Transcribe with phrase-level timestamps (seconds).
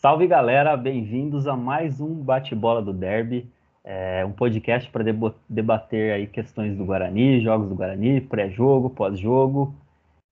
[0.00, 3.50] Salve galera, bem-vindos a mais um bate-bola do Derby,
[3.82, 5.04] é um podcast para
[5.48, 9.74] debater aí questões do Guarani, jogos do Guarani, pré-jogo, pós-jogo.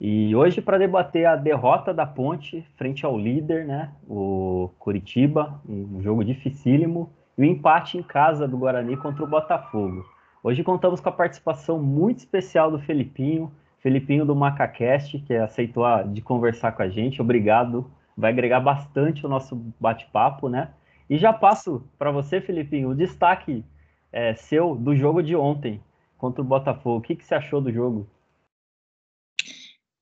[0.01, 6.01] E hoje para debater a derrota da Ponte frente ao líder, né, o Curitiba, um
[6.01, 10.07] jogo dificílimo, e o empate em casa do Guarani contra o Botafogo.
[10.45, 16.23] Hoje contamos com a participação muito especial do Felipinho, Felipinho do Macacast, que aceitou de
[16.23, 17.21] conversar com a gente.
[17.21, 17.85] Obrigado,
[18.17, 20.73] vai agregar bastante o nosso bate-papo, né?
[21.09, 23.65] E já passo para você, Felipinho, o destaque
[24.11, 25.83] é, seu do jogo de ontem
[26.17, 26.99] contra o Botafogo.
[26.99, 28.09] O que, que você achou do jogo?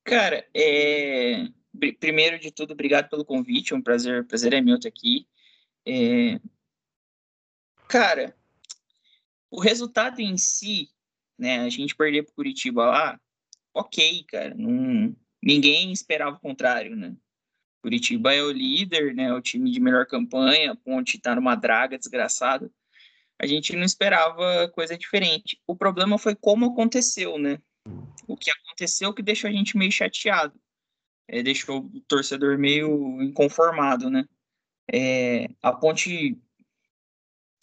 [0.04, 1.48] Cara, é...
[1.98, 3.73] primeiro de tudo, obrigado pelo convite.
[3.73, 5.26] É um prazer, prazer é meu estar aqui.
[5.87, 6.40] É...
[7.88, 8.35] Cara,
[9.51, 10.90] o resultado em si,
[11.38, 13.20] né, a gente perder para Curitiba lá,
[13.73, 17.15] ok, cara, não, ninguém esperava o contrário, né?
[17.85, 21.99] Curitiba é o líder, né, o time de melhor campanha, a Ponte está numa draga
[21.99, 22.71] desgraçada.
[23.38, 25.60] A gente não esperava coisa diferente.
[25.66, 27.60] O problema foi como aconteceu, né?
[28.26, 30.59] O que aconteceu que deixou a gente meio chateado.
[31.29, 34.24] É, deixou o torcedor meio inconformado, né?
[34.91, 36.41] É, a Ponte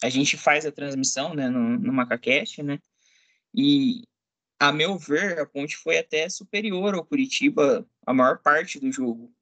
[0.04, 2.78] a gente faz a transmissão né, no, no MacaCast, né?
[3.52, 4.04] E,
[4.60, 9.34] a meu ver, a Ponte foi até superior ao Curitiba a maior parte do jogo.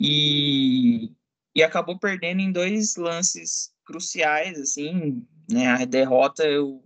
[0.00, 1.12] E,
[1.54, 5.66] e acabou perdendo em dois lances cruciais, assim, né?
[5.68, 6.82] A derrota eu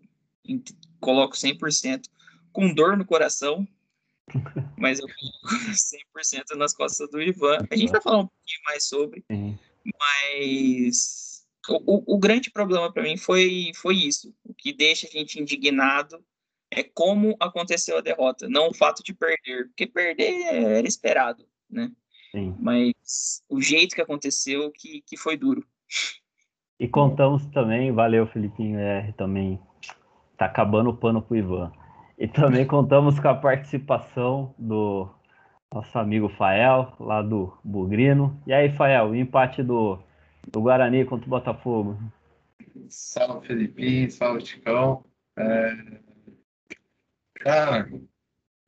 [1.01, 2.05] coloco 100%
[2.53, 3.67] com dor no coração,
[4.79, 5.73] mas eu coloco
[6.17, 7.59] 100% nas costas do Ivan.
[7.71, 9.25] A gente vai falar um pouquinho mais sobre,
[9.99, 14.35] mas o, o, grande problema para mim foi, foi isso.
[14.45, 16.25] O que deixa a gente indignado
[16.70, 21.91] é como aconteceu a derrota, não o fato de perder, porque perder era esperado, né?
[22.33, 22.57] Sim.
[22.59, 25.65] Mas o jeito que aconteceu que, que foi duro.
[26.81, 29.61] E contamos também, valeu Felipinho R também,
[30.37, 31.71] tá acabando o pano pro Ivan.
[32.19, 35.09] E também contamos com a participação do
[35.73, 38.42] nosso amigo Fael, lá do Bugrino.
[38.47, 40.03] E aí, Fael, o empate do
[40.51, 41.98] do Guarani contra o Botafogo.
[42.89, 45.05] Salve, Felipinho, salve, Ticão.
[45.37, 46.01] É...
[47.35, 47.89] Cara,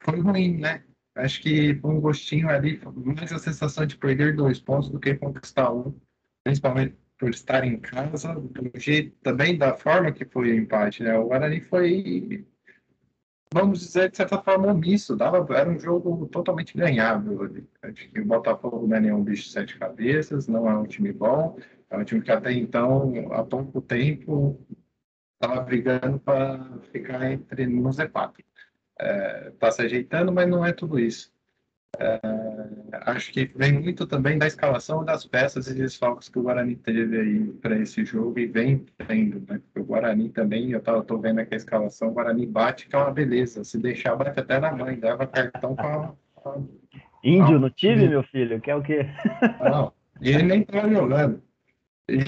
[0.01, 0.85] foi ruim, né?
[1.15, 5.15] Acho que foi um gostinho ali, mais a sensação de perder dois pontos do que
[5.15, 5.95] conquistar um,
[6.43, 11.17] principalmente por estar em casa, do jeito também da forma que foi o empate, né?
[11.17, 12.45] O Guarani foi
[13.55, 15.17] vamos dizer, de certa forma, omisso.
[15.17, 17.45] Dava, era um jogo totalmente ganhável.
[17.83, 21.13] Acho que o Botafogo não é nenhum bicho de sete cabeças, não é um time
[21.13, 21.57] bom.
[21.89, 24.61] É um time que até então, há pouco tempo,
[25.41, 28.35] estava brigando para ficar entre no Z4.
[29.00, 31.32] Está é, tá se ajeitando, mas não é tudo isso.
[31.99, 32.21] É,
[33.06, 37.21] acho que vem muito também da escalação das peças e desfalques que o Guarani teve
[37.21, 39.60] aí para esse jogo e vem tendo, né?
[39.60, 42.99] Porque o Guarani também, eu tô vendo aqui a escalação, o Guarani bate, que é
[42.99, 43.65] uma beleza.
[43.65, 46.12] Se deixar, bate até na mãe, leva cartão para.
[47.22, 48.61] Índio no time, meu filho?
[48.61, 49.06] Quer o quê?
[49.61, 51.43] Não, ele nem tá jogando.
[52.06, 52.19] E,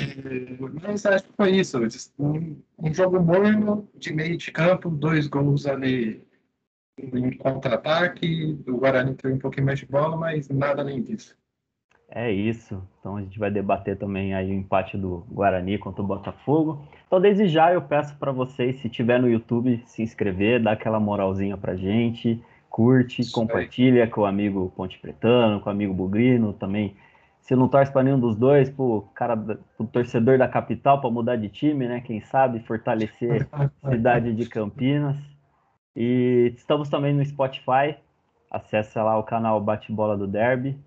[0.82, 1.78] mas acho que foi isso.
[2.18, 6.25] Um, um jogo morno de meio de campo, dois gols ali
[6.98, 11.36] em contra-ataque, o Guarani teve um pouquinho mais de bola, mas nada além disso.
[12.08, 12.82] É isso.
[12.98, 16.86] Então a gente vai debater também aí o empate do Guarani contra o Botafogo.
[17.06, 21.00] Então desde já eu peço para vocês, se tiver no YouTube, se inscrever, dar aquela
[21.00, 22.40] moralzinha pra gente,
[22.70, 24.10] curte, isso compartilha aí.
[24.10, 26.96] com o amigo Ponte Pretano, com o amigo Bugrino também.
[27.40, 31.36] Se não torce para nenhum dos dois, pro cara, pro torcedor da capital para mudar
[31.36, 32.00] de time, né?
[32.00, 35.16] Quem sabe fortalecer a cidade de Campinas.
[35.96, 37.96] E estamos também no Spotify.
[38.50, 40.78] Acesse lá o canal Bate-Bola do Derby.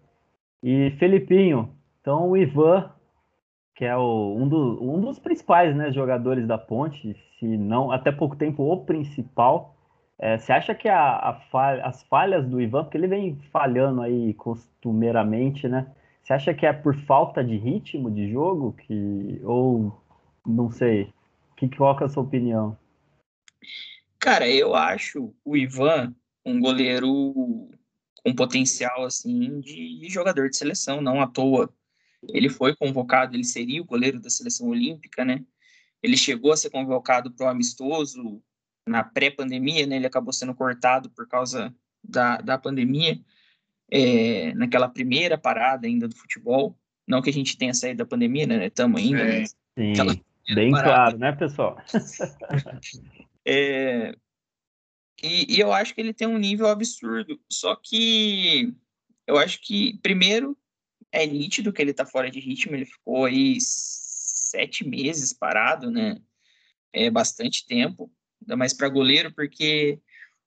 [0.61, 2.91] E Felipinho, então o Ivan,
[3.75, 8.11] que é o, um, do, um dos principais né, jogadores da Ponte, se não até
[8.11, 9.75] pouco tempo o principal.
[10.19, 14.01] É, você acha que a, a falha, as falhas do Ivan, porque ele vem falhando
[14.01, 15.87] aí costumeiramente, né?
[16.21, 19.97] Você acha que é por falta de ritmo de jogo que ou
[20.45, 21.13] não sei?
[21.55, 22.77] Que qual é a sua opinião?
[24.19, 26.13] Cara, eu acho o Ivan
[26.45, 27.69] um goleiro
[28.23, 31.73] com potencial assim de jogador de seleção, não à toa.
[32.27, 35.43] Ele foi convocado, ele seria o goleiro da seleção olímpica, né?
[36.03, 38.41] Ele chegou a ser convocado para o amistoso
[38.85, 39.95] na pré-pandemia, né?
[39.95, 41.73] Ele acabou sendo cortado por causa
[42.03, 43.19] da, da pandemia,
[43.89, 46.77] é, naquela primeira parada ainda do futebol.
[47.07, 48.67] Não que a gente tenha saído da pandemia, né?
[48.67, 49.21] Estamos ainda.
[49.21, 50.23] É, sim,
[50.53, 50.89] bem parada.
[50.89, 51.77] claro, né, pessoal?
[53.45, 54.13] É,
[55.21, 57.39] e, e, eu acho que ele tem um nível absurdo.
[57.51, 58.73] Só que
[59.27, 60.57] eu acho que, primeiro,
[61.11, 66.17] é nítido que ele tá fora de ritmo, ele ficou aí sete meses parado, né?
[66.93, 69.99] É bastante tempo, ainda mais para goleiro, porque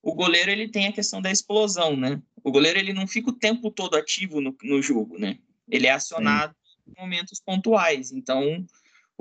[0.03, 2.21] o goleiro ele tem a questão da explosão, né?
[2.43, 5.39] O goleiro ele não fica o tempo todo ativo no, no jogo, né?
[5.69, 6.93] Ele é acionado Sim.
[6.97, 8.11] em momentos pontuais.
[8.11, 8.67] Então,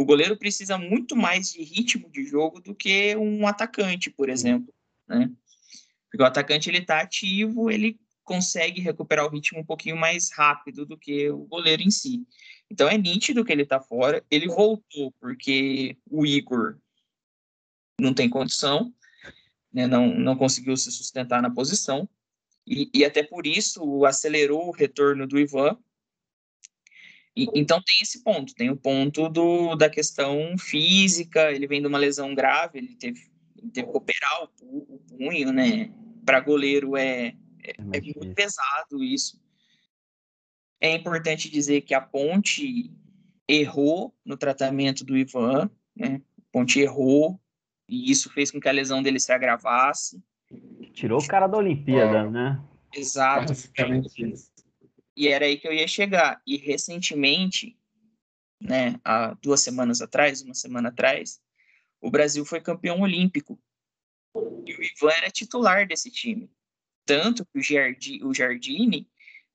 [0.01, 4.73] o goleiro precisa muito mais de ritmo de jogo do que um atacante, por exemplo,
[5.07, 5.31] né?
[6.09, 10.85] Porque o atacante ele tá ativo, ele consegue recuperar o ritmo um pouquinho mais rápido
[10.85, 12.25] do que o goleiro em si.
[12.69, 14.23] Então é nítido que ele tá fora.
[14.29, 16.77] Ele voltou porque o Igor
[17.99, 18.93] não tem condição,
[19.71, 19.87] né?
[19.87, 22.09] não, não conseguiu se sustentar na posição.
[22.65, 25.77] E, e até por isso acelerou o retorno do Ivan.
[27.35, 31.87] E, então tem esse ponto, tem o ponto do, da questão física, ele vem de
[31.87, 33.21] uma lesão grave, ele teve,
[33.57, 35.91] ele teve que operar o, o punho, né?
[36.25, 37.33] Para goleiro é,
[37.63, 39.39] é, é muito pesado isso.
[40.79, 42.91] É importante dizer que a Ponte
[43.47, 46.21] errou no tratamento do Ivan, né?
[46.37, 47.39] A Ponte errou
[47.87, 50.21] e isso fez com que a lesão dele se agravasse.
[50.93, 52.29] Tirou o cara da Olimpíada, é.
[52.29, 52.61] né?
[52.93, 53.53] Exato.
[55.15, 56.41] E era aí que eu ia chegar.
[56.45, 57.77] E recentemente,
[58.61, 61.41] né, há duas semanas atrás, uma semana atrás,
[61.99, 63.61] o Brasil foi campeão olímpico.
[64.65, 66.49] E o Ivan era titular desse time.
[67.05, 69.09] Tanto que o, Jardi, o Jardine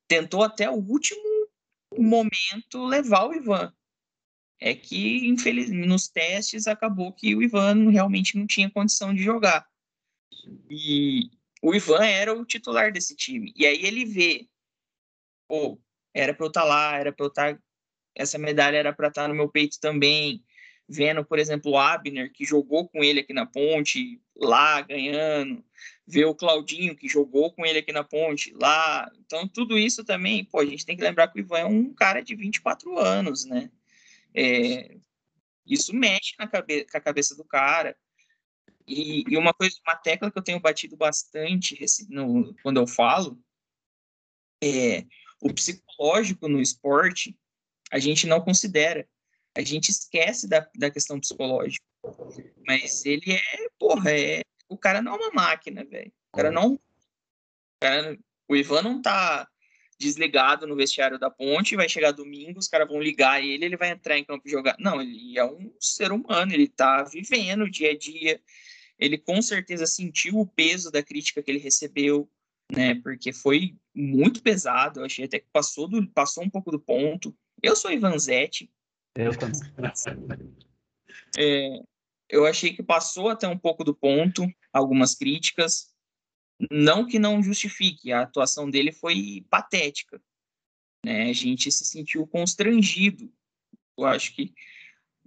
[0.06, 1.48] tentou até o último
[1.96, 3.72] momento levar o Ivan.
[4.60, 9.66] É que, infelizmente, nos testes acabou que o Ivan realmente não tinha condição de jogar.
[10.70, 11.30] E
[11.62, 13.52] o Ivan era o titular desse time.
[13.56, 14.48] E aí ele vê,
[15.48, 15.80] pô,
[16.14, 17.54] era para eu estar tá lá, era para eu estar.
[17.54, 17.62] Tá,
[18.14, 20.42] essa medalha era para estar tá no meu peito também.
[20.88, 25.64] Vendo, por exemplo, o Abner, que jogou com ele aqui na ponte, lá ganhando
[26.06, 29.10] ver o Claudinho, que jogou com ele aqui na ponte, lá.
[29.24, 31.92] Então, tudo isso também, pô, a gente tem que lembrar que o Ivan é um
[31.92, 33.70] cara de 24 anos, né?
[34.32, 34.96] É,
[35.66, 37.96] isso mexe na cabe com a cabeça do cara.
[38.86, 41.76] E, e, uma coisa, uma tecla que eu tenho batido bastante
[42.08, 43.36] no, quando eu falo
[44.62, 45.04] é
[45.40, 47.36] o psicológico no esporte,
[47.90, 49.08] a gente não considera.
[49.56, 51.84] A gente esquece da, da questão psicológica.
[52.66, 56.12] Mas ele é, porra, é o cara não é uma máquina, velho.
[56.32, 56.74] O cara não.
[56.74, 56.80] O,
[57.80, 58.18] cara,
[58.48, 59.48] o Ivan não tá
[59.98, 63.90] desligado no vestiário da ponte, vai chegar domingo, os caras vão ligar ele, ele vai
[63.90, 64.76] entrar em campo jogar.
[64.78, 68.40] Não, ele é um ser humano, ele tá vivendo o dia a dia.
[68.98, 72.30] Ele com certeza sentiu o peso da crítica que ele recebeu,
[72.72, 72.94] né?
[72.96, 75.00] Porque foi muito pesado.
[75.00, 77.36] Eu achei até que passou, do, passou um pouco do ponto.
[77.62, 78.70] Eu sou Ivanzetti.
[79.14, 79.60] Eu também.
[81.38, 81.80] É,
[82.28, 85.92] eu achei que passou até um pouco do ponto, algumas críticas.
[86.70, 90.20] Não que não justifique, a atuação dele foi patética.
[91.04, 91.28] Né?
[91.28, 93.30] A gente se sentiu constrangido.
[93.98, 94.54] Eu acho que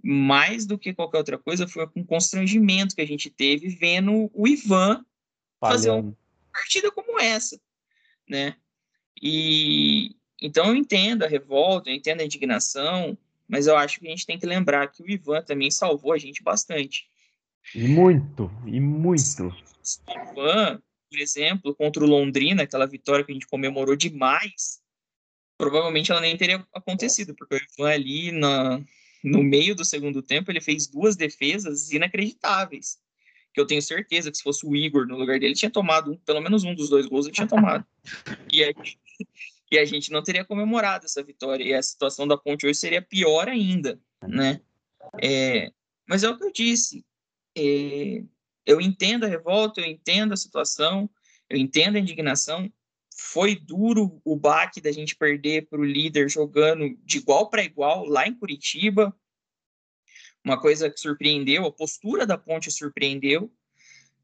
[0.02, 4.48] mais do que qualquer outra coisa foi um constrangimento que a gente teve vendo o
[4.48, 5.04] Ivan
[5.60, 6.16] fazer uma
[6.52, 7.60] partida como essa,
[8.28, 8.56] né?
[9.20, 13.16] E então eu entendo a revolta, eu entendo a indignação,
[13.46, 16.18] mas eu acho que a gente tem que lembrar que o Ivan também salvou a
[16.18, 17.08] gente bastante.
[17.74, 19.48] E muito, e muito.
[19.48, 20.80] O Ivan,
[21.10, 24.80] por exemplo, contra o Londrina, aquela vitória que a gente comemorou demais,
[25.58, 28.80] provavelmente ela nem teria acontecido, porque o Ivan ali na,
[29.22, 32.98] no meio do segundo tempo, ele fez duas defesas inacreditáveis.
[33.60, 36.64] Eu tenho certeza que se fosse o Igor no lugar dele, tinha tomado pelo menos
[36.64, 37.84] um dos dois gols, ele tinha tomado.
[38.52, 38.74] E aí,
[39.70, 41.64] e a gente não teria comemorado essa vitória.
[41.64, 44.60] E a situação da Ponte hoje seria pior ainda, né?
[45.22, 45.70] É,
[46.08, 47.04] mas é o que eu disse.
[47.56, 48.22] É,
[48.66, 51.08] eu entendo a revolta, eu entendo a situação,
[51.48, 52.70] eu entendo a indignação.
[53.16, 58.06] Foi duro o baque da gente perder para o líder jogando de igual para igual
[58.06, 59.14] lá em Curitiba.
[60.44, 63.52] Uma coisa que surpreendeu, a postura da Ponte surpreendeu,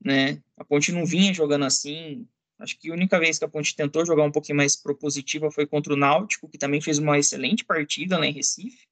[0.03, 0.43] né?
[0.57, 2.27] A Ponte não vinha jogando assim,
[2.59, 5.67] Acho que a única vez que a Ponte tentou jogar um pouquinho mais propositiva foi
[5.67, 8.87] contra o Náutico, que também fez uma excelente partida lá em Recife.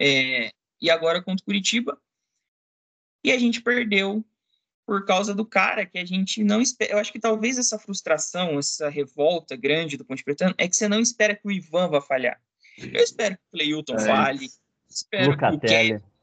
[0.00, 0.50] É,
[0.80, 1.98] e agora contra o Curitiba.
[3.24, 4.24] E a gente perdeu
[4.84, 6.92] por causa do cara que a gente não espera.
[6.92, 10.86] Eu acho que talvez essa frustração, essa revolta grande do Ponte Pretano é que você
[10.86, 12.40] não espera que o Ivan vá falhar.
[12.78, 14.06] Eu espero que o Cleilton é.
[14.06, 14.48] falhe.
[14.88, 15.58] Espero Lucatelli.
[15.60, 16.15] que o Kevin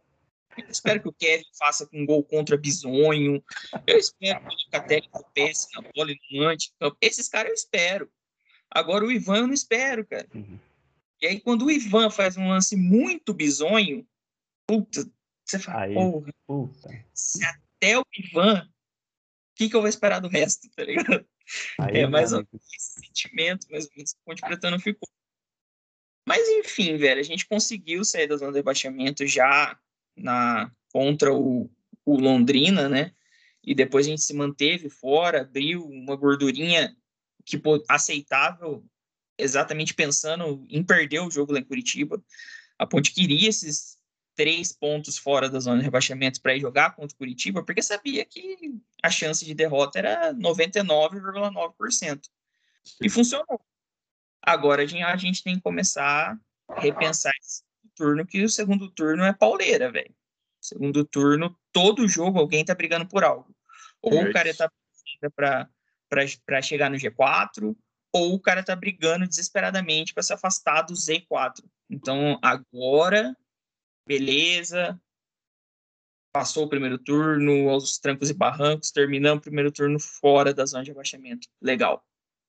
[0.58, 3.44] eu espero que o Kevin faça com um gol contra Bisonho.
[3.86, 6.98] Eu espero que o Locatelli tropece na bola e no anticampo.
[7.02, 8.12] Esses caras eu espero.
[8.70, 10.28] Agora o Ivan eu não espero, cara.
[10.34, 10.60] Uhum.
[11.22, 14.06] E aí, quando o Ivan faz um lance muito bizonho,
[14.68, 15.10] puta,
[15.46, 17.06] você fala, aí, porra, puta.
[17.14, 18.70] se até o Ivan, o
[19.56, 21.26] que, que eu vou esperar do resto, tá ligado?
[21.80, 25.08] Aí, é mais ou menos esse sentimento, mais ou menos, Ponte Pretano ficou.
[26.28, 29.78] Mas enfim, velho, a gente conseguiu sair da zona de rebaixamento já
[30.16, 31.70] na contra o,
[32.06, 33.12] o Londrina, né?
[33.64, 36.96] E depois a gente se manteve fora, abriu uma gordurinha
[37.46, 38.86] que aceitável,
[39.38, 42.24] exatamente pensando em perder o jogo lá em Curitiba.
[42.78, 43.98] A Ponte queria esses
[44.36, 48.26] três pontos fora da zona de rebaixamento para ir jogar contra o Curitiba, porque sabia
[48.26, 52.22] que a chance de derrota era 99,9%.
[53.02, 53.62] E funcionou.
[54.42, 57.63] Agora a gente tem que começar a repensar esse
[57.96, 60.14] turno, que o segundo turno é pauleira, velho.
[60.62, 63.56] Segundo turno, todo jogo alguém tá brigando por algo.
[64.02, 64.72] Ou o cara tá
[66.08, 67.76] para chegar no G4,
[68.14, 71.64] ou o cara tá brigando desesperadamente para se afastar do Z4.
[71.90, 73.36] Então, agora,
[74.08, 75.00] beleza,
[76.34, 80.84] passou o primeiro turno, aos trancos e barrancos, terminamos o primeiro turno fora da zona
[80.84, 81.48] de abaixamento.
[81.62, 82.06] Legal.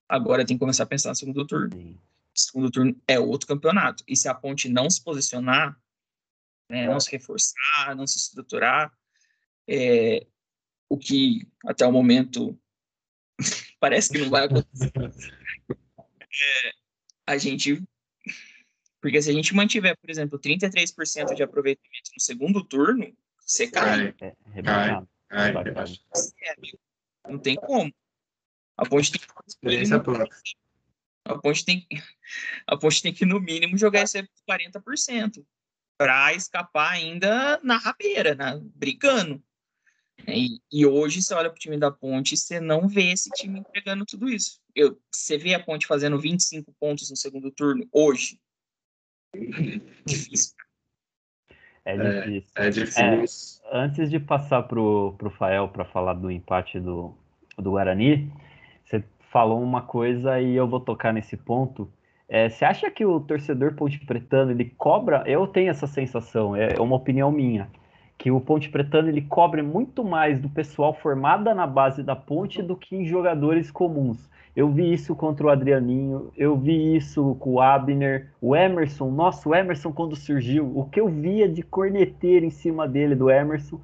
[0.08, 1.98] Agora tem que começar a pensar no segundo turno.
[2.34, 4.02] Segundo turno é outro campeonato.
[4.08, 5.78] E se a ponte não se posicionar,
[6.68, 8.92] né, não se reforçar, não se estruturar,
[9.68, 10.26] é,
[10.88, 12.58] o que até o momento
[13.78, 14.92] parece que não vai acontecer.
[14.98, 16.72] É,
[17.26, 17.82] a gente.
[19.00, 24.14] Porque se a gente mantiver, por exemplo, 33% de aproveitamento no segundo turno, você cai.
[24.20, 25.02] É, é, cai.
[25.30, 27.92] É, não tem como.
[28.76, 29.26] A ponte tem que.
[31.24, 31.86] A ponte tem,
[32.66, 35.44] a ponte tem que, no mínimo, jogar esse 40%
[35.96, 39.42] para escapar ainda na rabeira, na, brigando.
[40.28, 43.60] E, e, hoje, você olha para o time da Ponte, você não vê esse time
[43.60, 44.60] entregando tudo isso.
[44.74, 48.40] Eu, você vê a Ponte fazendo 25 pontos no segundo turno hoje.
[50.06, 50.54] Difícil.
[51.84, 52.52] É difícil.
[52.56, 53.62] É, é difícil.
[53.66, 57.14] É, antes de passar para o Fael para falar do empate do,
[57.58, 58.32] do Guarani,
[59.34, 61.90] falou uma coisa e eu vou tocar nesse ponto.
[62.28, 65.24] É, você acha que o torcedor ponte pretano ele cobra?
[65.26, 67.68] Eu tenho essa sensação, é uma opinião minha
[68.16, 72.62] que o Ponte Pretano ele cobre muito mais do pessoal formada na base da Ponte
[72.62, 74.30] do que em jogadores comuns.
[74.54, 79.10] Eu vi isso contra o Adrianinho, eu vi isso com o Abner, o Emerson.
[79.10, 83.28] Nossa, o Emerson quando surgiu, o que eu via de corneteiro em cima dele do
[83.28, 83.80] Emerson.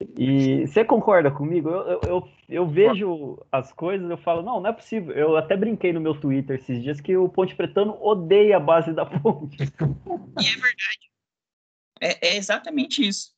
[0.00, 1.68] E você concorda comigo?
[1.68, 5.14] Eu, eu, eu, eu vejo as coisas, eu falo, não, não é possível.
[5.14, 8.92] Eu até brinquei no meu Twitter esses dias que o Ponte Pretano odeia a base
[8.92, 9.56] da Ponte.
[10.36, 11.10] E é verdade.
[12.00, 13.32] É, é exatamente isso.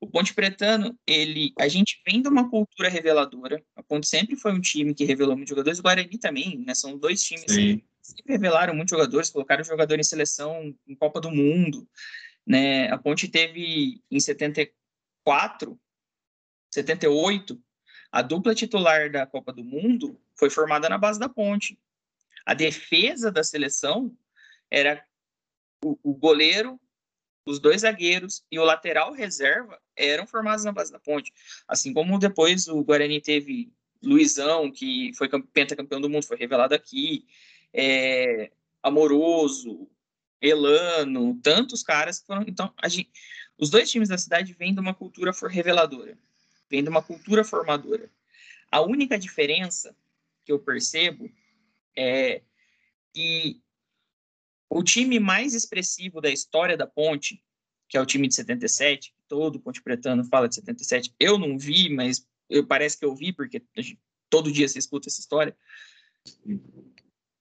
[0.00, 3.62] O Ponte Pretano, ele, a gente vem de uma cultura reveladora.
[3.74, 5.78] A Ponte sempre foi um time que revelou muitos jogadores.
[5.78, 6.74] O Guarani também, né?
[6.74, 11.30] São dois times que sempre revelaram muitos jogadores, colocaram jogador em seleção em Copa do
[11.30, 11.88] Mundo,
[12.46, 12.88] né?
[12.90, 14.72] A Ponte teve em 74,
[16.72, 17.60] 78,
[18.10, 21.78] a dupla titular da Copa do Mundo foi formada na base da Ponte.
[22.44, 24.16] A defesa da seleção
[24.70, 25.04] era
[25.84, 26.80] o, o goleiro,
[27.46, 31.32] os dois zagueiros e o lateral reserva eram formados na base da ponte.
[31.66, 37.26] Assim como depois o Guarani teve Luizão, que foi pentacampeão do mundo, foi revelado aqui,
[37.72, 38.50] é,
[38.82, 39.88] Amoroso,
[40.40, 42.44] Elano, tantos caras que foram.
[42.46, 43.10] Então, gente,
[43.58, 46.16] os dois times da cidade vêm de uma cultura reveladora,
[46.70, 48.10] vêm de uma cultura formadora.
[48.70, 49.96] A única diferença
[50.44, 51.30] que eu percebo
[51.96, 52.42] é
[53.12, 53.60] que
[54.70, 57.42] o time mais expressivo da história da Ponte,
[57.88, 61.14] que é o time de 77, todo Ponte Pretano fala de 77.
[61.18, 63.62] Eu não vi, mas eu, parece que eu vi, porque
[64.28, 65.56] todo dia se escuta essa história.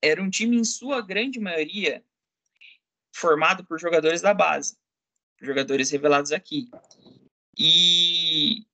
[0.01, 2.03] Era um time, em sua grande maioria,
[3.11, 4.77] formado por jogadores da base,
[5.41, 6.69] jogadores revelados aqui.
[7.57, 8.65] E,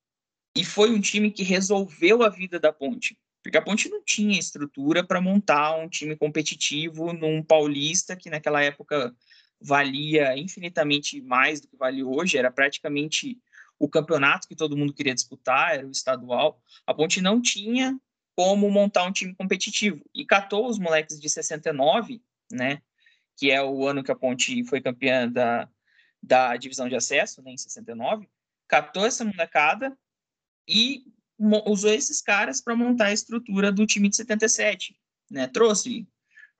[0.56, 3.16] e foi um time que resolveu a vida da Ponte.
[3.42, 8.62] Porque a Ponte não tinha estrutura para montar um time competitivo num paulista que naquela
[8.62, 9.14] época
[9.60, 13.38] valia infinitamente mais do que vale hoje, era praticamente
[13.78, 16.60] o campeonato que todo mundo queria disputar, era o estadual.
[16.86, 17.98] A Ponte não tinha
[18.36, 22.82] como montar um time competitivo e catou os moleques de 69, né,
[23.36, 25.68] que é o ano que a Ponte foi campeã da,
[26.24, 28.28] da divisão de acesso, né, em 69,
[28.66, 29.96] catou essa molecada
[30.66, 31.04] e
[31.66, 34.96] usou esses caras para montar a estrutura do time de 77,
[35.30, 35.46] né?
[35.48, 36.08] Trouxe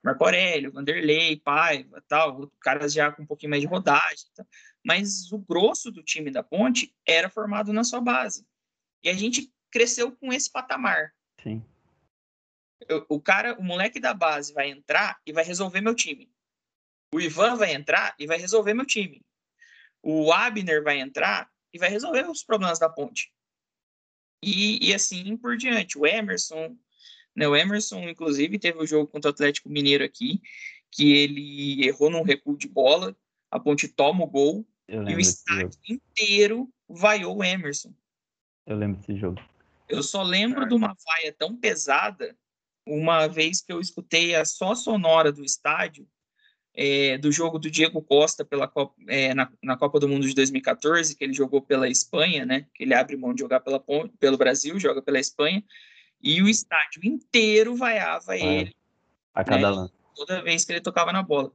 [0.03, 4.45] Marco Aurélio, Vanderlei, Paiva, tal, caras já com um pouquinho mais de rodagem, tá?
[4.85, 8.45] mas o grosso do time da Ponte era formado na sua base.
[9.03, 11.11] E a gente cresceu com esse patamar.
[11.41, 11.65] Sim.
[13.09, 16.31] O, o cara, o moleque da base vai entrar e vai resolver meu time.
[17.13, 19.25] O Ivan vai entrar e vai resolver meu time.
[20.07, 23.33] O Abner vai entrar e vai resolver os problemas da Ponte.
[24.39, 25.97] E, e assim por diante.
[25.97, 26.77] O Emerson,
[27.35, 30.39] né, o Emerson, inclusive, teve o um jogo contra o Atlético Mineiro aqui,
[30.91, 33.17] que ele errou num recuo de bola,
[33.49, 37.91] a Ponte toma o gol e o estádio inteiro vaiou o Emerson.
[38.63, 39.41] Eu lembro desse jogo.
[39.89, 42.37] Eu só lembro de uma vaia tão pesada
[42.85, 46.07] uma vez que eu escutei a só sonora do estádio
[46.75, 50.35] é, do jogo do Diego Costa pela Copa, é, na, na, Copa do Mundo de
[50.35, 52.67] 2014, que ele jogou pela Espanha, né?
[52.73, 53.83] Que ele abre mão de jogar pela,
[54.19, 55.63] pelo Brasil, joga pela Espanha,
[56.21, 58.75] e o estádio inteiro vaiava ah, ele.
[59.33, 59.89] A cada né.
[60.15, 61.51] Toda vez que ele tocava na bola.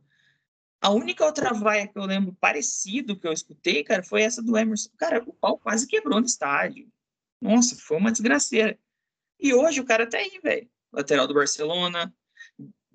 [0.80, 4.56] A única outra vaia que eu lembro parecido que eu escutei, cara, foi essa do
[4.56, 4.90] Emerson.
[4.96, 6.88] Cara, o pau quase quebrou no estádio.
[7.40, 8.78] Nossa, foi uma desgraceira.
[9.38, 10.68] E hoje o cara tá aí, velho.
[10.92, 12.12] Lateral do Barcelona,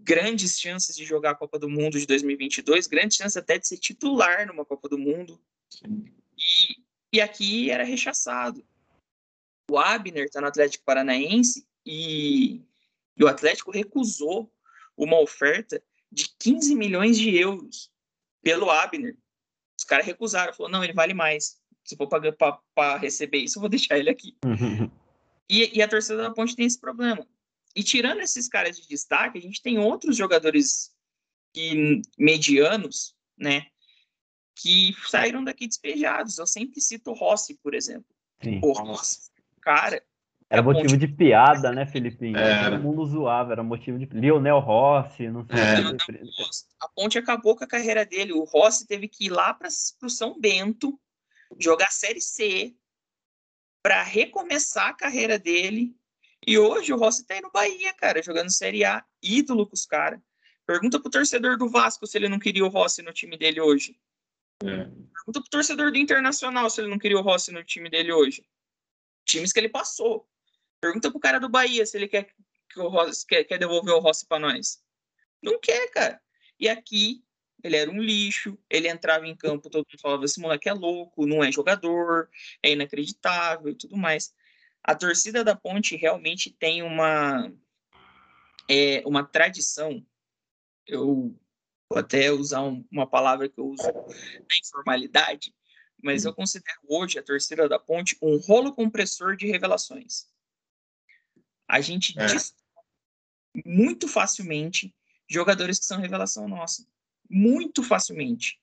[0.06, 3.78] grandes chances de jogar a Copa do Mundo de 2022, grandes chances até de ser
[3.78, 5.42] titular numa Copa do Mundo.
[5.84, 6.78] E,
[7.12, 8.64] e aqui era rechaçado.
[9.70, 12.62] O Abner está no Atlético Paranaense e,
[13.18, 14.54] e o Atlético recusou
[14.96, 15.82] uma oferta
[16.12, 17.92] de 15 milhões de euros
[18.44, 19.18] pelo Abner.
[19.78, 21.60] Os caras recusaram, falou, não, ele vale mais.
[21.84, 24.38] Se for para receber isso, eu vou deixar ele aqui.
[25.50, 27.28] e, e a torcida da Ponte tem esse problema.
[27.76, 30.92] E tirando esses caras de destaque, a gente tem outros jogadores
[31.54, 33.68] que, medianos, né?
[34.56, 36.38] Que saíram daqui despejados.
[36.38, 38.08] Eu sempre cito o Rossi, por exemplo.
[38.42, 38.62] Sim.
[38.64, 39.30] O Rossi,
[39.62, 40.02] cara.
[40.50, 40.98] Era motivo ponte...
[40.98, 42.38] de piada, né, Felipinho?
[42.38, 42.70] É.
[42.70, 44.06] Todo mundo zoava, era motivo de.
[44.06, 45.58] Lionel Rossi, não sei.
[45.58, 46.26] É.
[46.80, 48.32] A ponte acabou com a carreira dele.
[48.32, 50.98] O Rossi teve que ir lá para o São Bento
[51.60, 52.74] jogar Série C
[53.84, 55.96] para recomeçar a carreira dele
[56.46, 59.86] e hoje o Rossi tá aí no Bahia, cara, jogando Série A, ídolo com os
[59.86, 60.20] caras.
[60.66, 64.00] Pergunta pro torcedor do Vasco se ele não queria o Rossi no time dele hoje.
[64.64, 64.86] É.
[64.86, 68.46] Pergunta pro torcedor do Internacional se ele não queria o Rossi no time dele hoje.
[69.26, 70.28] Times que ele passou.
[70.80, 72.28] Pergunta pro cara do Bahia se ele quer
[72.70, 74.84] que o Rossi quer, quer devolver o Rossi para nós.
[75.42, 76.22] Não quer, cara.
[76.60, 77.24] E aqui
[77.64, 81.26] ele era um lixo, ele entrava em campo, todo mundo falava: esse moleque é louco,
[81.26, 82.30] não é jogador,
[82.62, 84.34] é inacreditável e tudo mais
[84.88, 87.52] a torcida da Ponte realmente tem uma
[88.70, 90.06] é, uma tradição.
[90.86, 91.36] Eu
[91.90, 95.56] vou até usar um, uma palavra que eu uso na informalidade,
[96.02, 100.28] mas eu considero hoje a torcida da Ponte um rolo compressor de revelações.
[101.68, 102.28] A gente é.
[103.66, 104.96] muito facilmente
[105.28, 106.88] jogadores que são revelação nossa.
[107.28, 108.62] Muito facilmente.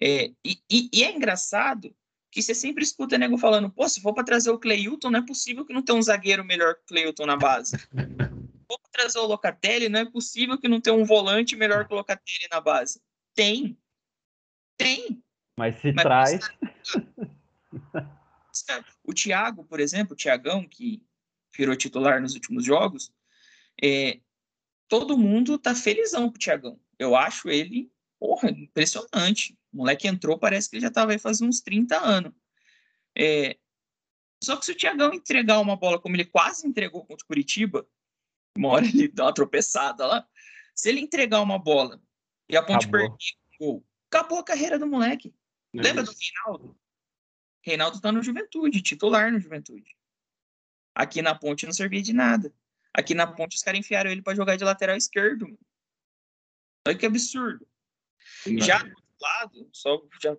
[0.00, 1.94] É, e, e, e, é engraçado
[2.34, 5.24] que você sempre escuta nego falando, pô, se for para trazer o Cleilton, não é
[5.24, 7.78] possível que não tenha um zagueiro melhor que o Cleilton na base.
[7.86, 11.86] se for para trazer o Locatelli, não é possível que não tenha um volante melhor
[11.86, 13.00] que o Locatelli na base.
[13.36, 13.78] Tem.
[14.76, 15.22] Tem.
[15.56, 16.40] Mas se Mas, traz...
[19.04, 21.06] o Thiago, por exemplo, o Thiagão, que
[21.56, 23.12] virou titular nos últimos jogos,
[23.80, 24.18] é,
[24.88, 26.80] todo mundo tá felizão com o Thiagão.
[26.98, 27.92] Eu acho ele,
[28.24, 29.54] porra, impressionante.
[29.70, 32.32] O moleque entrou, parece que ele já estava aí faz uns 30 anos.
[33.16, 33.58] É,
[34.42, 37.86] só que se o Tiagão entregar uma bola como ele quase entregou contra o Curitiba,
[38.56, 40.26] uma hora ele dá uma tropeçada lá.
[40.74, 42.02] Se ele entregar uma bola
[42.48, 43.18] e a ponte perder o
[43.60, 45.34] gol, acabou a carreira do moleque.
[45.74, 46.80] É Lembra do Reinaldo?
[47.62, 49.94] Reinaldo tá no Juventude, titular no Juventude.
[50.94, 52.54] Aqui na ponte não servia de nada.
[52.94, 55.58] Aqui na ponte os caras enfiaram ele para jogar de lateral esquerdo.
[56.86, 57.66] Olha que absurdo.
[58.58, 58.84] Já
[59.20, 60.36] lado, só já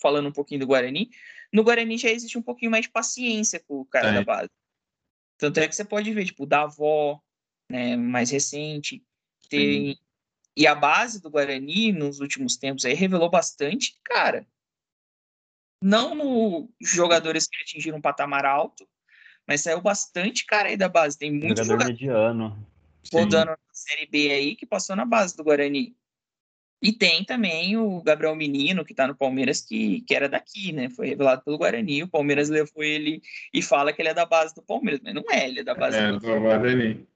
[0.00, 1.10] falando um pouquinho do Guarani,
[1.52, 4.14] no Guarani já existe um pouquinho mais de paciência com o cara é.
[4.14, 4.50] da base.
[5.38, 7.20] Tanto é que você pode ver, tipo, o Davó,
[7.70, 9.04] né, mais recente,
[9.48, 9.90] tem...
[9.90, 9.96] Uhum.
[10.58, 14.46] E a base do Guarani, nos últimos tempos, aí revelou bastante, cara.
[15.82, 18.88] Não no jogadores que atingiram um patamar alto,
[19.46, 21.18] mas saiu bastante cara aí da base.
[21.18, 22.66] Tem muito jogador, jogador mediano.
[23.12, 25.94] Rodando na Série B aí que passou na base do Guarani.
[26.82, 30.90] E tem também o Gabriel Menino, que está no Palmeiras, que, que era daqui, né?
[30.90, 32.02] Foi revelado pelo Guarani.
[32.02, 35.24] O Palmeiras levou ele e fala que ele é da base do Palmeiras, mas não
[35.30, 37.06] é, ele é da base é, do Guarani.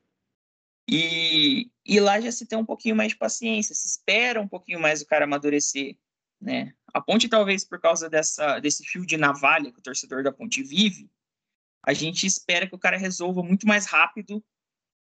[0.88, 4.80] E, e lá já se tem um pouquinho mais de paciência, se espera um pouquinho
[4.80, 5.96] mais o cara amadurecer,
[6.40, 6.72] né?
[6.92, 10.62] A Ponte, talvez por causa dessa, desse fio de navalha que o torcedor da Ponte
[10.62, 11.08] vive,
[11.82, 14.42] a gente espera que o cara resolva muito mais rápido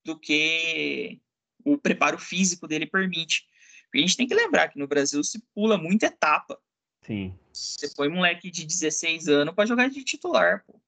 [0.04, 1.22] do que
[1.64, 3.46] o preparo físico dele permite.
[3.88, 6.60] Porque a gente tem que lembrar que no Brasil se pula muita etapa.
[7.06, 7.38] Sim.
[7.54, 10.80] Você põe moleque de 16 anos para jogar de titular, pô.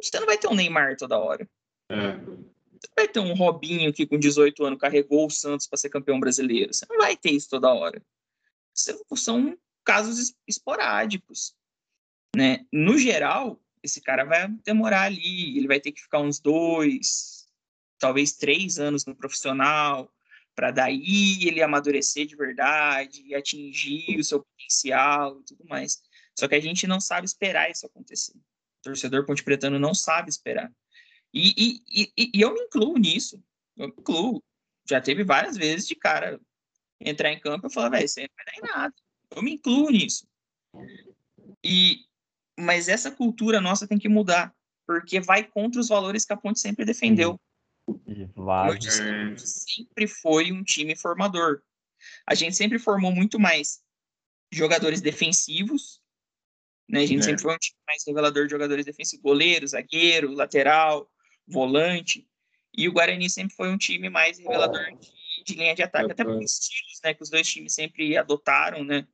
[0.00, 1.48] Você não vai ter um Neymar toda hora.
[1.88, 2.12] É.
[2.12, 5.90] Você não vai ter um Robinho que com 18 anos carregou o Santos para ser
[5.90, 6.72] campeão brasileiro.
[6.72, 8.02] Você não vai ter isso toda hora.
[8.72, 11.54] São casos esporádicos.
[12.34, 12.64] Né?
[12.72, 17.48] No geral, esse cara vai demorar ali, ele vai ter que ficar uns dois,
[17.98, 20.10] talvez três anos no profissional,
[20.60, 26.02] para daí ele amadurecer de verdade e atingir o seu potencial e tudo mais.
[26.38, 28.34] Só que a gente não sabe esperar isso acontecer.
[28.34, 30.70] O torcedor ponte pretano não sabe esperar.
[31.32, 33.42] E, e, e, e eu me incluo nisso.
[33.74, 34.42] Eu me incluo.
[34.86, 36.38] Já teve várias vezes de cara
[37.00, 38.94] entrar em campo e falar, velho, aí não vai dar em nada.
[39.34, 40.28] Eu me incluo nisso.
[41.64, 42.04] E,
[42.58, 44.54] mas essa cultura nossa tem que mudar,
[44.86, 47.40] porque vai contra os valores que a Ponte sempre defendeu.
[48.34, 48.78] Vai.
[49.36, 51.62] sempre foi um time formador.
[52.26, 53.80] A gente sempre formou muito mais
[54.52, 56.00] jogadores defensivos,
[56.88, 57.00] né?
[57.02, 57.22] A gente é.
[57.22, 61.10] sempre foi um time mais revelador de jogadores defensivos, goleiro, zagueiro, lateral,
[61.46, 62.26] volante.
[62.76, 66.24] E o Guarani sempre foi um time mais revelador de, de linha de ataque, até
[66.24, 67.14] por estilos, né?
[67.14, 69.06] Que os dois times sempre adotaram, né?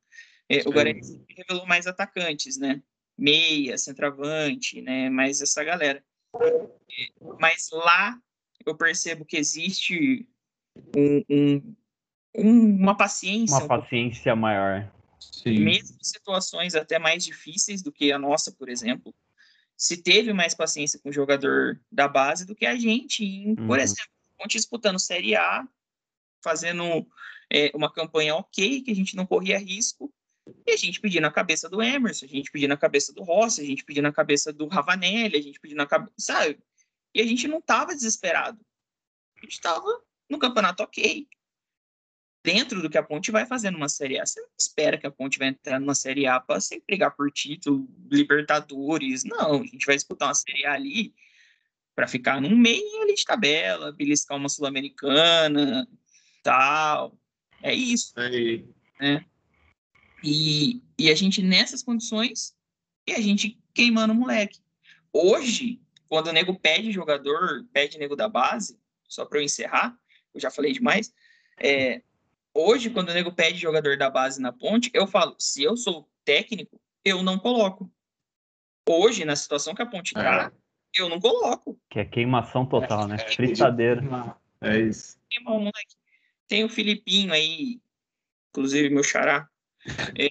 [0.49, 2.83] É, o Guarani sempre revelou mais atacantes, né?
[3.19, 5.11] Meia, centroavante, né?
[5.11, 6.05] Mais essa galera.
[6.35, 7.09] É,
[7.39, 8.19] mas lá
[8.67, 10.29] eu percebo que existe
[10.97, 11.77] um, um,
[12.81, 13.57] uma paciência.
[13.57, 14.93] Uma paciência um maior.
[15.19, 15.61] Sim.
[15.61, 19.15] Mesmo em situações até mais difíceis do que a nossa, por exemplo,
[19.77, 23.25] se teve mais paciência com o jogador da base do que a gente.
[23.25, 23.67] Em, uhum.
[23.67, 24.11] Por exemplo,
[24.49, 25.67] disputando Série A,
[26.43, 27.07] fazendo
[27.51, 30.13] é, uma campanha ok, que a gente não corria risco,
[30.65, 33.61] e a gente pedindo a cabeça do Emerson, a gente pedindo a cabeça do Rossi,
[33.61, 36.59] a gente pedindo a cabeça do Ravanelli, a gente pedindo a cabeça, sabe?
[37.17, 38.61] E a gente não estava desesperado.
[39.39, 39.87] A gente estava
[40.29, 41.27] no campeonato ok.
[42.45, 44.27] Dentro do que a Ponte vai fazer numa Série A.
[44.27, 47.33] Você não espera que a Ponte vai entrar numa Série A para sempre brigar por
[47.33, 49.25] título, Libertadores.
[49.25, 51.15] Não, a gente vai disputar uma Série A ali
[51.95, 55.89] para ficar num meio ali de tabela, beliscar uma Sul-Americana,
[56.43, 57.19] tal.
[57.63, 58.13] É isso.
[58.21, 58.63] É.
[59.01, 59.25] Né?
[60.23, 62.55] E, e a gente nessas condições
[63.07, 64.61] e a gente queimando o moleque.
[65.11, 69.97] Hoje, quando o nego pede jogador, pede nego da base, só para eu encerrar,
[70.35, 71.13] eu já falei demais.
[71.59, 72.03] É,
[72.53, 76.09] hoje, quando o nego pede jogador da base na ponte, eu falo: se eu sou
[76.25, 77.91] técnico, eu não coloco.
[78.89, 81.01] Hoje, na situação que a ponte está, é.
[81.01, 81.79] eu não coloco.
[81.91, 83.17] Que é queimação total, né?
[83.17, 84.03] É, Fritadeira.
[84.61, 85.19] É isso.
[86.49, 87.81] Tem o Filipinho aí,
[88.51, 89.49] inclusive meu xará,
[90.19, 90.29] é,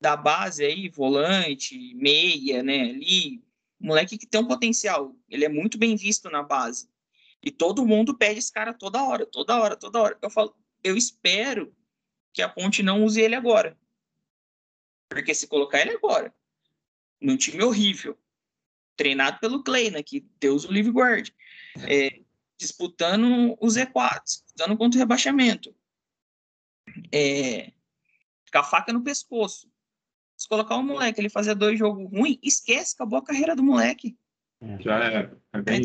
[0.00, 2.82] da base aí, volante, meia, né?
[2.82, 3.42] Ali,
[3.80, 6.88] moleque que tem um potencial, ele é muito bem visto na base.
[7.42, 10.18] E todo mundo pede esse cara toda hora, toda hora, toda hora.
[10.20, 11.74] Eu falo, eu espero
[12.32, 13.78] que a Ponte não use ele agora.
[15.08, 16.34] Porque se colocar ele agora,
[17.20, 18.18] num time horrível,
[18.96, 21.34] treinado pelo Kleina, que Deus o livre guarde,
[21.88, 22.20] é,
[22.58, 25.74] disputando o Z4, disputando contra o rebaixamento,
[27.12, 27.72] é,
[28.52, 29.70] com a faca no pescoço,
[30.38, 34.16] se colocar um moleque, ele fazer dois jogos ruins, esquece, acabou a carreira do moleque.
[34.60, 34.80] É.
[34.80, 35.32] Já é.
[35.52, 35.82] é bem...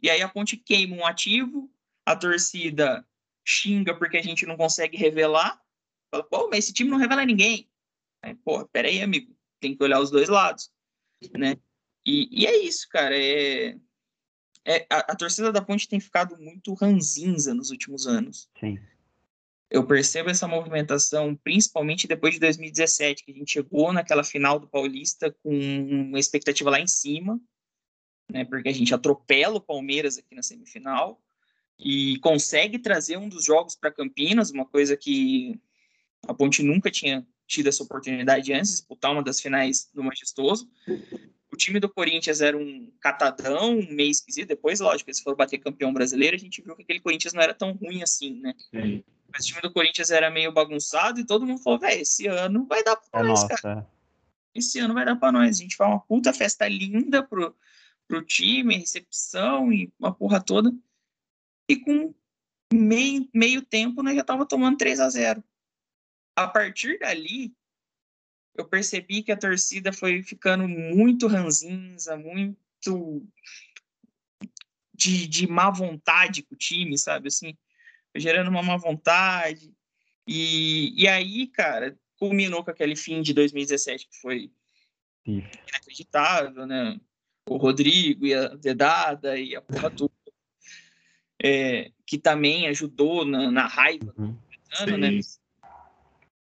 [0.00, 1.72] E aí a ponte queima um ativo,
[2.06, 3.04] a torcida
[3.44, 5.60] xinga porque a gente não consegue revelar.
[6.10, 7.68] Fala, pô, mas esse time não revela ninguém.
[8.22, 10.70] Aí, pô, peraí, amigo, tem que olhar os dois lados,
[11.36, 11.56] né?
[12.06, 13.16] E, e é isso, cara.
[13.18, 13.76] É,
[14.64, 18.48] é a, a, torcida da Ponte tem ficado muito ranzinza nos últimos anos.
[18.60, 18.78] Sim
[19.70, 24.68] eu percebo essa movimentação principalmente depois de 2017, que a gente chegou naquela final do
[24.68, 27.40] Paulista com uma expectativa lá em cima,
[28.30, 31.20] né, porque a gente atropela o Palmeiras aqui na semifinal
[31.78, 35.60] e consegue trazer um dos jogos para Campinas, uma coisa que
[36.26, 40.68] a Ponte nunca tinha tido essa oportunidade antes, disputar uma das finais do Majestoso.
[41.50, 44.48] O time do Corinthians era um catadão, meio esquisito.
[44.48, 47.54] Depois, lógico, eles foram bater campeão brasileiro, a gente viu que aquele Corinthians não era
[47.54, 48.54] tão ruim assim, né?
[48.70, 49.02] Sim.
[49.30, 52.66] Mas o time do Corinthians era meio bagunçado e todo mundo falou, velho, esse ano
[52.66, 53.62] vai dar pra é nós, nossa.
[53.62, 53.86] cara.
[54.54, 55.58] Esse ano vai dar pra nós.
[55.58, 57.54] A gente faz uma puta festa linda pro,
[58.06, 60.72] pro time, recepção e uma porra toda.
[61.68, 62.14] E com
[62.72, 65.44] meio, meio tempo nós já tava tomando 3 a 0
[66.34, 67.54] A partir dali,
[68.56, 73.22] eu percebi que a torcida foi ficando muito ranzinza, muito
[74.94, 77.28] de, de má vontade com o time, sabe?
[77.28, 77.56] Assim,
[78.18, 79.72] gerando uma má vontade.
[80.26, 84.50] E, e aí, cara, culminou com aquele fim de 2017 que foi
[85.24, 87.00] inacreditável, né?
[87.48, 90.12] O Rodrigo e a Dedada e a porra toda.
[91.42, 94.36] É, que também ajudou na, na raiva uhum.
[94.80, 95.20] ano, né?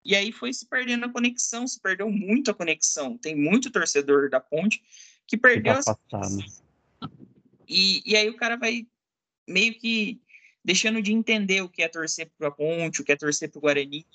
[0.05, 3.19] E aí foi se perdendo a conexão, se perdeu muito a conexão.
[3.19, 4.83] Tem muito torcedor da ponte
[5.27, 5.85] que perdeu as...
[7.69, 8.87] e, e aí o cara vai
[9.47, 10.19] meio que
[10.69, 13.59] deixando de entender o que é torcer para a Ponte, o que é torcer para
[13.59, 14.07] o Guarani,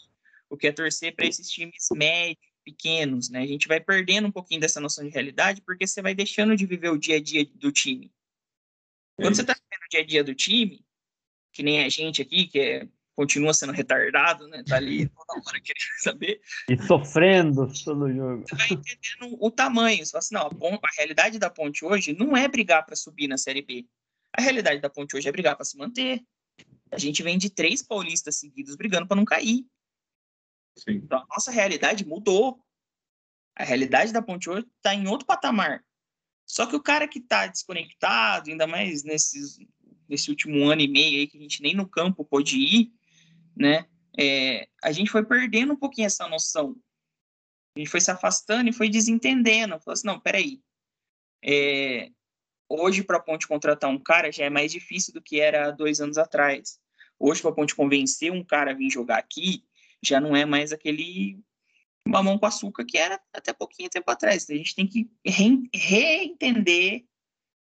[0.48, 3.40] o que é torcer para esses times médios, pequenos, né?
[3.42, 6.68] A gente vai perdendo um pouquinho dessa noção de realidade porque você vai deixando de
[6.68, 8.14] viver o dia a dia do time.
[9.16, 9.36] Quando é.
[9.36, 10.86] você está vivendo o dia a dia do time,
[11.52, 14.64] que nem a gente aqui, que é continua sendo retardado, né?
[14.64, 16.40] Tá ali toda hora querendo saber.
[16.70, 18.44] E sofrendo todo jogo.
[18.48, 20.06] Você vai entendendo o tamanho.
[20.06, 23.28] Você fala assim, não, a, a realidade da ponte hoje não é brigar para subir
[23.28, 23.88] na Série B.
[24.38, 26.24] A realidade da ponte hoje é brigar para se manter.
[26.94, 29.66] A gente vem de três paulistas seguidos brigando para não cair.
[30.78, 30.94] Sim.
[30.94, 32.60] Então a nossa realidade mudou.
[33.56, 35.84] A realidade da ponte hoje está em outro patamar.
[36.46, 39.58] Só que o cara que está desconectado, ainda mais nesses,
[40.08, 42.92] nesse último ano e meio aí que a gente nem no campo pôde ir,
[43.56, 43.88] né?
[44.20, 46.76] É, a gente foi perdendo um pouquinho essa noção.
[47.76, 49.80] A gente foi se afastando e foi desentendendo.
[49.80, 50.62] Falou assim, não, peraí.
[51.44, 52.12] É,
[52.70, 56.00] hoje, para a Ponte contratar um cara, já é mais difícil do que era dois
[56.00, 56.80] anos atrás.
[57.26, 59.64] Hoje, para a Ponte convencer um cara a vir jogar aqui,
[60.04, 61.40] já não é mais aquele
[62.06, 64.46] mamão com açúcar que era até pouquinho tempo atrás.
[64.50, 67.06] A gente tem que re reentender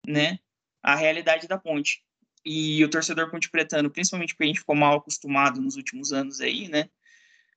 [0.07, 0.39] né,
[0.81, 2.01] a realidade da Ponte.
[2.45, 6.39] E o torcedor ponte pretano, principalmente porque a gente ficou mal acostumado nos últimos anos
[6.39, 6.89] aí, né?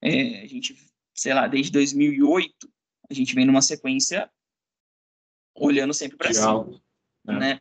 [0.02, 0.76] É, a gente,
[1.14, 2.68] sei lá, desde 2008,
[3.08, 4.28] a gente vem numa sequência
[5.54, 6.82] olhando sempre para cima,
[7.28, 7.32] é.
[7.38, 7.60] né?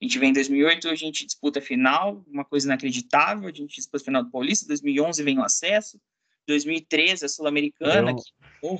[0.00, 3.76] A gente vem em 2008, a gente disputa a final, uma coisa inacreditável, a gente
[3.76, 6.00] disputa a final do Paulista, 2011 vem o acesso,
[6.46, 8.14] 2013 a Sul-Americana.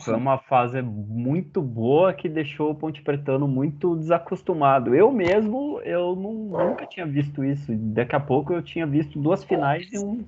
[0.03, 4.95] Foi uma fase muito boa que deixou o Ponte Pretano muito desacostumado.
[4.95, 7.67] Eu mesmo, eu não, nunca tinha visto isso.
[7.69, 10.25] Daqui a pouco eu tinha visto duas finais em um,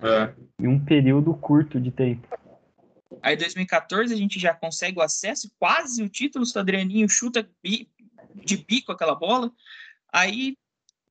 [0.00, 0.32] é.
[0.58, 2.26] em um período curto de tempo.
[3.22, 8.56] Aí 2014 a gente já consegue o acesso, quase o título, o Adrianinho chuta de
[8.56, 9.50] bico aquela bola.
[10.12, 10.56] Aí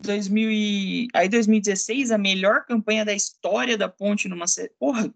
[0.02, 1.08] 2000 e...
[1.14, 4.72] aí 2016 a melhor campanha da história da Ponte numa série.
[4.80, 5.12] Porra,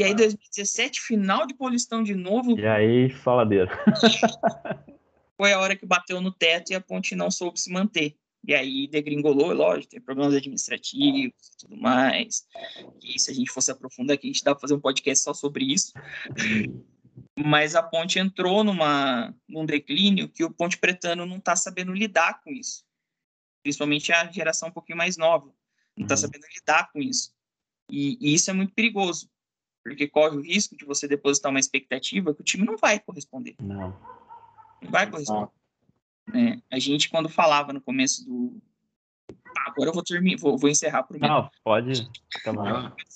[0.00, 2.58] e aí, 2017, final de Paulistão de novo.
[2.58, 3.68] E aí, faladeira.
[5.36, 8.16] Foi a hora que bateu no teto e a ponte não soube se manter.
[8.46, 12.46] E aí degringolou, lógico, tem problemas administrativos e tudo mais.
[13.02, 15.34] E se a gente fosse aprofundar aqui, a gente dá para fazer um podcast só
[15.34, 15.92] sobre isso.
[17.38, 22.40] Mas a ponte entrou numa, num declínio que o Ponte Pretano não está sabendo lidar
[22.42, 22.84] com isso.
[23.62, 25.52] Principalmente a geração um pouquinho mais nova.
[25.96, 26.20] Não está uhum.
[26.20, 27.32] sabendo lidar com isso.
[27.90, 29.28] E, e isso é muito perigoso
[29.82, 33.56] porque corre o risco de você depositar uma expectativa que o time não vai corresponder.
[33.60, 33.96] Não.
[34.82, 35.50] Não vai corresponder.
[36.34, 38.60] É, a gente, quando falava no começo do.
[39.66, 41.26] Agora eu vou terminar, vou, vou encerrar por mim.
[41.26, 42.08] Não, pode.
[42.44, 42.52] Tá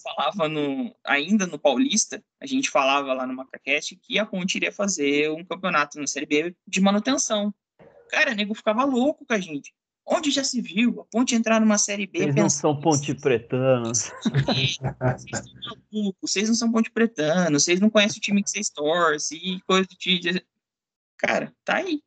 [0.02, 4.72] falava no, ainda no Paulista, a gente falava lá no Macacast que a Ponte iria
[4.72, 7.54] fazer um campeonato na Série B de manutenção.
[8.10, 9.74] Cara, o nego ficava louco com a gente.
[10.06, 12.18] Onde já se viu a Ponte entrar numa Série B?
[12.18, 14.10] Vocês não são Ponte Pretanos.
[14.22, 18.68] Vocês estão malucos, vocês não são Ponte Pretanos, vocês não conhecem o time que vocês
[18.68, 20.44] torcem e coisa do tipo.
[21.16, 22.02] Cara, tá aí.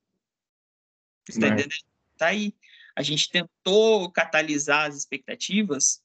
[1.28, 1.74] Você tá entendendo?
[2.18, 2.54] Tá aí.
[2.96, 6.02] A gente tentou catalisar as expectativas,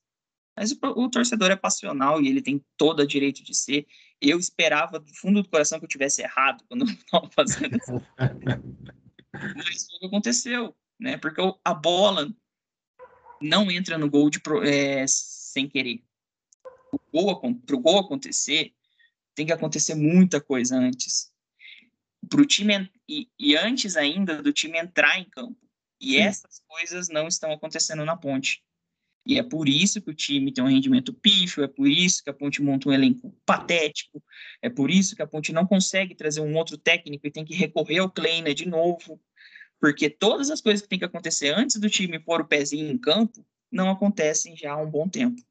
[0.56, 3.86] mas o, o, torcedor é passional e ele tem todo o direito de ser.
[4.18, 7.92] Eu esperava do fundo do coração que eu tivesse errado quando eu estava fazendo isso.
[9.56, 11.18] mas foi o que aconteceu né?
[11.18, 12.32] Porque a bola
[13.40, 16.02] não entra no gol de, é, sem querer.
[17.10, 18.72] Para o gol acontecer,
[19.34, 21.32] tem que acontecer muita coisa antes.
[22.28, 25.58] Pro time, e, e antes ainda do time entrar em campo.
[26.00, 28.62] E essas coisas não estão acontecendo na ponte.
[29.24, 32.30] E é por isso que o time tem um rendimento pífio, é por isso que
[32.30, 34.20] a Ponte monta um elenco patético,
[34.60, 37.54] é por isso que a Ponte não consegue trazer um outro técnico e tem que
[37.54, 39.20] recorrer ao Kleiner de novo,
[39.82, 42.96] porque todas as coisas que tem que acontecer antes do time pôr o pezinho em
[42.96, 45.42] campo não acontecem já há um bom tempo.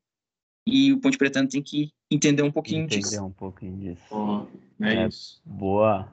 [0.65, 3.15] E o Ponte Pretano tem que entender um pouquinho entender disso.
[3.15, 4.05] Entender um pouquinho disso.
[4.09, 4.45] Oh,
[4.85, 5.41] é, é, isso.
[5.43, 6.07] Boa.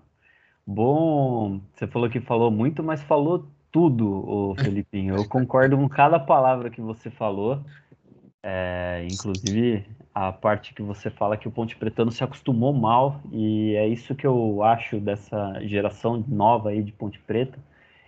[0.66, 5.14] Bom, você falou que falou muito, mas falou tudo, o Felipinho.
[5.14, 7.64] Eu concordo com cada palavra que você falou.
[8.42, 13.76] É, inclusive a parte que você fala que o Ponte Pretano se acostumou mal, e
[13.76, 17.57] é isso que eu acho dessa geração nova aí de Ponte Preta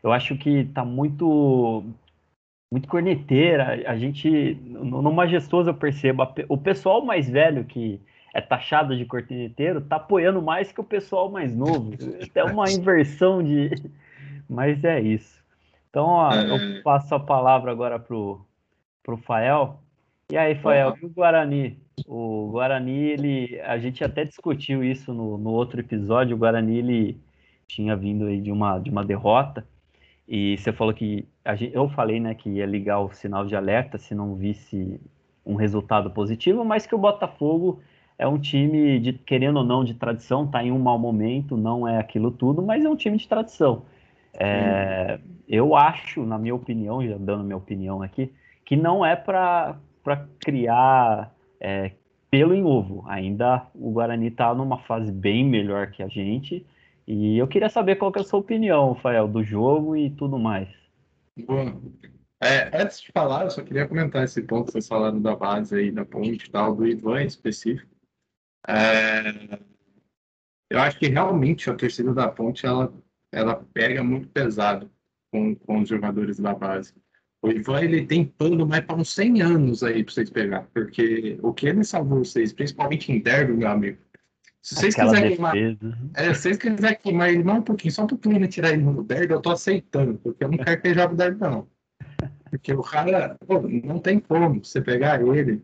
[0.02, 1.84] eu acho que tá muito
[2.72, 3.82] muito corneteira.
[3.86, 8.00] A gente, no Majestoso, eu percebo, o pessoal mais velho que
[8.32, 11.92] é taxado de corneteiro tá apoiando mais que o pessoal mais novo.
[12.34, 13.70] É uma inversão de.
[14.48, 15.40] Mas é isso.
[15.88, 16.82] Então, ó, eu é.
[16.82, 18.40] passo a palavra agora pro,
[19.02, 19.80] pro Fael.
[20.30, 21.76] E aí, Fael, e o Guarani?
[22.06, 26.36] O Guarani, ele, a gente até discutiu isso no, no outro episódio.
[26.36, 27.20] O Guarani, ele
[27.66, 29.66] tinha vindo aí de uma, de uma derrota.
[30.32, 33.98] E você falou que gente, eu falei, né, que ia ligar o sinal de alerta
[33.98, 35.00] se não visse
[35.44, 37.80] um resultado positivo, mas que o Botafogo
[38.16, 41.88] é um time de querendo ou não de tradição, tá em um mau momento, não
[41.88, 43.82] é aquilo tudo, mas é um time de tradição.
[44.34, 48.32] É, eu acho, na minha opinião, já dando minha opinião aqui,
[48.64, 49.80] que não é para
[50.38, 51.90] criar é,
[52.30, 53.04] pelo em ovo.
[53.08, 56.64] Ainda o Guarani está numa fase bem melhor que a gente.
[57.12, 60.38] E eu queria saber qual que é a sua opinião, Rafael, do jogo e tudo
[60.38, 60.68] mais.
[61.44, 61.82] Bom,
[62.40, 65.74] é, antes de falar, eu só queria comentar esse ponto que vocês falaram da base
[65.74, 67.90] aí, da ponte e tal, do Ivan em específico.
[68.68, 69.58] É,
[70.70, 72.94] eu acho que realmente a torcida da ponte, ela,
[73.32, 74.88] ela pega muito pesado
[75.32, 76.94] com, com os jogadores da base.
[77.42, 81.40] O Ivan, ele tem pano mais para uns 100 anos aí para vocês pegar, porque
[81.42, 83.98] o que ele salvou vocês, principalmente em derby, meu amigo,
[84.62, 85.56] se vocês quiserem queimar,
[86.14, 89.02] é, se vocês quiserem queimar ele mais um pouquinho, só um pouquinho tirar ele no
[89.02, 91.68] derby, eu tô aceitando, porque eu não quero que ele jogue derby, não.
[92.50, 95.62] Porque o cara, pô, não tem como você pegar ele.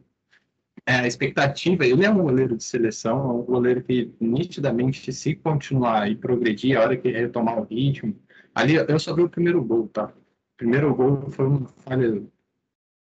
[0.87, 5.35] É, a expectativa, ele é um goleiro de seleção, é um goleiro que nitidamente, se
[5.35, 8.17] continuar e progredir, a hora que retomar o ritmo.
[8.55, 10.07] Ali, eu só vi o primeiro gol, tá?
[10.07, 12.23] O primeiro gol foi uma falha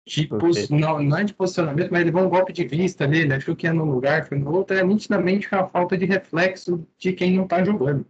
[0.07, 0.29] de
[0.71, 3.57] não, não é de posicionamento, mas ele levou um golpe de vista ali, ele achou
[3.57, 7.37] que ia num lugar, foi no outro, é nitidamente uma falta de reflexo de quem
[7.37, 8.07] não está jogando.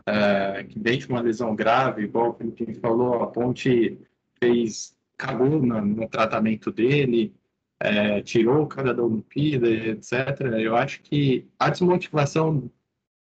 [0.00, 3.98] Uh, que deixa uma lesão grave, igual o Felipe falou, a Ponte
[4.40, 7.32] fez, cagou no, no tratamento dele,
[7.80, 10.40] é, tirou o cara da Olimpíada, etc.
[10.58, 12.68] Eu acho que a desmotivação,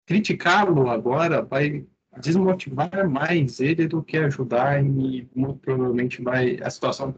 [0.06, 1.86] criticá-lo agora vai
[2.22, 7.14] desmotivar mais ele do que ajudar e muito provavelmente vai a situação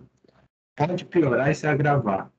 [0.77, 2.31] pode piorar e se agravar.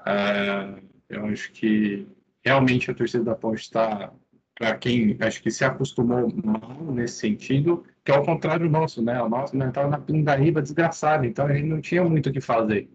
[0.00, 2.06] Uh, eu acho que
[2.44, 4.12] realmente a torcida da Ponte está,
[4.58, 9.22] para quem acho que se acostumou mal nesse sentido, que é o contrário nosso, né?
[9.22, 12.40] O nosso né, estava na pindaíba desgraçada, então a gente não tinha muito o que
[12.40, 12.90] fazer.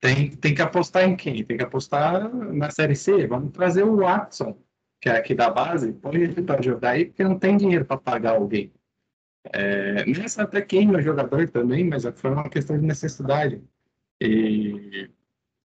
[0.00, 1.42] Tem, tem que apostar em quem?
[1.44, 3.26] Tem que apostar na Série C.
[3.26, 4.58] Vamos trazer o Watson,
[5.00, 7.96] que é aqui da base, põe ele para jogar aí, porque não tem dinheiro para
[7.96, 8.72] pagar alguém.
[9.52, 13.62] É, nessa até quem é jogador também, mas foi uma questão de necessidade.
[14.20, 15.10] E,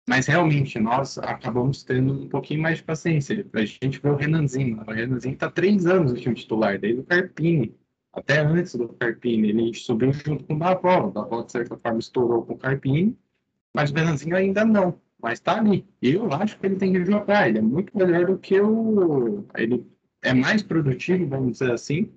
[0.08, 3.46] mas realmente nós acabamos tendo um pouquinho mais de paciência.
[3.54, 4.82] A gente vê o Renanzinho.
[4.82, 7.76] O Renanzinho está três anos no time titular, desde o Carpini.
[8.14, 11.08] Até antes do Carpini, ele subiu junto com o Davó.
[11.08, 13.18] O Davó, de certa forma, estourou com o Carpini,
[13.74, 15.00] mas o Renanzinho ainda não.
[15.22, 15.86] Mas está ali.
[16.02, 17.50] Eu acho que ele tem que jogar.
[17.50, 19.46] Ele é muito melhor do que o.
[19.56, 19.86] Ele
[20.22, 22.12] é mais produtivo, vamos dizer assim,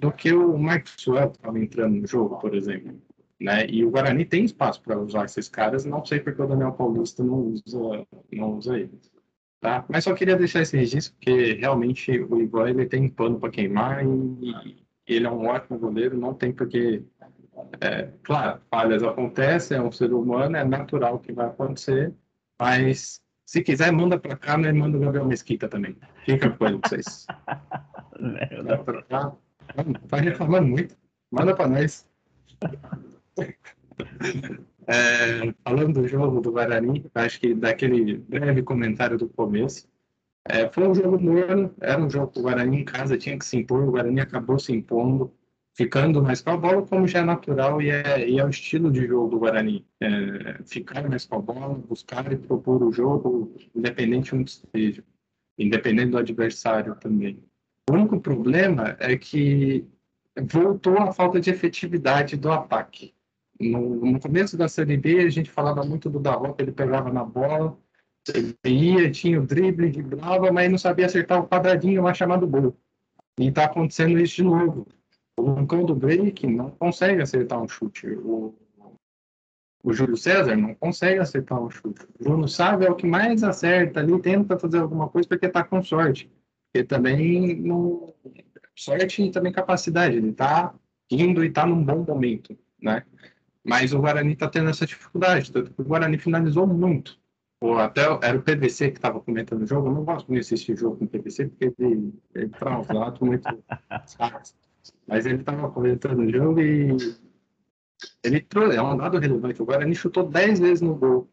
[0.00, 3.00] do que o Maxwell que estava entrando no jogo, por exemplo.
[3.40, 3.66] Né?
[3.68, 7.22] E o Guarani tem espaço para usar esses caras, não sei porque o Daniel Paulista
[7.22, 9.12] não usa, não usa eles.
[9.60, 9.84] Tá?
[9.88, 14.04] Mas só queria deixar esse registro, porque realmente o Ivan ele tem pano para queimar
[14.04, 17.02] e, ele é um ótimo goleiro, não tem porque.
[17.80, 22.14] É, claro, falhas acontecem, é um ser humano, é natural que vai acontecer,
[22.60, 25.96] mas se quiser, manda para cá, mas manda o Gabriel Mesquita também.
[26.24, 27.26] Fica com ele, vocês.
[30.06, 30.94] Vai reclamando muito,
[31.30, 32.06] manda para nós.
[34.90, 39.86] É, falando do jogo do Guarani, acho que daquele breve comentário do começo,
[40.46, 43.44] é, foi um jogo morno, era um jogo que o Guarani em casa tinha que
[43.44, 45.30] se impor, o Guarani acabou se impondo,
[45.74, 48.90] ficando mais com a bola, como já é natural e é, e é o estilo
[48.90, 49.86] de jogo do Guarani.
[50.00, 55.04] É, ficar mais com a bola, buscar e propor o jogo, independente onde esteja,
[55.58, 57.44] independente do adversário também.
[57.90, 59.86] O único problema é que
[60.50, 63.14] voltou a falta de efetividade do ataque.
[63.60, 67.24] No, no, começo da Série B, a gente falava muito do Dalot, ele pegava na
[67.24, 67.76] bola,
[68.32, 72.76] ele ia, tinha o drible, driblava, mas não sabia acertar o quadradinho lá chamado gol.
[73.38, 74.86] E está acontecendo isso de novo.
[75.38, 78.08] O Lucão do Break não consegue acertar um chute.
[78.08, 78.54] O,
[79.82, 82.04] o Júlio César não consegue acertar um chute.
[82.18, 85.62] O Bruno Sávio é o que mais acerta ali, tenta fazer alguma coisa porque está
[85.62, 86.30] com sorte.
[86.72, 88.12] Porque também não.
[88.74, 90.16] Sorte e também capacidade.
[90.16, 90.74] Ele está
[91.10, 93.04] indo e está num bom momento, né?
[93.68, 97.18] Mas o Guarani está tendo essa dificuldade, tanto que o Guarani finalizou muito.
[97.60, 99.88] Ou até era o PVC que estava comentando o jogo.
[99.88, 103.46] Eu não gosto de assistir jogo com o PVC, porque ele, ele traz lados muito
[105.06, 106.96] Mas ele estava comentando o jogo e
[108.24, 109.60] ele trouxe, é um dado relevante.
[109.60, 111.28] O Guarani chutou 10 vezes no gol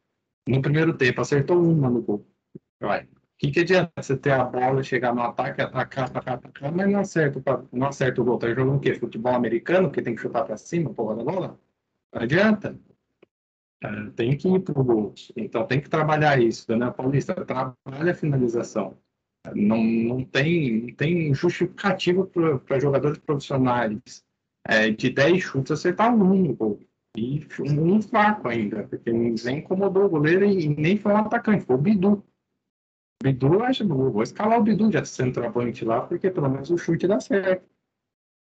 [0.48, 2.28] no primeiro tempo, acertou uma no gol.
[2.82, 3.04] Vai.
[3.04, 3.08] O
[3.38, 7.00] que, que adianta você ter a bola, chegar no ataque, atacar, atacar, atacar, mas não
[7.00, 8.38] acerta, não acerta o gol?
[8.38, 8.94] Tá jogando o quê?
[8.96, 11.60] Futebol americano, que tem que chutar para cima, porra da bola?
[12.16, 12.80] Não adianta.
[13.84, 15.14] É, tem que ir para o gol.
[15.36, 16.66] Então tem que trabalhar isso.
[16.66, 18.98] Daniel Paulista trabalha a finalização.
[19.54, 22.26] Não, não, tem, não tem justificativo
[22.66, 24.24] para jogadores profissionais
[24.66, 26.80] é, de 10 chutes acertar um no gol.
[27.18, 31.76] E um fraco ainda, porque nem incomodou o goleiro e nem foi um atacante, foi
[31.76, 32.26] o Bidu.
[33.22, 37.20] Bidu, acho, vou escalar o Bidu de centroavante lá, porque pelo menos o chute dá
[37.20, 37.75] certo.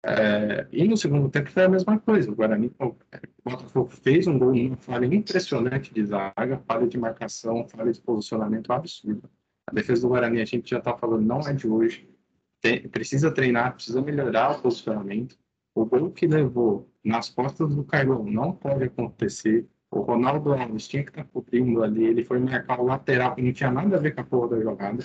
[0.07, 2.31] É, e no segundo tempo foi a mesma coisa.
[2.31, 2.95] O Guarani, o
[3.43, 8.71] Botafogo fez um gol, uma falha impressionante de zaga, falha de marcação, falha de posicionamento
[8.71, 9.31] absurda.
[9.67, 12.07] A defesa do Guarani, a gente já está falando, não é de hoje.
[12.61, 15.39] Tem, precisa treinar, precisa melhorar o posicionamento.
[15.75, 19.67] O gol que levou nas costas do Carlão não pode acontecer.
[19.91, 22.05] O Ronaldo Alves tinha que estar tá cobrindo ali.
[22.05, 24.61] Ele foi marcar o lateral, que não tinha nada a ver com a porra da
[24.61, 25.03] jogada.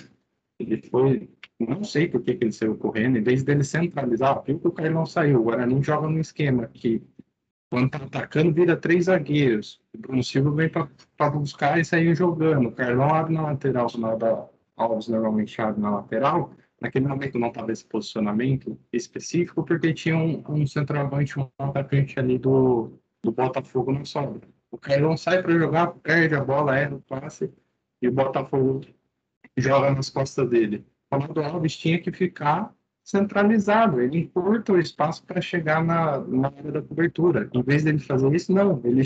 [0.58, 1.30] Ele foi
[1.66, 4.72] não sei por que, que ele saiu correndo, em vez dele centralizar, viu que o
[4.72, 5.40] Carlão saiu.
[5.40, 7.02] O Guarani joga no esquema que,
[7.70, 9.80] quando tá atacando, vira três zagueiros.
[9.94, 12.68] O Bruno Silva vem para buscar e sair jogando.
[12.68, 14.50] O Carlão abre na lateral, o
[14.82, 16.52] Alves normalmente abre na lateral.
[16.80, 22.38] Naquele momento não estava esse posicionamento específico, porque tinha um, um centroavante, um atacante ali
[22.38, 24.48] do, do Botafogo no sobra.
[24.70, 27.52] O Carlão sai para jogar, perde a bola, erra o passe,
[28.00, 28.80] e o Botafogo
[29.58, 30.86] joga nas costas dele.
[31.12, 36.72] Ronaldo Alves tinha que ficar centralizado, ele encurta o espaço para chegar na, na área
[36.72, 37.50] da cobertura.
[37.52, 39.02] Em vez dele fazer isso, não, ele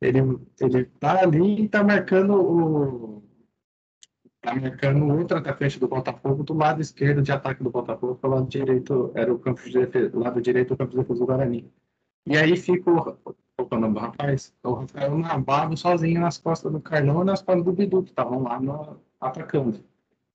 [0.00, 0.18] ele
[0.60, 3.22] ele tá ali e está marcando o
[4.40, 8.34] tá marcando o outro atacante do Botafogo do lado esquerdo de ataque do Botafogo, pelo
[8.34, 11.70] lado direito era o campo de defesa, lado direito do campo de defesa do Guarani.
[12.26, 13.18] E aí fica o,
[13.58, 14.54] o nome do rapaz?
[14.62, 18.42] O Rafael Navarro sozinho nas costas do Carlão e nas costas do Bidu, que estavam
[18.42, 19.80] lá no, atacando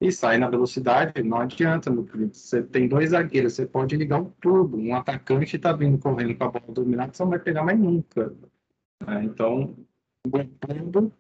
[0.02, 2.36] e sai na velocidade, não adianta, meu querido.
[2.36, 4.76] Você tem dois zagueiros, você pode ligar um turbo.
[4.78, 8.34] Um atacante está vindo correndo com a bola dominada, você não vai pegar mais nunca.
[9.08, 9.76] É, então,
[10.26, 11.14] aguentando,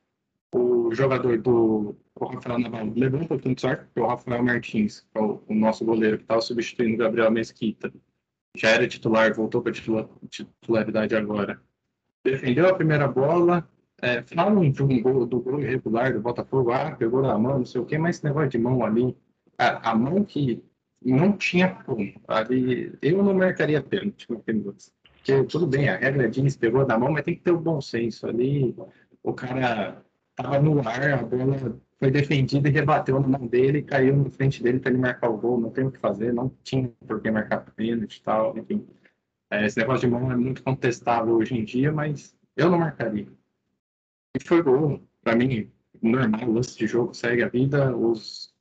[0.53, 5.07] o jogador do o Rafael Navarro levou um pouquinho de sorte, porque o Rafael Martins,
[5.15, 7.91] é o, o nosso goleiro que estava substituindo o Gabriel Mesquita,
[8.55, 9.71] já era titular, voltou para
[10.29, 11.61] titularidade agora.
[12.23, 13.67] Defendeu a primeira bola,
[14.02, 17.66] é, falam de um gol, do gol irregular do Botafogo, ah, pegou na mão, não
[17.66, 19.16] sei o quê, mas esse negócio de mão ali,
[19.58, 20.64] a, a mão que
[21.04, 22.12] não tinha como.
[22.28, 24.91] Ali, eu não marcaria pênalti naquele lance.
[25.04, 27.80] Porque tudo bem, a regra diz, pegou na mão, mas tem que ter o bom
[27.80, 28.28] senso.
[28.28, 28.76] Ali,
[29.24, 30.04] o cara
[30.36, 34.64] tava no ar, a bola foi defendida e rebateu na mão dele, caiu na frente
[34.64, 35.60] dele para ele marcar o gol.
[35.60, 38.88] Não tem o que fazer, não tinha por que marcar pênalti e tal, enfim.
[39.52, 43.28] É, esse negócio de mão é muito contestável hoje em dia, mas eu não marcaria.
[44.36, 45.71] E foi gol, para mim,
[46.01, 47.95] normal, lance de jogo, segue a vida.
[47.95, 48.53] Os,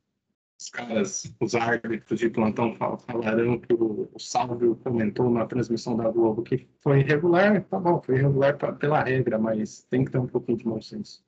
[0.61, 6.11] os caras, os árbitros de plantão falarão que o, o Salvio comentou na transmissão da
[6.11, 10.19] Globo que foi irregular, tá bom, foi irregular pra, pela regra, mas tem que ter
[10.19, 11.25] um pouquinho de bom senso.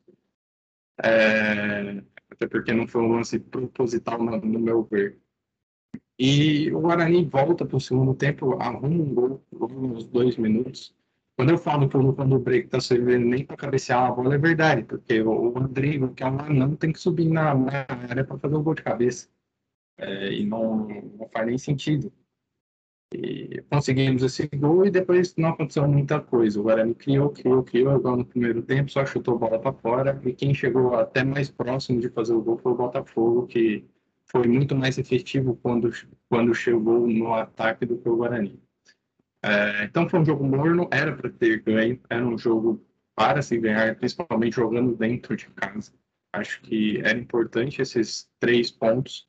[1.03, 5.19] É, até porque não foi um lance proposital no, no meu ver.
[6.19, 10.95] E o Guarani volta para o segundo tempo, arruma um gol, nos dois minutos.
[11.37, 14.35] Quando eu falo que o quando o break está servindo nem para cabecear a bola,
[14.35, 18.25] é verdade, porque o Rodrigo, que é um anão, tem que subir na, na área
[18.25, 19.29] para fazer um gol de cabeça.
[19.99, 22.13] É, e não, não faz nem sentido.
[23.15, 26.59] E conseguimos esse gol e depois não aconteceu muita coisa.
[26.59, 30.21] O Guarani criou, criou, criou, igual no primeiro tempo, só chutou a bola para fora.
[30.25, 33.85] E quem chegou até mais próximo de fazer o gol foi o Botafogo, que
[34.25, 35.91] foi muito mais efetivo quando,
[36.29, 38.59] quando chegou no ataque do que o Guarani.
[39.45, 42.85] É, então foi um jogo morno, era para ter ganho, era um jogo
[43.15, 45.93] para se ganhar, principalmente jogando dentro de casa.
[46.33, 49.29] Acho que era importante esses três pontos.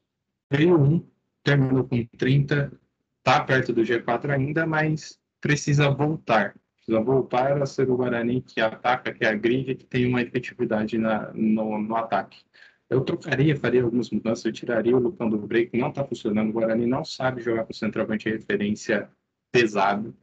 [0.52, 1.06] Veio um,
[1.44, 2.72] terminou com 30,
[3.18, 6.56] está perto do G4 ainda, mas precisa voltar.
[6.78, 11.32] Precisa voltar a ser o Guarani que ataca, que agride, que tem uma efetividade na,
[11.34, 12.44] no, no ataque.
[12.90, 16.50] Eu trocaria, faria algumas mudanças, eu tiraria o Lucão do break, não está funcionando.
[16.50, 19.10] O Guarani não sabe jogar com centroavante de referência
[19.54, 20.16] pesado.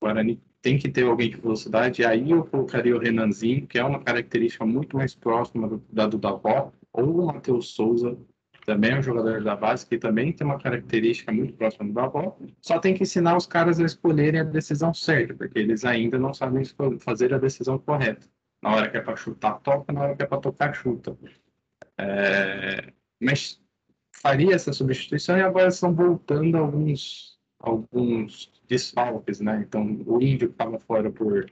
[0.00, 2.04] O Guarani tem que ter alguém de velocidade.
[2.04, 6.18] Aí eu colocaria o Renanzinho, que é uma característica muito mais próxima do, da do
[6.18, 8.18] Davó, ou o Matheus Souza,
[8.66, 12.36] também é um jogador da base, que também tem uma característica muito próxima do Davó.
[12.60, 16.34] Só tem que ensinar os caras a escolherem a decisão certa, porque eles ainda não
[16.34, 16.64] sabem
[16.98, 18.26] fazer a decisão correta.
[18.60, 21.16] Na hora que é para chutar, toca, na hora que é para tocar, chuta.
[21.96, 22.92] É...
[23.22, 23.62] Mas
[24.20, 29.64] faria essa substituição e agora estão voltando alguns, alguns desfalques, né?
[29.66, 31.50] Então, o Índio que estava fora por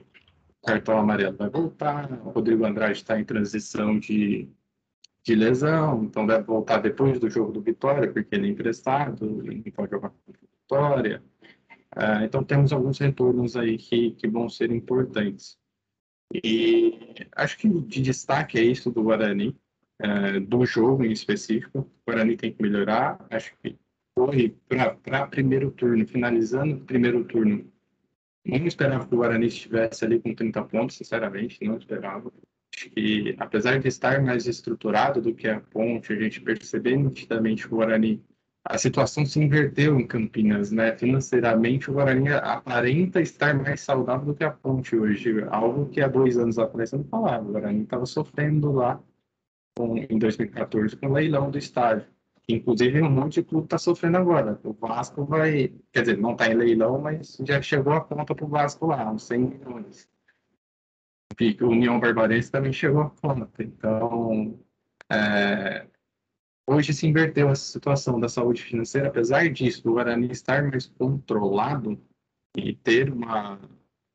[0.65, 4.49] cartão amarelo vai voltar, o Rodrigo Andrade está em transição de,
[5.23, 9.71] de lesão, então deve voltar depois do jogo do Vitória, porque ele é emprestado, ele
[9.71, 11.23] pode jogar com Vitória.
[11.95, 15.57] Uh, então, temos alguns retornos aí que, que vão ser importantes.
[16.33, 16.99] E
[17.35, 19.55] acho que de destaque é isso do Guarani,
[20.01, 21.79] uh, do jogo em específico.
[21.79, 23.25] O Guarani tem que melhorar.
[23.29, 23.77] Acho que
[24.17, 27.69] foi para primeiro turno, finalizando o primeiro turno,
[28.45, 32.31] não esperava que o Guarani estivesse ali com 30 pontos, sinceramente, não esperava.
[32.75, 37.67] Acho que, apesar de estar mais estruturado do que a Ponte, a gente percebeu nitidamente
[37.67, 38.23] que o Guarani
[38.67, 40.97] a situação se inverteu em Campinas, né?
[40.97, 46.07] Financeiramente, o Guarani aparenta estar mais saudável do que a Ponte hoje, algo que há
[46.07, 47.47] dois anos atrás eu não falava.
[47.47, 48.99] O Guarani estava sofrendo lá
[49.77, 52.07] com, em 2014 com o leilão do estádio.
[52.47, 54.59] Inclusive, um monte de clube está sofrendo agora.
[54.63, 58.45] O Vasco vai, quer dizer, não está em leilão, mas já chegou a conta para
[58.45, 60.07] o Vasco lá, uns 100 milhões.
[61.61, 63.63] O União Barbarense também chegou a conta.
[63.63, 64.59] Então,
[65.11, 65.87] é,
[66.67, 69.07] hoje se inverteu essa situação da saúde financeira.
[69.07, 71.99] Apesar disso, o Guarani estar mais controlado
[72.55, 73.59] e ter uma,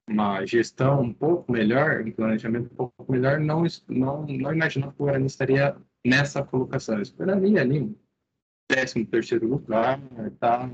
[0.09, 5.03] uma gestão um pouco melhor, um planejamento um pouco melhor, não, não, não imaginava que
[5.03, 5.76] o Guarani estaria
[6.07, 6.95] nessa colocação.
[6.95, 7.95] Eu esperaria ali
[8.74, 10.00] décimo terceiro lugar,
[10.38, 10.70] tá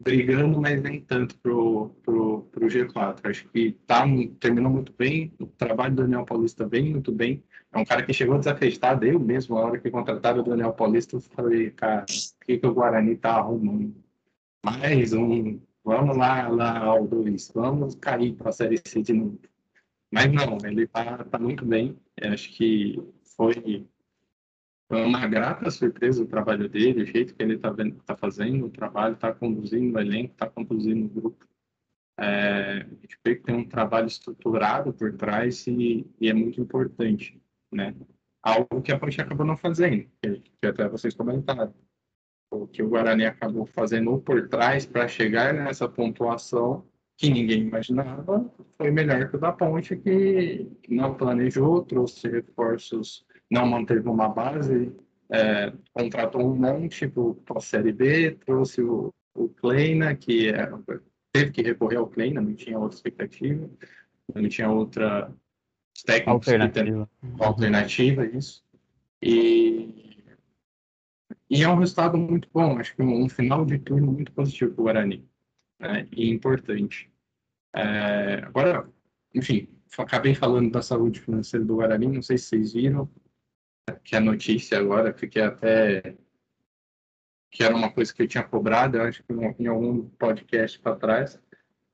[0.00, 3.18] brigando, mas nem tanto pro, pro, pro G4.
[3.24, 4.04] Acho que tá,
[4.40, 7.42] terminou muito bem, o trabalho do Daniel Paulista vem muito bem.
[7.72, 11.16] É um cara que chegou desacreditado, eu mesmo, a hora que contrataram o Daniel Paulista,
[11.16, 13.94] eu falei, cara, o que, que o Guarani tá arrumando?
[14.64, 19.38] Mais um, vamos lá, lá ao dois, vamos cair para a Série C de novo.
[20.12, 21.96] Mas não, ele tá, tá muito bem.
[22.20, 23.02] Eu acho que
[23.34, 23.86] foi
[24.92, 27.74] foi uma grata surpresa o trabalho dele, o jeito que ele está
[28.04, 31.48] tá fazendo o trabalho, está conduzindo o elenco, está conduzindo o grupo.
[32.20, 36.60] É, a gente vê que tem um trabalho estruturado por trás e, e, é muito
[36.60, 37.40] importante,
[37.72, 37.96] né?
[38.42, 41.72] Algo que a Ponte acabou não fazendo, que, que até vocês comentaram.
[42.50, 46.86] O que o Guarani acabou fazendo por trás para chegar nessa pontuação
[47.16, 53.66] que ninguém imaginava foi melhor que o da Ponte, que não planejou, trouxe reforços não
[53.66, 54.90] manteve uma base,
[55.30, 60.70] é, contratou um monte para a Série B, trouxe o, o Kleina, que é,
[61.30, 63.68] teve que recorrer ao Kleina, não tinha outra expectativa,
[64.34, 65.30] não tinha outra
[66.24, 67.10] alternativa.
[67.38, 68.64] alternativa, isso.
[69.20, 70.16] E,
[71.50, 74.72] e é um resultado muito bom, acho que um, um final de turno muito positivo
[74.72, 75.28] para o Guarani,
[75.78, 77.12] né, e importante.
[77.74, 78.88] É, agora,
[79.34, 83.10] enfim, acabei falando da saúde financeira do Guarani, não sei se vocês viram,
[84.04, 86.16] que a notícia agora, fiquei até
[87.50, 90.96] que era uma coisa que eu tinha cobrado, eu acho que em algum podcast para
[90.96, 91.38] trás,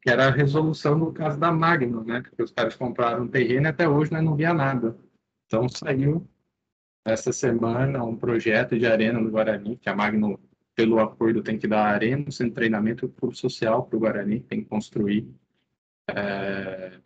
[0.00, 2.22] que era a resolução do caso da Magno, né?
[2.22, 4.96] Porque os caras compraram um terreno e até hoje né, não via nada.
[5.46, 6.28] Então saiu
[7.04, 10.38] essa semana um projeto de arena no Guarani, que a Magno,
[10.76, 14.68] pelo acordo, tem que dar arena, sem treinamento clube social para o Guarani, tem que
[14.68, 15.28] construir.
[16.08, 17.00] É,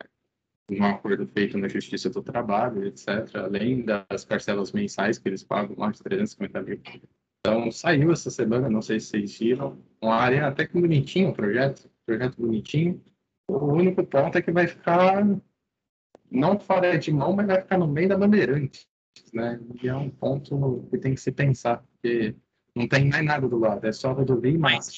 [0.69, 5.75] um acordo feito na Justiça do Trabalho, etc., além das parcelas mensais que eles pagam,
[5.75, 6.81] mais de 350 mil.
[7.39, 11.33] Então, saiu essa semana, não sei se vocês viram, uma área até que bonitinho o
[11.33, 13.03] projeto, projeto bonitinho.
[13.49, 15.25] O único ponto é que vai ficar,
[16.31, 18.87] não fora de mão, mas vai ficar no meio da bandeirante,
[19.33, 19.59] né?
[19.81, 22.33] E é um ponto que tem que se pensar, porque
[22.73, 24.89] não tem mais nada do lado, é só rodovia e mais.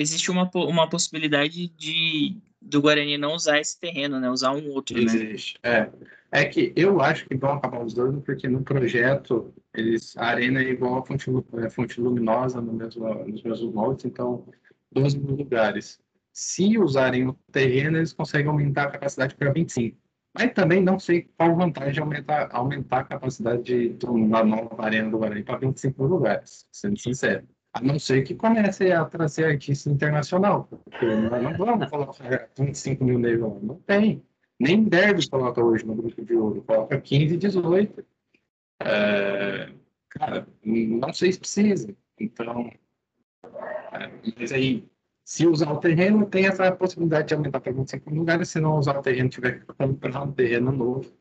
[0.00, 4.28] Existe, uma, uma possibilidade de do Guarani não usar esse terreno, né?
[4.28, 5.04] Usar um outro, né?
[5.04, 5.58] Existe.
[5.62, 5.90] Né?
[6.32, 6.40] É.
[6.42, 10.70] é que eu acho que vão acabar dois, porque no projeto eles, a arena é
[10.70, 14.46] igual a fonte, é, fonte luminosa no mesmo, nos mesmos moldes, então
[14.92, 15.98] 12 mil lugares.
[16.32, 19.96] Se usarem o terreno, eles conseguem aumentar a capacidade para 25.
[20.34, 25.10] Mas também não sei qual vantagem aumentar, aumentar a capacidade de, de uma nova arena
[25.10, 27.46] do Guarani para 25 mil lugares, sendo sincero.
[27.76, 30.66] A não ser que comece a trazer artista internacional.
[30.84, 33.62] Porque nós não vamos colocar 25 mil negros.
[33.62, 34.22] Não tem.
[34.58, 36.62] Nem deve colocar hoje no grupo de ouro.
[36.62, 38.02] Coloca 15, 18.
[38.80, 39.72] É,
[40.08, 41.94] cara, não sei se precisa.
[42.18, 42.70] Então,
[43.44, 44.10] é,
[44.40, 44.88] mas aí,
[45.22, 48.48] se usar o terreno, tem essa possibilidade de aumentar para 25 mil lugares.
[48.48, 51.12] Se não usar o terreno, tiver que comprar um terreno novo,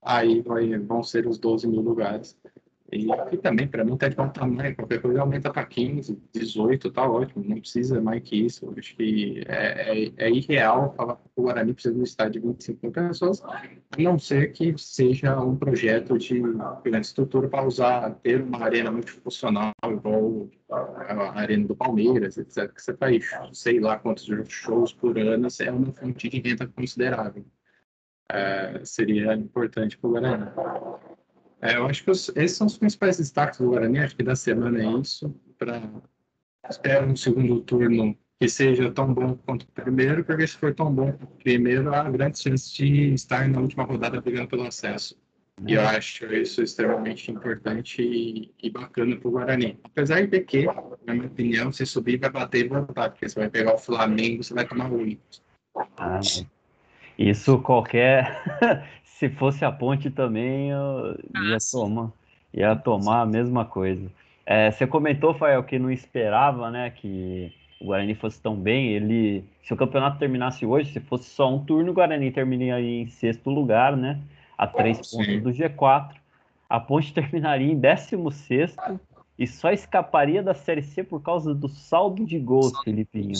[0.00, 2.38] aí vai, vão ser os 12 mil lugares.
[2.92, 4.74] E aqui também, para mim, tá de bom tamanho.
[4.74, 7.44] Qualquer coisa aumenta para 15, 18, tá ótimo.
[7.46, 8.72] Não precisa mais que isso.
[8.76, 12.48] Acho que é, é, é irreal falar que o Guarani precisa de um estádio de
[12.48, 13.62] 25 mil pessoas, a
[13.98, 16.42] não ser que seja um projeto de
[16.82, 22.72] grande estrutura para usar, ter uma arena multifuncional, igual a arena do Palmeiras, etc.
[22.72, 27.44] Que você faz, sei lá quantos shows por ano, é uma fonte de renda considerável.
[28.32, 30.46] É, seria importante para o Guarani.
[31.62, 34.34] É, eu acho que os, esses são os principais destaques do Guarani, acho que da
[34.34, 35.34] semana é isso.
[35.58, 35.82] Pra,
[36.68, 40.92] espero um segundo turno que seja tão bom quanto o primeiro, porque se for tão
[40.92, 45.14] bom quanto o primeiro, há grandes chances de estar na última rodada brigando pelo acesso.
[45.66, 49.78] E eu acho isso extremamente importante e, e bacana para o Guarani.
[49.84, 50.64] Apesar de que,
[51.04, 54.42] na minha opinião, se subir vai bater e voltar, porque você vai pegar o Flamengo,
[54.42, 55.42] você vai tomar oito.
[55.98, 56.20] Ah,
[57.20, 58.40] isso qualquer
[59.04, 61.14] se fosse a ponte também, eu
[61.50, 62.10] ia tomar,
[62.54, 64.10] ia tomar a mesma coisa.
[64.46, 68.88] É, você comentou, Fael, que não esperava, né, que o Guarani fosse tão bem.
[68.88, 73.06] Ele, se o campeonato terminasse hoje, se fosse só um turno, o Guarani terminaria em
[73.08, 74.18] sexto lugar, né,
[74.56, 76.14] a três ah, pontos do G4.
[76.68, 78.98] A Ponte terminaria em décimo sexto
[79.38, 83.34] e só escaparia da Série C por causa do saldo de gols, Felipinho.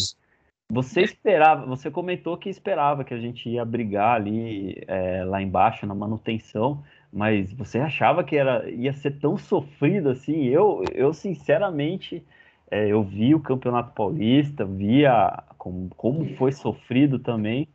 [0.71, 5.85] Você esperava, você comentou que esperava que a gente ia brigar ali é, lá embaixo
[5.85, 10.45] na manutenção, mas você achava que era, ia ser tão sofrido assim?
[10.45, 12.25] Eu, eu sinceramente,
[12.71, 17.67] é, eu vi o Campeonato Paulista, via como, como foi sofrido também,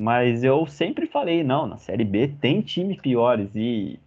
[0.00, 3.98] mas eu sempre falei, não, na Série B tem times piores e,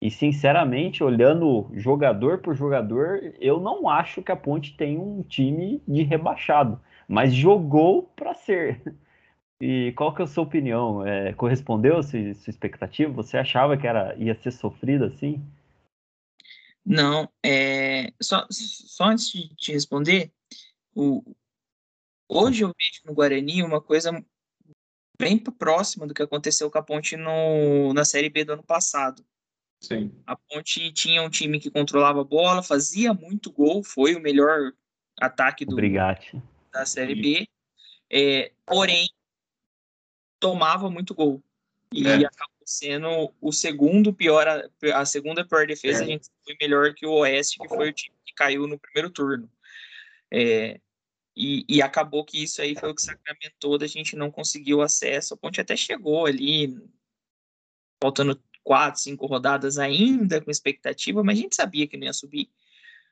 [0.00, 5.82] e sinceramente, olhando jogador por jogador, eu não acho que a Ponte tem um time
[5.86, 8.80] de rebaixado mas jogou para ser.
[9.60, 11.06] E qual que é a sua opinião?
[11.06, 13.12] É, correspondeu a sua, expectativa?
[13.12, 15.40] Você achava que era, ia ser sofrido assim?
[16.84, 20.32] Não, é, só, só antes de te responder,
[20.92, 21.22] o,
[22.28, 24.10] hoje eu vejo no Guarani uma coisa
[25.16, 29.24] bem próxima do que aconteceu com a Ponte no, na Série B do ano passado.
[29.80, 30.12] Sim.
[30.26, 34.72] A Ponte tinha um time que controlava a bola, fazia muito gol, foi o melhor
[35.20, 36.42] ataque do, Obrigado
[36.72, 37.48] da Série B,
[38.10, 39.08] é, porém
[40.40, 41.42] tomava muito gol
[41.92, 42.24] e é.
[42.24, 46.04] acabou sendo o segundo pior, a, a segunda pior defesa, é.
[46.04, 49.10] a gente foi melhor que o Oeste, que foi o time que caiu no primeiro
[49.10, 49.50] turno.
[50.30, 50.80] É,
[51.36, 54.82] e, e, acabou que isso aí foi o que sacramentou da gente não conseguir o
[54.82, 55.34] acesso.
[55.34, 56.76] A Ponte até chegou ali,
[58.02, 62.50] faltando quatro, cinco rodadas ainda com expectativa, mas a gente sabia que não ia subir.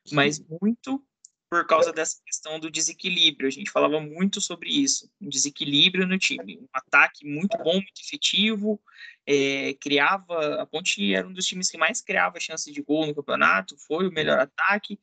[0.05, 0.15] Sim.
[0.15, 1.05] Mas muito
[1.51, 3.49] por causa dessa questão do desequilíbrio.
[3.49, 8.01] A gente falava muito sobre isso, um desequilíbrio no time, um ataque muito bom, muito
[8.01, 8.81] efetivo,
[9.27, 13.15] é, criava, a Ponte era um dos times que mais criava chance de gol no
[13.15, 14.99] campeonato, foi o melhor ataque,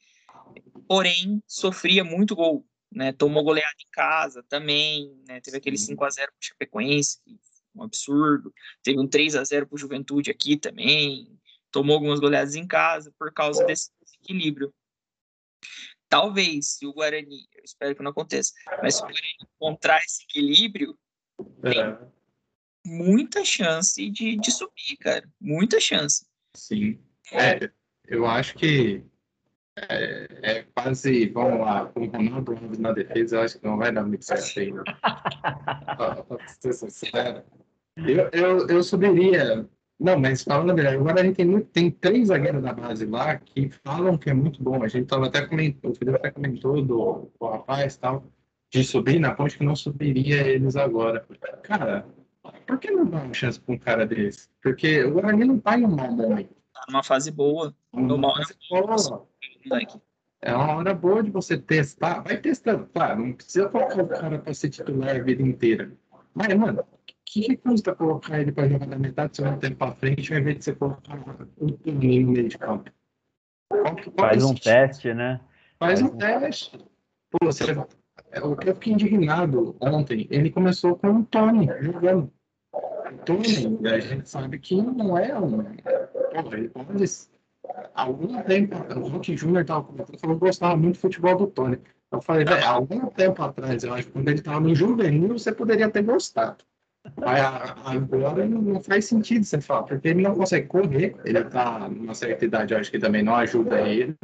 [0.88, 3.12] porém sofria muito gol, né?
[3.12, 5.42] Tomou goleada em casa também, né?
[5.42, 7.20] Teve aquele 5 a 0 para o Chapecoense,
[7.76, 8.54] um absurdo.
[8.82, 11.38] Teve um 3 a 0 para o Juventude aqui também.
[11.70, 14.74] Tomou algumas goleadas em casa por causa desse desequilíbrio
[16.10, 20.24] talvez, se o Guarani, eu espero que não aconteça, mas se o Guarani encontrar esse
[20.24, 20.98] equilíbrio,
[21.62, 22.00] tem é.
[22.86, 25.28] muita chance de, de subir, cara.
[25.40, 26.26] Muita chance.
[26.56, 27.00] Sim.
[27.32, 27.70] É,
[28.08, 29.04] eu acho que
[29.78, 33.78] é, é, quase, vamos lá, com o Ronaldo Alves na defesa, eu acho que não
[33.78, 34.72] vai dar muito certo aí.
[36.34, 37.44] Pra ser sincero.
[37.96, 39.68] Eu, eu, eu subiria
[40.00, 43.36] não, mas falando a verdade, agora a gente tem, tem três zagueiros da base lá
[43.38, 44.84] que falam que é muito bom.
[44.84, 48.24] A gente tava até comentou, o Felipe até comentou do, do rapaz tal,
[48.70, 51.26] de subir na ponte que não subiria eles agora.
[51.64, 52.06] Cara,
[52.68, 54.50] por que não dá uma chance para um cara desse?
[54.62, 56.56] Porque o Guarani não tá em um mau momento.
[56.74, 57.76] Tá numa fase boa.
[57.92, 59.28] Numa fase boa.
[60.40, 62.22] É uma hora boa de você testar.
[62.22, 65.92] Vai testando, claro, não precisa colocar o cara para ser titular a vida inteira.
[66.36, 66.86] Mas, mano,
[67.28, 70.40] que, que custa colocar ele para jogar na metade do segundo tempo para frente, ao
[70.40, 71.16] invés de você colocar
[71.60, 72.90] um turninho no meio de campo?
[74.18, 75.42] Faz um teste, né?
[75.78, 76.78] Faz, Faz um, um teste.
[77.30, 77.66] Pô, você,
[78.42, 82.32] o que eu fiquei indignado ontem, ele começou com o Tony jogando.
[82.74, 85.64] O Tony, a gente sabe que não é um.
[85.64, 87.06] Pô, ele pode.
[87.94, 91.78] Algum tempo, o Rock Júnior estava comentando, falou que gostava muito do futebol do Tony.
[92.10, 95.52] Eu falei, velho, algum tempo atrás, eu acho que quando ele estava no juvenil, você
[95.52, 96.64] poderia ter gostado.
[97.16, 97.42] Mas
[97.86, 102.46] agora não faz sentido você falar, porque ele não consegue correr, ele está numa certa
[102.46, 104.16] idade, acho que também não ajuda ele.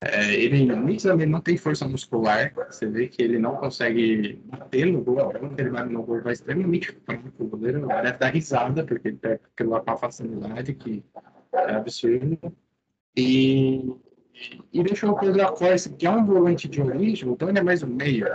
[0.00, 5.02] É, ele nitidamente não tem força muscular, você vê que ele não consegue bater no
[5.02, 9.08] gol, quando ele vai no gol vai extremamente fraco, o goleiro deve dar risada, porque
[9.08, 11.02] ele pega aquilo lá com a facilidade que
[11.54, 12.38] é absurdo.
[13.16, 13.94] E,
[14.72, 17.82] e deixou o Pedro Acosta, que é um volante de origem, então ele é mais
[17.82, 18.26] um meio.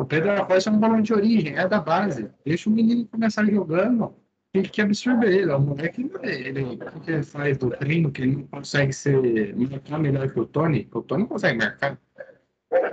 [0.00, 2.30] O Pedro Acosta é um balão de origem, é da base.
[2.42, 4.14] Deixa o menino começar jogando.
[4.50, 5.52] Tem que absorver ele.
[5.52, 10.40] O moleque, ele, ele faz do treino, que ele não consegue ser marcar melhor que
[10.40, 10.88] o Tony.
[10.94, 12.00] O Tony não consegue marcar.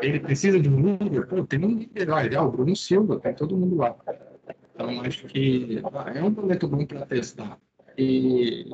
[0.01, 1.27] Ele precisa de um líder.
[1.27, 3.95] Pô, tem um líder lá, é o Bruno Silva, tem todo mundo lá.
[4.75, 5.81] Então, acho que
[6.13, 7.57] é um momento bom para testar.
[7.97, 8.65] E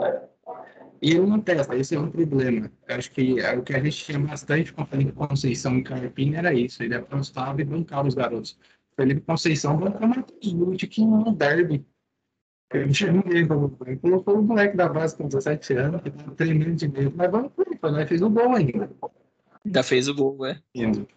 [1.04, 2.72] e ele não testa, esse é um problema.
[2.88, 5.84] Eu acho que é o que a gente tinha bastante com o Felipe Conceição e
[5.84, 6.82] Carpini era isso.
[6.82, 8.58] Ele apostava e bancava os garotos.
[8.96, 11.86] Felipe Conceição bancou Matheus Lute, que no derby.
[12.74, 16.32] Ele tinha ninguém para Ele colocou o moleque da base com 17 anos, que estava
[16.36, 18.90] treinando de medo, mas vamos por nós fez o gol ainda.
[19.66, 20.62] Ainda fez o gol, é.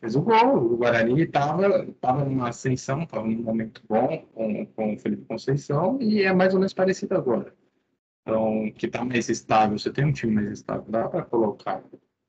[0.00, 0.56] Fez o gol.
[0.56, 5.96] O Guarani estava tava numa ascensão, estava num momento bom com, com o Felipe Conceição
[6.02, 7.54] e é mais ou menos parecido agora.
[8.26, 11.80] Então, que está mais estável, você tem um time mais estável, dá para colocar.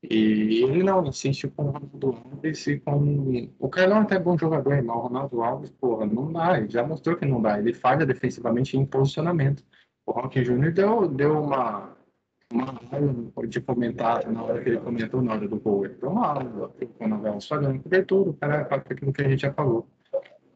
[0.03, 3.49] E ele não insiste com o Ronaldo Alves e com.
[3.57, 6.59] O Carlão até é bom jogador, mas o Ronaldo Alves, porra, não dá.
[6.59, 7.57] Ele já mostrou que não dá.
[7.57, 9.63] Ele falha defensivamente em posicionamento.
[10.05, 11.97] O Rock Júnior deu, deu uma,
[12.53, 15.83] uma de comentar na hora que ele comentou na hora do gol.
[15.85, 19.51] Ele deu uma aula o Velas falhando cobertura, o cara aquilo que a gente já
[19.51, 19.87] falou.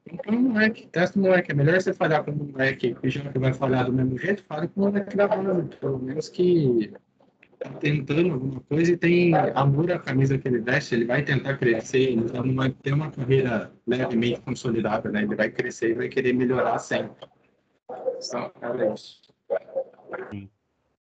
[0.10, 1.52] Então, moleque, testa o moleque.
[1.52, 4.68] É melhor você falhar com o moleque que já vai falhar do mesmo jeito, fale
[4.68, 5.76] com o moleque da banda.
[5.78, 6.91] Pelo menos que
[7.60, 11.58] tá tentando alguma coisa e tem amor à camisa que ele veste, ele vai tentar
[11.58, 15.22] crescer, já não vai ter uma carreira levemente consolidada, né?
[15.22, 17.28] Ele vai crescer e vai querer melhorar sempre.
[18.18, 19.22] Então, é isso.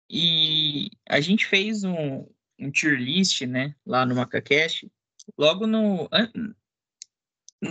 [0.08, 2.26] E a gente fez um,
[2.58, 4.88] um tier list, né, lá no MacaCast,
[5.36, 6.08] logo no,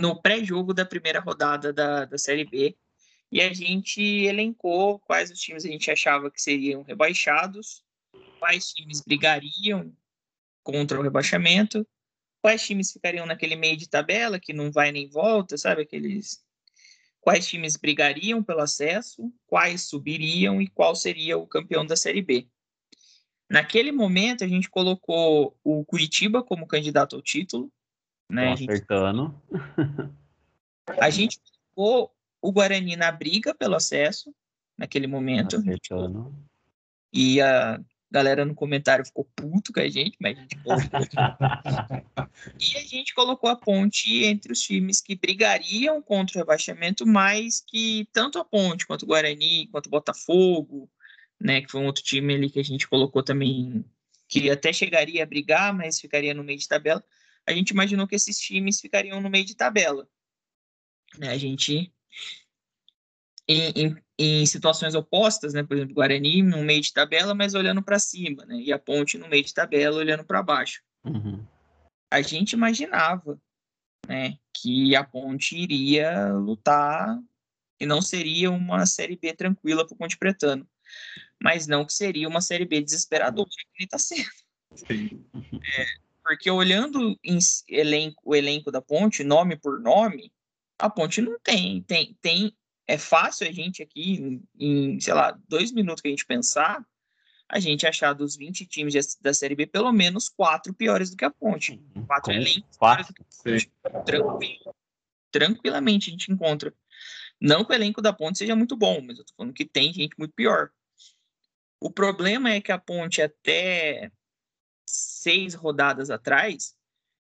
[0.00, 2.76] no pré-jogo da primeira rodada da, da Série B,
[3.32, 7.84] e a gente elencou quais os times a gente achava que seriam rebaixados
[8.44, 9.90] quais times brigariam
[10.62, 11.86] contra o rebaixamento,
[12.42, 15.80] quais times ficariam naquele meio de tabela que não vai nem volta, sabe?
[15.80, 16.44] Aqueles.
[17.22, 22.46] Quais times brigariam pelo acesso, quais subiriam e qual seria o campeão da Série B.
[23.48, 27.72] Naquele momento, a gente colocou o Curitiba como candidato ao título.
[28.28, 28.52] Né?
[28.52, 29.42] A gente, acertando.
[31.00, 31.38] a gente
[31.74, 34.34] colocou o Guarani na briga pelo acesso,
[34.76, 35.56] naquele momento.
[35.56, 36.34] Acertando.
[37.12, 37.80] E a,
[38.14, 40.56] galera no comentário ficou puto com a gente, mas a gente
[42.60, 47.60] E a gente colocou a ponte entre os times que brigariam contra o rebaixamento, mas
[47.66, 50.88] que tanto a ponte quanto o Guarani, quanto o Botafogo,
[51.40, 53.84] né, que foi um outro time ali que a gente colocou também,
[54.28, 57.02] que até chegaria a brigar, mas ficaria no meio de tabela.
[57.46, 60.08] A gente imaginou que esses times ficariam no meio de tabela.
[61.18, 61.92] Né, a gente
[63.48, 65.62] em, em, em, situações opostas, né?
[65.62, 68.56] Por exemplo, Guarani no meio de tabela, mas olhando para cima, né?
[68.56, 70.82] E a Ponte no meio de tabela, olhando para baixo.
[71.04, 71.44] Uhum.
[72.10, 73.38] A gente imaginava,
[74.06, 74.38] né?
[74.52, 77.18] Que a Ponte iria lutar
[77.78, 80.66] e não seria uma Série B tranquila para o Ponte Pretano,
[81.42, 84.30] mas não que seria uma Série B desesperadora, que ele está sendo.
[85.78, 85.86] É,
[86.24, 87.18] porque olhando
[87.68, 90.32] elenco, o elenco da Ponte, nome por nome,
[90.78, 92.56] a Ponte não tem, tem, tem
[92.86, 96.84] é fácil a gente aqui, em, sei lá, dois minutos que a gente pensar,
[97.48, 101.24] a gente achar dos 20 times da Série B, pelo menos quatro piores do que
[101.24, 101.80] a Ponte.
[102.06, 102.42] Quatro Como?
[102.42, 103.72] elencos piores do que a Ponte.
[104.04, 104.76] Tranquilo.
[105.30, 106.74] Tranquilamente a gente encontra.
[107.40, 109.92] Não que o elenco da Ponte seja muito bom, mas eu tô falando que tem
[109.92, 110.70] gente muito pior.
[111.80, 114.10] O problema é que a Ponte, até
[115.24, 116.76] seis rodadas atrás,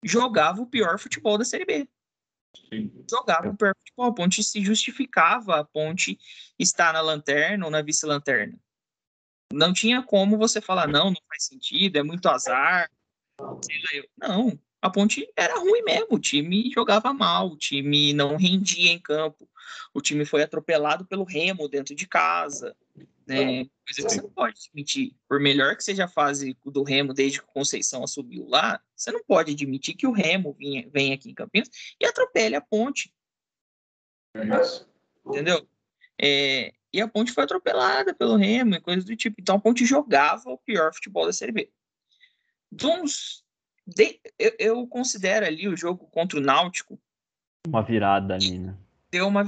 [0.03, 1.87] jogava o pior futebol da Série B.
[2.67, 2.91] Sim.
[3.09, 4.07] Jogava o pior futebol.
[4.07, 6.17] A ponte se justificava a ponte
[6.57, 8.59] estar na lanterna ou na vice-lanterna.
[9.53, 12.89] Não tinha como você falar, não, não faz sentido, é muito azar.
[14.17, 18.99] Não, a ponte era ruim mesmo, o time jogava mal, o time não rendia em
[18.99, 19.47] campo,
[19.93, 22.75] o time foi atropelado pelo Remo dentro de casa.
[23.27, 23.65] Né?
[23.85, 25.15] Coisa que você não pode admitir.
[25.27, 29.11] Por melhor que seja a fase do Remo desde que o Conceição assumiu lá, você
[29.11, 31.69] não pode admitir que o Remo venha, venha aqui em Campinas
[31.99, 33.13] e atropele a ponte.
[35.25, 35.67] Entendeu?
[36.19, 39.39] É, e a ponte foi atropelada pelo Remo e coisas do tipo.
[39.39, 41.71] Então a ponte jogava o pior futebol da Série B.
[42.83, 43.43] Uns,
[43.95, 46.99] de, eu, eu, considero ali o jogo contra o Náutico.
[47.67, 48.77] Uma virada ali, né?
[49.11, 49.43] Deu uma,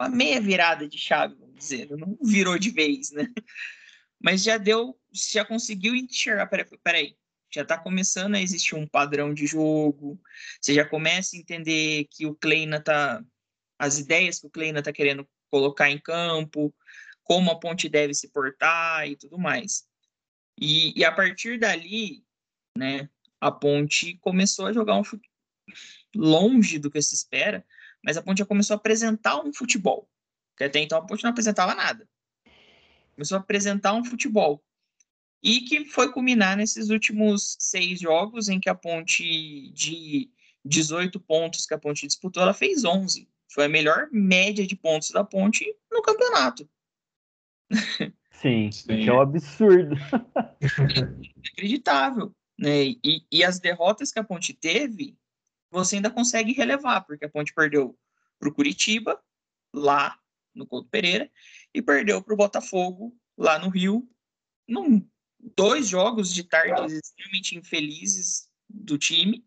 [0.00, 1.88] uma meia virada de chave, vamos dizer.
[1.90, 3.28] Não virou de vez, né?
[4.22, 6.46] Mas já deu, já conseguiu enxergar.
[6.46, 7.16] Peraí, peraí
[7.52, 10.20] já está começando a existir um padrão de jogo.
[10.60, 13.22] Você já começa a entender que o Kleina tá.
[13.78, 16.74] As ideias que o Kleina está querendo colocar em campo,
[17.22, 19.84] como a ponte deve se portar e tudo mais.
[20.58, 22.24] E, e a partir dali,
[22.78, 23.08] né,
[23.42, 25.02] a ponte começou a jogar um
[26.14, 27.66] longe do que se espera,
[28.04, 30.08] mas a Ponte já começou a apresentar um futebol.
[30.52, 32.08] Porque até então a Ponte não apresentava nada.
[33.16, 34.62] Começou a apresentar um futebol.
[35.42, 40.30] E que foi culminar nesses últimos seis jogos, em que a Ponte, de
[40.64, 43.28] 18 pontos que a Ponte disputou, ela fez 11.
[43.50, 46.68] Foi a melhor média de pontos da Ponte no campeonato.
[48.30, 48.86] Sim, Sim.
[48.86, 49.96] que é um absurdo.
[51.36, 52.32] Inacreditável.
[52.62, 52.90] Né?
[53.02, 55.18] E, e as derrotas que a Ponte teve
[55.68, 57.98] você ainda consegue relevar, porque a Ponte perdeu
[58.38, 59.20] para o Curitiba,
[59.74, 60.16] lá
[60.54, 61.28] no Couto Pereira,
[61.74, 64.08] e perdeu para o Botafogo, lá no Rio,
[64.68, 65.04] num
[65.56, 69.44] dois jogos de tardes extremamente infelizes do time,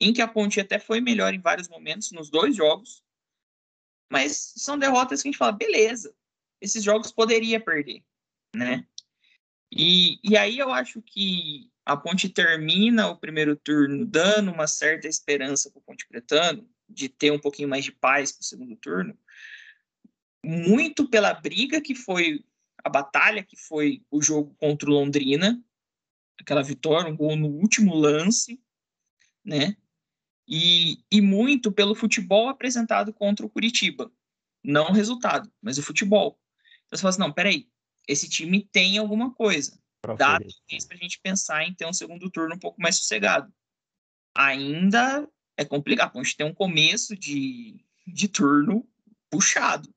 [0.00, 3.04] em que a Ponte até foi melhor em vários momentos nos dois jogos,
[4.10, 6.14] mas são derrotas que a gente fala, beleza,
[6.62, 8.02] esses jogos poderia perder,
[8.56, 8.86] né?
[9.70, 15.08] E, e aí eu acho que a Ponte termina o primeiro turno dando uma certa
[15.08, 18.76] esperança para o Ponte Pretano de ter um pouquinho mais de paz para o segundo
[18.76, 19.18] turno,
[20.44, 22.44] muito pela briga que foi
[22.84, 25.64] a batalha que foi o jogo contra o Londrina,
[26.38, 28.62] aquela vitória, um gol no último lance,
[29.42, 29.74] né?
[30.46, 34.12] E, e muito pelo futebol apresentado contra o Curitiba.
[34.62, 36.38] Não o resultado, mas o futebol.
[36.84, 37.66] Então você fala assim, não, peraí,
[38.06, 39.80] esse time tem alguma coisa.
[40.02, 40.38] Dá
[40.86, 43.52] para a gente pensar em ter um segundo turno um pouco mais sossegado.
[44.34, 48.88] Ainda é complicado, a gente tem um começo de, de turno
[49.28, 49.92] puxado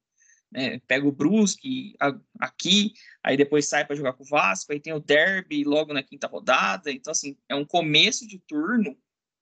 [0.52, 1.96] né, pega o Brusque
[2.40, 2.94] aqui,
[3.24, 6.28] aí depois sai para jogar com o Vasco, aí tem o Derby logo na quinta
[6.28, 6.92] rodada.
[6.92, 8.98] Então, assim, é um começo de turno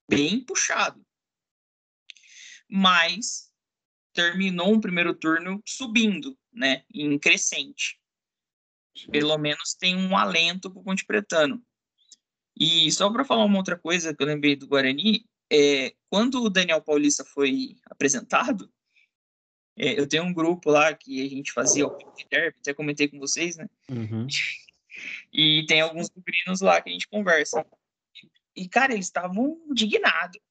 [0.07, 1.03] bem puxado.
[2.69, 3.51] Mas
[4.13, 7.98] terminou um primeiro turno subindo, né, em crescente.
[9.07, 11.61] Pelo menos tem um alento para o Ponte Pretano.
[12.57, 16.49] E só para falar uma outra coisa que eu lembrei do Guarani, é, quando o
[16.49, 18.69] Daniel Paulista foi apresentado,
[19.77, 21.97] é, eu tenho um grupo lá que a gente fazia o
[22.29, 23.67] Derby, até comentei com vocês, né?
[23.89, 24.27] Uhum.
[25.31, 27.65] E tem alguns bugrinos lá que a gente conversa.
[28.53, 30.41] E, cara, eles estavam indignados.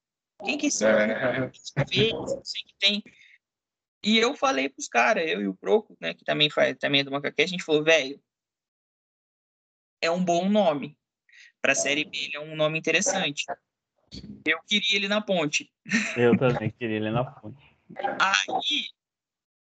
[0.42, 1.40] Quem que é esse é.
[2.12, 3.04] Não sei que tem.
[4.02, 7.04] E eu falei pros caras, eu e o Proco, né, que também faz também é
[7.04, 8.18] do Macaqué, a gente falou, velho,
[10.00, 10.96] é um bom nome.
[11.60, 13.44] Pra Série B, ele é um nome interessante.
[14.44, 15.72] Eu queria ele na ponte.
[16.16, 17.62] Eu também queria ele na ponte.
[18.20, 18.86] Aí,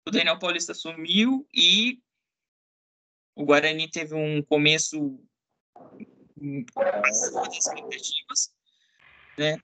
[0.07, 2.01] o Daniel Paulista sumiu e
[3.35, 5.19] o Guarani teve um começo
[7.05, 8.55] acima das expectativas,
[9.39, 9.59] né?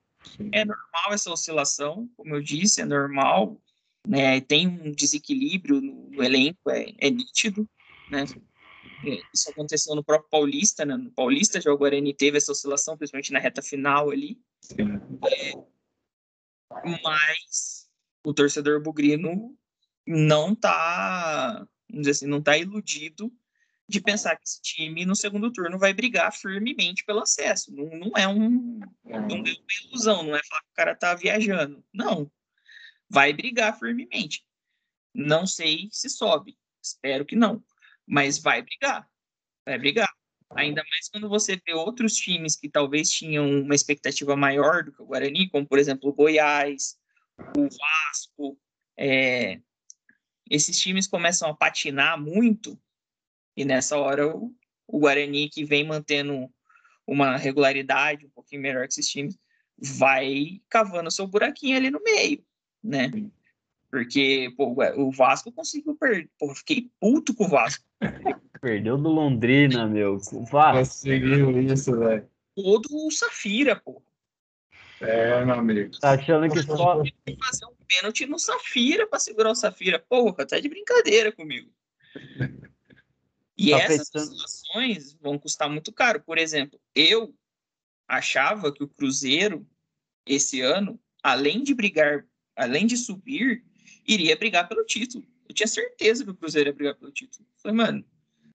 [0.51, 3.61] É normal essa oscilação, como eu disse, é normal,
[4.07, 4.41] né?
[4.41, 7.67] Tem um desequilíbrio no, no elenco, é, é, nítido,
[8.09, 8.25] né?
[9.33, 10.95] Isso aconteceu no próprio Paulista, né?
[10.95, 14.39] No Paulista já o Guarani teve essa oscilação, principalmente na reta final ali.
[15.27, 15.53] É,
[17.03, 17.89] mas
[18.23, 19.57] o torcedor bugrino
[20.05, 23.31] não está, vamos dizer assim, não tá iludido
[23.87, 27.73] de pensar que esse time no segundo turno vai brigar firmemente pelo acesso.
[27.75, 29.43] Não, não é um, não é uma
[29.85, 31.83] ilusão, não é falar que o cara tá viajando.
[31.93, 32.31] Não.
[33.09, 34.45] Vai brigar firmemente.
[35.13, 36.57] Não sei se sobe.
[36.81, 37.61] Espero que não.
[38.07, 39.07] Mas vai brigar.
[39.65, 40.09] Vai brigar.
[40.55, 45.01] Ainda mais quando você vê outros times que talvez tinham uma expectativa maior do que
[45.01, 46.97] o Guarani, como por exemplo o Goiás,
[47.55, 48.59] o Vasco,
[48.97, 49.61] é,
[50.49, 52.77] esses times começam a patinar muito,
[53.55, 54.53] e nessa hora o,
[54.87, 56.51] o Guarani, que vem mantendo
[57.07, 59.37] uma regularidade um pouquinho melhor que esses times,
[59.77, 62.45] vai cavando seu buraquinho ali no meio,
[62.83, 63.09] né?
[63.89, 66.29] Porque pô, o Vasco conseguiu perder.
[66.37, 67.83] Pô, fiquei puto com o Vasco.
[68.61, 70.17] Perdeu do Londrina, meu.
[70.51, 70.77] Vasco.
[70.77, 72.29] Conseguiu isso, velho.
[72.55, 74.03] Todo o Safira, pô.
[74.99, 75.99] É, meu amigo.
[75.99, 77.03] Tá achando que só.
[77.43, 79.97] Fazer um pênalti no Safira para segurar o Safira.
[79.97, 81.71] Porra, tá de brincadeira comigo.
[83.57, 84.31] E tá essas pensando...
[84.31, 86.21] situações vão custar muito caro.
[86.21, 87.33] Por exemplo, eu
[88.07, 89.67] achava que o Cruzeiro,
[90.25, 92.25] esse ano, além de brigar,
[92.55, 93.63] além de subir,
[94.07, 95.25] iria brigar pelo título.
[95.47, 97.45] Eu tinha certeza que o Cruzeiro ia brigar pelo título.
[97.57, 98.05] falei, mano,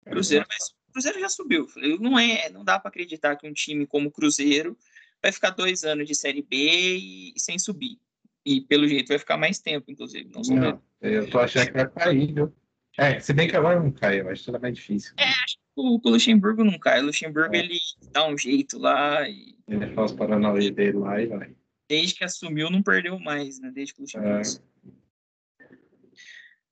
[0.06, 1.68] o Cruzeiro, mas o Cruzeiro já subiu.
[1.68, 4.76] falei, não é, não dá para acreditar que um time como o Cruzeiro
[5.22, 6.56] vai ficar dois anos de Série B
[6.98, 7.98] e, e sem subir.
[8.44, 10.30] E pelo jeito vai ficar mais tempo, inclusive.
[10.32, 12.52] Não, não eu tô achando que vai cair, viu?
[12.98, 15.12] É, se bem que agora não cai, eu acho que mais difícil.
[15.18, 17.02] É, acho que o, o Luxemburgo não cai.
[17.02, 17.58] O Luxemburgo é.
[17.58, 17.78] ele
[18.10, 19.28] dá um jeito lá.
[19.28, 19.54] E...
[19.68, 21.54] Ele faz os paranauê dele lá e vai.
[21.88, 23.70] Desde que assumiu, não perdeu mais, né?
[23.70, 24.38] Desde que o Luxemburgo.
[24.38, 24.42] É.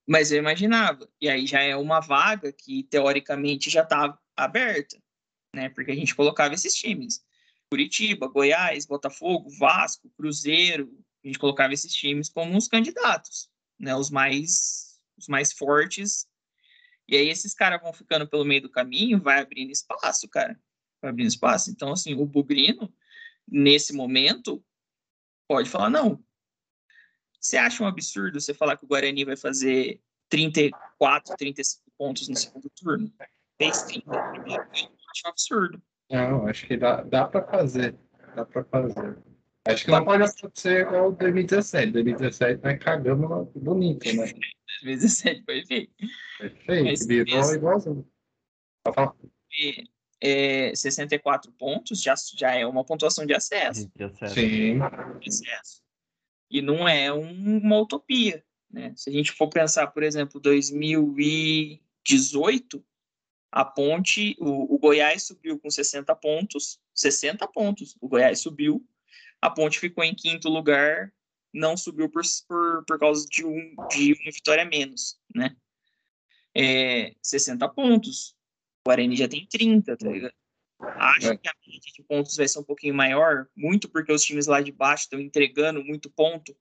[0.06, 1.08] Mas eu imaginava.
[1.20, 5.00] E aí já é uma vaga que, teoricamente, já tá aberta,
[5.54, 5.68] né?
[5.70, 7.24] Porque a gente colocava esses times.
[7.70, 10.90] Curitiba, Goiás, Botafogo, Vasco, Cruzeiro,
[11.24, 13.48] a gente colocava esses times como os candidatos,
[13.78, 16.26] né, os mais os mais fortes.
[17.08, 20.58] E aí esses caras vão ficando pelo meio do caminho, vai abrindo espaço, cara.
[21.00, 21.70] Vai abrindo espaço.
[21.70, 22.92] Então, assim, o Bugrino,
[23.46, 24.64] nesse momento,
[25.46, 26.22] pode falar não.
[27.44, 32.36] Você acha um absurdo você falar que o Guarani vai fazer 34, 35 pontos no
[32.36, 33.12] segundo turno?
[33.58, 35.82] Fez 30 Eu acho um absurdo.
[36.10, 37.94] Não, acho que dá, dá para fazer.
[38.34, 39.18] Dá para fazer.
[39.68, 41.92] Acho que não pode acontecer igual 2017.
[41.92, 44.32] 2017 nós cagamos bonito, né?
[44.82, 45.90] 2017 foi feio.
[46.38, 48.08] Foi feio, Mas virou mesmo, igualzinho.
[50.18, 53.90] É, 64 pontos já, já é uma pontuação de acesso.
[53.94, 54.34] De acesso.
[54.34, 54.78] Sim.
[55.20, 55.83] De acesso.
[56.54, 58.42] E não é um, uma utopia.
[58.70, 58.94] Né?
[58.96, 62.82] Se a gente for pensar, por exemplo, 2018,
[63.52, 67.96] a ponte, o, o Goiás subiu com 60 pontos 60 pontos.
[68.00, 68.86] O Goiás subiu,
[69.42, 71.12] a Ponte ficou em quinto lugar,
[71.52, 75.54] não subiu por, por, por causa de, um, de uma vitória menos, né?
[76.56, 78.36] É, 60 pontos.
[78.86, 80.34] O Guarani já tem 30, tá ligado?
[80.80, 81.36] Acho é.
[81.36, 84.60] que a média de pontos vai ser um pouquinho maior, muito porque os times lá
[84.60, 86.56] de baixo estão entregando muito ponto.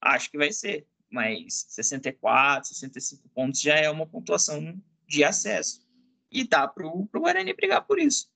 [0.00, 5.86] Acho que vai ser, mas 64, 65 pontos já é uma pontuação de acesso.
[6.30, 8.30] E dá para o Guarani brigar por isso.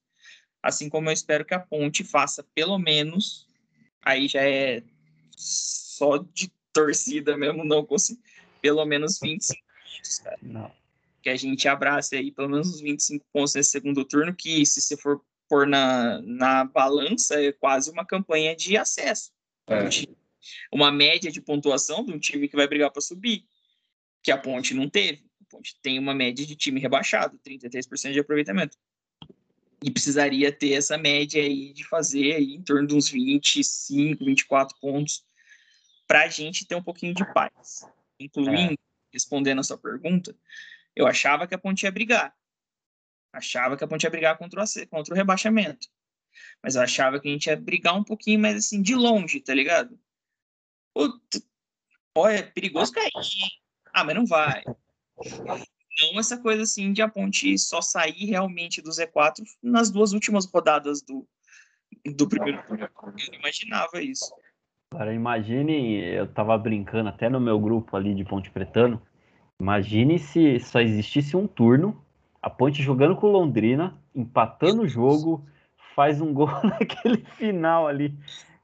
[0.62, 3.46] Assim como eu espero que a Ponte faça pelo menos,
[4.02, 4.82] aí já é
[5.36, 8.20] só de torcida mesmo, não consigo,
[8.60, 10.38] pelo menos 25 pontos, cara.
[10.42, 10.83] Não
[11.24, 14.82] que a gente abrace aí pelo menos uns 25 pontos nesse segundo turno, que se
[14.82, 19.32] você for pôr na, na balança, é quase uma campanha de acesso.
[19.66, 19.88] É.
[20.70, 23.46] Uma média de pontuação de um time que vai brigar para subir,
[24.22, 25.24] que a Ponte não teve.
[25.40, 28.76] A Ponte tem uma média de time rebaixado, 33% de aproveitamento.
[29.82, 34.78] E precisaria ter essa média aí de fazer aí em torno de uns 25, 24
[34.78, 35.24] pontos
[36.06, 37.86] para a gente ter um pouquinho de paz.
[38.20, 38.76] Incluindo, é.
[39.10, 40.36] respondendo a sua pergunta,
[40.94, 42.34] eu achava que a Ponte ia brigar.
[43.32, 45.88] Achava que a Ponte ia brigar contra o, contra o rebaixamento.
[46.62, 49.54] Mas eu achava que a gente ia brigar um pouquinho mais assim, de longe, tá
[49.54, 49.98] ligado?
[50.94, 51.42] Puta,
[52.16, 53.10] olha, é perigoso cair.
[53.92, 54.62] Ah, mas não vai.
[56.00, 60.46] Não essa coisa assim de a Ponte só sair realmente do Z4 nas duas últimas
[60.46, 61.26] rodadas do,
[62.16, 62.88] do primeiro turno.
[63.28, 64.34] Eu imaginava isso.
[64.92, 69.04] Agora imagine, eu tava brincando até no meu grupo ali de Ponte Pretano,
[69.64, 72.04] Imagine se só existisse um turno,
[72.42, 75.42] a Ponte jogando com Londrina, empatando o jogo,
[75.96, 78.14] faz um gol naquele final ali.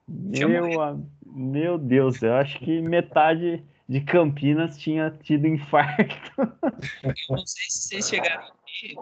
[0.07, 6.32] Meu, meu Deus, eu acho que metade de Campinas tinha tido infarto.
[6.36, 8.94] Eu não sei se vocês chegaram aqui,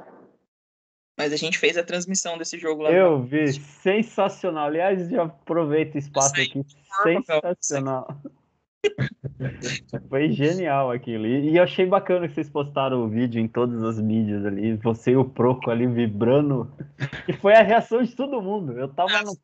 [1.18, 2.92] mas a gente fez a transmissão desse jogo lá.
[2.92, 4.66] Eu vi, sensacional.
[4.66, 6.64] Aliás, já aproveito o espaço aqui.
[7.02, 8.06] Sensacional.
[10.08, 11.26] Foi genial aquilo.
[11.26, 14.76] E, eu achei bacana que vocês postaram o vídeo em todas as mídias ali.
[14.76, 16.70] Você e o Proco ali vibrando.
[17.26, 18.72] E foi a reação de todo mundo.
[18.72, 19.36] Eu tava no...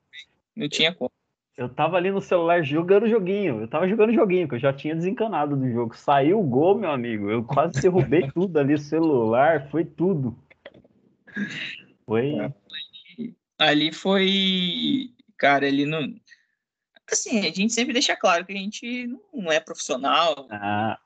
[0.56, 1.10] Não tinha como.
[1.56, 3.60] Eu tava ali no celular jogando joguinho.
[3.60, 5.96] Eu tava jogando joguinho, que eu já tinha desencanado do jogo.
[5.96, 7.30] Saiu o gol, meu amigo.
[7.30, 10.36] Eu quase derrubei tudo ali, celular, foi tudo.
[12.04, 12.34] Foi.
[13.56, 15.10] Ali foi.
[15.38, 16.12] Cara, ali não
[17.10, 20.46] assim, a gente sempre deixa claro que a gente não é profissional.
[20.50, 20.98] Ah.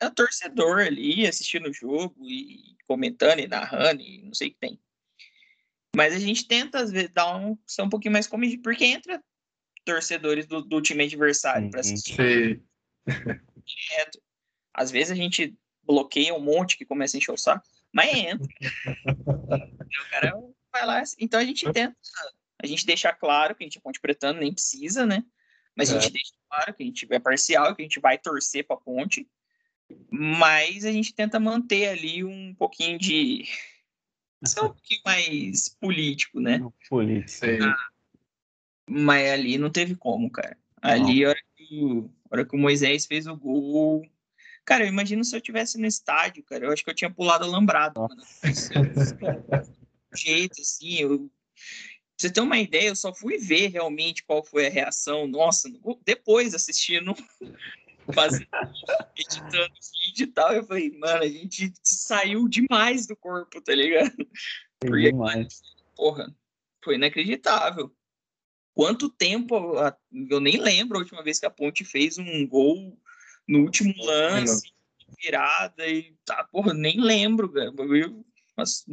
[0.00, 4.50] É um torcedor ali, assistindo o jogo e comentando e narrando e não sei o
[4.52, 4.80] que tem.
[5.94, 9.22] Mas a gente tenta, às vezes, dar um, ser um pouquinho mais comedido, porque entra
[9.84, 12.62] torcedores do, do time adversário para assistir.
[13.06, 14.20] Direto.
[14.74, 18.48] Às vezes a gente bloqueia um monte que começa a encher o saco, mas entra.
[19.06, 20.32] o cara
[20.72, 21.02] vai lá.
[21.18, 21.96] Então a gente tenta
[22.62, 25.24] a gente deixa claro que a gente é Ponte Pretano, nem precisa, né?
[25.74, 25.96] Mas é.
[25.96, 28.76] a gente deixa claro que a gente é parcial, que a gente vai torcer para
[28.76, 29.28] a Ponte.
[30.10, 33.44] Mas a gente tenta manter ali um pouquinho de.
[34.44, 36.60] Ser um pouquinho mais político, né?
[36.88, 37.44] Político.
[37.62, 37.90] Ah,
[38.88, 40.56] mas ali não teve como, cara.
[40.80, 44.02] Ali, a hora, que, a hora que o Moisés fez o gol.
[44.64, 46.64] Cara, eu imagino se eu tivesse no estádio, cara.
[46.64, 48.00] Eu acho que eu tinha pulado alambrado.
[48.00, 48.22] Mano.
[50.16, 51.30] jeito, assim, eu
[52.20, 55.26] você ter uma ideia, eu só fui ver realmente qual foi a reação.
[55.26, 55.70] Nossa,
[56.04, 57.14] depois assistindo,
[58.14, 58.46] fazendo,
[59.16, 59.72] editando
[60.04, 64.14] vídeo e tal, eu falei, mano, a gente saiu demais do corpo, tá ligado?
[64.78, 65.62] Porque, demais.
[65.96, 66.34] porra,
[66.84, 67.90] foi inacreditável.
[68.74, 69.74] Quanto tempo,
[70.28, 72.98] eu nem lembro a última vez que a Ponte fez um gol
[73.48, 74.70] no último lance,
[75.22, 77.74] virada e tá, porra, nem lembro, velho.
[78.54, 78.84] Mas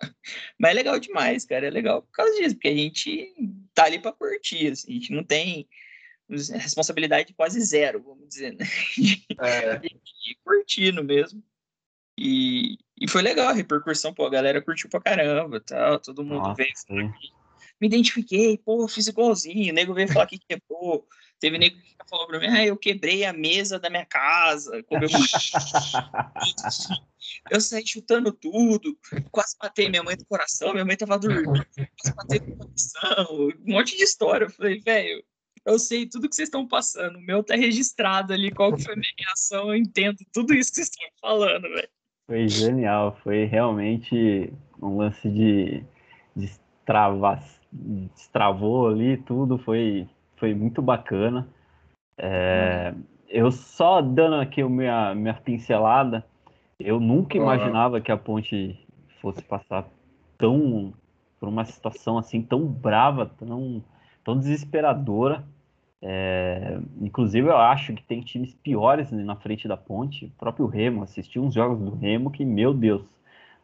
[0.58, 1.66] mas é legal demais, cara.
[1.66, 3.34] É legal por causa disso, porque a gente
[3.74, 5.68] tá ali para curtir, assim, a gente não tem
[6.28, 8.64] responsabilidade quase zero, vamos dizer, né?
[9.40, 9.80] É.
[10.44, 11.42] Curtindo mesmo.
[12.18, 16.48] E, e foi legal a repercussão, pô, a galera curtiu pra caramba, tal, todo mundo
[16.48, 16.54] Nossa,
[16.88, 17.14] veio.
[17.80, 21.06] Me identifiquei, pô, fiz igualzinho, o nego veio falar que quebrou.
[21.42, 24.80] Teve nego que falou pra mim, ah, eu quebrei a mesa da minha casa,
[27.50, 28.96] eu saí chutando tudo,
[29.32, 33.26] quase matei minha mãe do coração, minha mãe tava dormindo, quase matei do coração,
[33.66, 34.44] um monte de história.
[34.44, 35.24] Eu falei, velho,
[35.66, 38.94] eu sei tudo que vocês estão passando, o meu tá registrado ali, qual que foi
[38.94, 41.88] a minha reação, eu entendo tudo isso que vocês estão falando, velho.
[42.28, 45.82] Foi genial, foi realmente um lance de,
[46.36, 46.52] de
[46.86, 50.08] travar, destravou ali tudo, foi,
[50.42, 51.46] foi muito bacana.
[52.18, 52.92] É,
[53.28, 56.26] eu só dando aqui a minha, minha pincelada,
[56.80, 58.76] eu nunca imaginava que a ponte
[59.20, 59.86] fosse passar
[60.36, 60.92] tão
[61.38, 63.84] por uma situação assim tão brava, tão,
[64.24, 65.44] tão desesperadora.
[66.02, 70.24] É, inclusive, eu acho que tem times piores na frente da ponte.
[70.24, 73.04] O próprio Remo, assisti uns jogos do Remo que, meu Deus.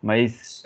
[0.02, 0.62] Mas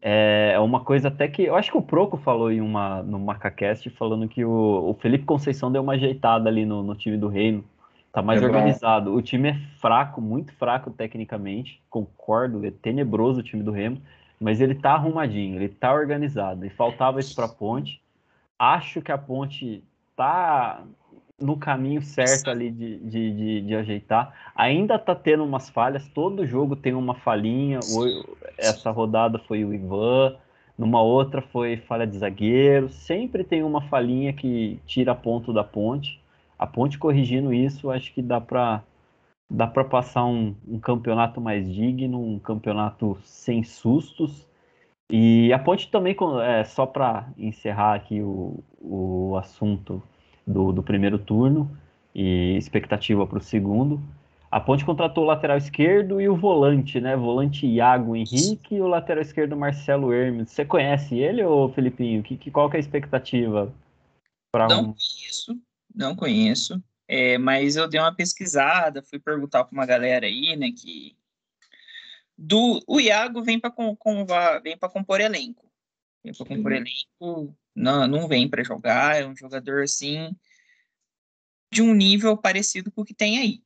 [0.00, 1.42] é, é uma coisa até que.
[1.44, 5.24] Eu acho que o Proco falou em uma, no MacaCast falando que o, o Felipe
[5.24, 7.64] Conceição deu uma ajeitada ali no, no time do Reino.
[8.12, 9.10] Tá mais é organizado.
[9.10, 9.16] Bom.
[9.16, 11.80] O time é fraco, muito fraco tecnicamente.
[11.88, 14.02] Concordo, é tenebroso o time do Remo.
[14.38, 16.66] Mas ele tá arrumadinho, ele tá organizado.
[16.66, 18.02] E faltava isso pra ponte.
[18.58, 19.82] Acho que a ponte
[20.16, 20.82] tá
[21.42, 24.32] no caminho certo ali de, de, de, de, ajeitar.
[24.54, 27.80] Ainda tá tendo umas falhas, todo jogo tem uma falhinha.
[28.56, 30.36] Essa rodada foi o Ivan,
[30.78, 32.88] numa outra foi falha de zagueiro.
[32.88, 36.20] Sempre tem uma falhinha que tira ponto da ponte.
[36.58, 38.82] A ponte corrigindo isso, acho que dá para
[39.50, 44.48] dá para passar um, um campeonato mais digno, um campeonato sem sustos.
[45.10, 50.02] E a ponte também, é, só para encerrar aqui o, o assunto
[50.46, 51.70] do, do primeiro turno
[52.14, 54.02] e expectativa para o segundo.
[54.50, 57.16] A Ponte contratou o lateral esquerdo e o volante, né?
[57.16, 60.50] Volante Iago Henrique e o lateral esquerdo Marcelo Hermes.
[60.50, 62.22] Você conhece ele ou Felipinho?
[62.22, 63.72] Que, que, qual que é a expectativa?
[64.52, 64.84] Pra não um...
[64.92, 65.58] conheço,
[65.94, 66.82] não conheço.
[67.08, 71.16] É, mas eu dei uma pesquisada, fui perguntar para uma galera aí, né, que
[72.36, 74.26] do o Iago vem para com, com,
[74.62, 75.64] vem para compor elenco.
[76.24, 80.34] Vem para compor elenco, não, não vem para jogar, é um jogador assim
[81.72, 83.62] de um nível parecido com o que tem aí.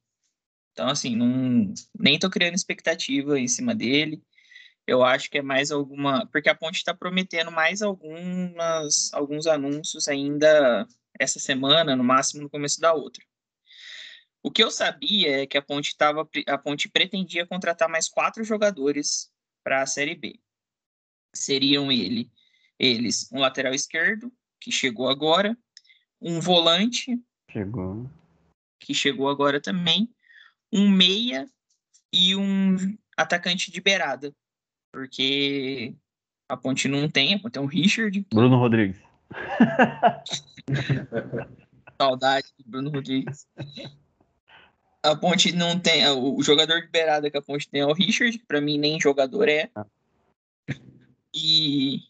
[0.73, 4.23] Então, assim, não, nem tô criando expectativa em cima dele.
[4.87, 6.27] Eu acho que é mais alguma.
[6.27, 10.87] Porque a Ponte está prometendo mais algumas, alguns anúncios ainda
[11.19, 13.25] essa semana, no máximo no começo da outra.
[14.43, 18.45] O que eu sabia é que a Ponte, tava, a Ponte pretendia contratar mais quatro
[18.45, 19.33] jogadores
[19.65, 20.39] para a Série B.
[21.35, 22.31] Seriam ele
[22.79, 25.57] eles um lateral esquerdo, que chegou agora,
[26.21, 27.19] um volante.
[27.51, 28.11] Chegou.
[28.81, 30.09] Que chegou agora também,
[30.73, 31.47] um meia
[32.13, 32.77] e um
[33.17, 34.35] atacante de beirada.
[34.93, 35.95] Porque
[36.49, 38.27] a Ponte não tem, a Ponte tem um Richard.
[38.33, 38.97] Bruno Rodrigues.
[42.01, 43.47] Saudade do Bruno Rodrigues.
[45.03, 46.07] A Ponte não tem.
[46.09, 49.01] O jogador de beirada que a Ponte tem é o Richard, que pra mim nem
[49.01, 49.71] jogador é.
[49.75, 49.87] Ah.
[51.35, 52.01] E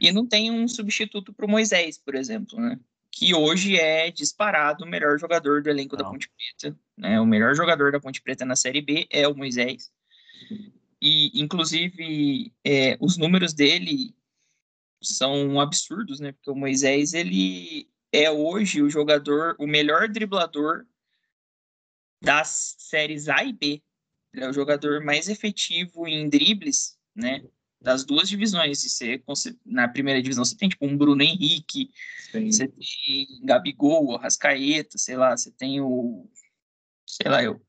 [0.00, 2.78] e não tem um substituto para o Moisés, por exemplo, né?
[3.10, 6.04] Que hoje é disparado o melhor jogador do elenco não.
[6.04, 6.78] da Ponte Preta.
[6.96, 7.20] Né?
[7.20, 9.90] O melhor jogador da Ponte Preta na Série B é o Moisés.
[11.00, 14.14] E, inclusive, é, os números dele
[15.02, 16.32] são absurdos, né?
[16.32, 20.86] Porque o Moisés, ele é hoje o jogador, o melhor driblador
[22.22, 23.82] das séries A e B.
[24.34, 27.44] Ele é o jogador mais efetivo em dribles, né?
[27.80, 28.84] Das duas divisões.
[28.84, 31.90] E você, na primeira divisão você tem tipo um Bruno Henrique,
[32.30, 32.50] Sim.
[32.50, 36.28] você tem Gabigol, Rascaeta, sei lá, você tem o.
[37.06, 37.60] sei lá eu.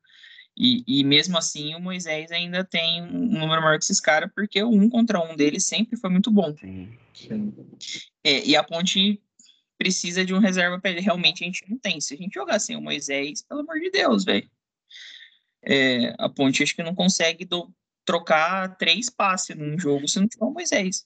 [0.58, 4.62] E, e mesmo assim o Moisés ainda tem um número maior que esses caras, porque
[4.62, 6.54] o um contra um dele sempre foi muito bom.
[6.58, 6.98] Sim.
[7.14, 7.54] Sim.
[8.24, 9.22] É, e a ponte
[9.78, 11.00] precisa de um reserva para ele.
[11.00, 12.02] Realmente a gente não tem.
[12.02, 14.50] Se a gente jogar sem o Moisés, pelo amor de Deus, velho.
[15.62, 17.74] É, a ponte acho que não consegue do,
[18.10, 21.06] trocar três passes num jogo se não tiver o Moisés.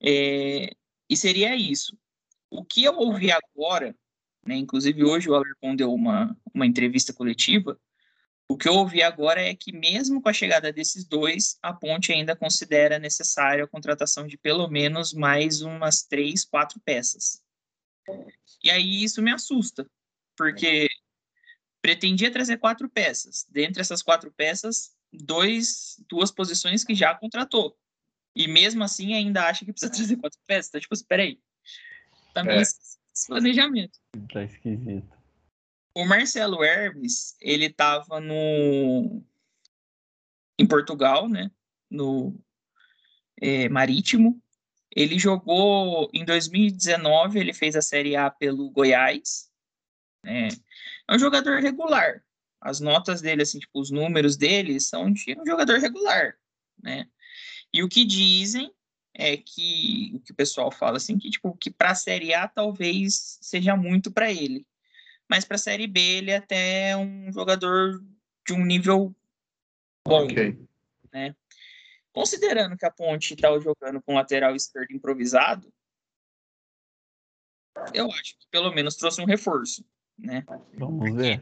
[0.00, 0.70] É,
[1.08, 1.98] e seria isso.
[2.48, 3.92] O que eu ouvi agora,
[4.46, 7.76] né, inclusive hoje o Alercon deu uma, uma entrevista coletiva,
[8.48, 12.12] o que eu ouvi agora é que mesmo com a chegada desses dois, a Ponte
[12.12, 17.42] ainda considera necessária a contratação de pelo menos mais umas três, quatro peças.
[18.62, 19.90] E aí isso me assusta,
[20.36, 20.88] porque
[21.82, 23.44] pretendia trazer quatro peças.
[23.48, 27.76] Dentre essas quatro peças, dois, duas posições que já contratou.
[28.34, 30.70] E mesmo assim ainda acha que precisa trazer quatro peças.
[30.70, 31.40] Tá tipo, espera aí.
[32.32, 32.62] Também é.
[32.62, 33.98] esse planejamento.
[34.32, 35.08] Tá esquisito.
[35.94, 39.22] O Marcelo Hermes, ele tava no
[40.58, 41.50] em Portugal, né?
[41.90, 42.38] No
[43.40, 44.40] é, Marítimo.
[44.94, 49.50] Ele jogou em 2019, ele fez a Série A pelo Goiás.
[50.24, 52.22] É, é um jogador regular
[52.60, 56.36] as notas dele, assim, tipo, os números dele são de um jogador regular,
[56.82, 57.08] né?
[57.72, 58.72] E o que dizem
[59.14, 62.46] é que o que o pessoal fala assim que tipo que para a série A
[62.46, 64.66] talvez seja muito para ele,
[65.28, 68.02] mas para a série B ele é até um jogador
[68.46, 69.14] de um nível
[70.06, 70.58] bom, okay.
[71.12, 71.34] né?
[72.12, 75.72] Considerando que a Ponte está jogando com lateral esquerdo improvisado,
[77.94, 79.84] eu acho que pelo menos trouxe um reforço,
[80.18, 80.44] né?
[80.76, 81.40] Vamos ver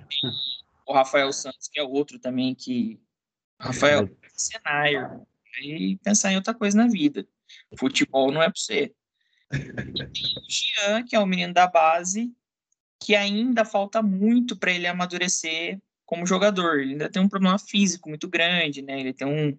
[0.88, 3.00] o Rafael Santos, que é outro também que.
[3.60, 5.26] Rafael, cenário.
[5.60, 7.26] E pensar em outra coisa na vida.
[7.76, 8.94] Futebol não é para você.
[9.52, 12.32] E tem o Jean, que é o menino da base,
[13.00, 16.80] que ainda falta muito para ele amadurecer como jogador.
[16.80, 18.98] Ele ainda tem um problema físico muito grande, né?
[19.00, 19.58] Ele tem um.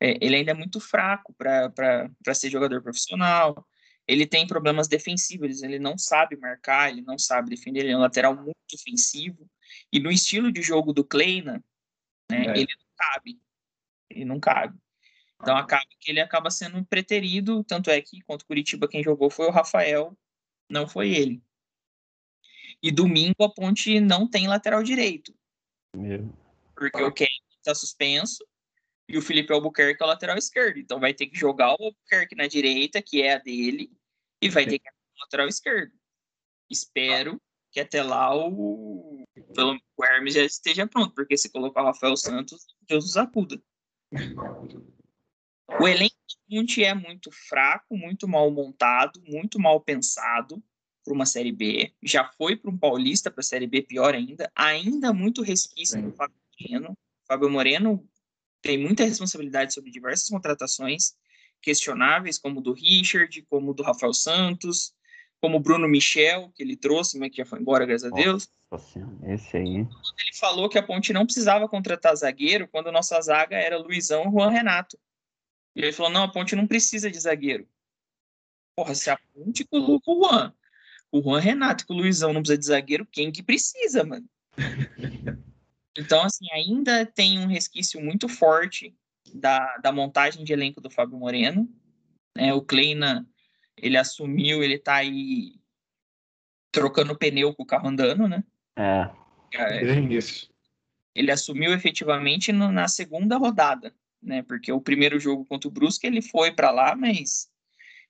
[0.00, 3.66] É, ele ainda é muito fraco para ser jogador profissional.
[4.08, 8.00] Ele tem problemas defensivos, ele não sabe marcar, ele não sabe defender, ele é um
[8.00, 9.48] lateral muito ofensivo.
[9.92, 11.64] E no estilo de jogo do Kleina,
[12.30, 12.58] né, é.
[12.58, 13.40] ele não cabe.
[14.08, 14.78] Ele não cabe.
[15.40, 19.30] Então acaba que ele acaba sendo preterido, tanto é que contra o Curitiba quem jogou
[19.30, 20.16] foi o Rafael,
[20.68, 21.42] não foi ele.
[22.82, 25.34] E domingo a Ponte não tem lateral direito.
[25.96, 26.32] Meu.
[26.74, 28.46] Porque o Kevin está suspenso
[29.08, 30.78] e o Felipe Albuquerque é o lateral esquerdo.
[30.78, 33.90] Então vai ter que jogar o Albuquerque na direita, que é a dele,
[34.40, 35.92] e vai ter que ir o lateral esquerdo.
[36.70, 37.40] Espero
[37.72, 39.09] que até lá o,
[39.96, 43.60] o Hermes já esteja pronto, porque se colocar o Rafael Santos, Deus nos acuda.
[45.80, 50.62] O elenco de Ponte é muito fraco, muito mal montado, muito mal pensado
[51.04, 51.92] para uma Série B.
[52.02, 54.50] Já foi para um Paulista para a Série B, pior ainda.
[54.54, 56.98] Ainda muito resquício do Fábio Moreno.
[57.26, 58.08] Fábio Moreno
[58.60, 61.14] tem muita responsabilidade sobre diversas contratações
[61.62, 64.94] questionáveis, como o do Richard, como o do Rafael Santos,
[65.40, 68.48] como o Bruno Michel, que ele trouxe, mas que já foi embora, graças a Deus.
[68.70, 69.76] Nossa, esse aí.
[69.76, 74.28] Ele falou que a Ponte não precisava contratar zagueiro quando a nossa zaga era Luizão
[74.28, 74.98] e Juan Renato.
[75.74, 77.66] E ele falou: não, a Ponte não precisa de zagueiro.
[78.76, 80.54] Porra, se a Ponte colocou o Juan,
[81.10, 84.28] o Juan Renato que o Luizão não precisa de zagueiro, quem que precisa, mano?
[85.98, 88.96] Então, assim, ainda tem um resquício muito forte
[89.34, 91.68] da, da montagem de elenco do Fábio Moreno.
[92.36, 92.54] Né?
[92.54, 93.28] O Kleina,
[93.76, 95.54] ele assumiu, ele tá aí
[96.72, 98.44] trocando pneu com o carro andando, né?
[98.76, 99.10] É.
[99.54, 100.50] é isso.
[101.14, 104.42] Ele assumiu efetivamente no, na segunda rodada, né?
[104.42, 107.50] Porque o primeiro jogo contra o Brusque ele foi para lá, mas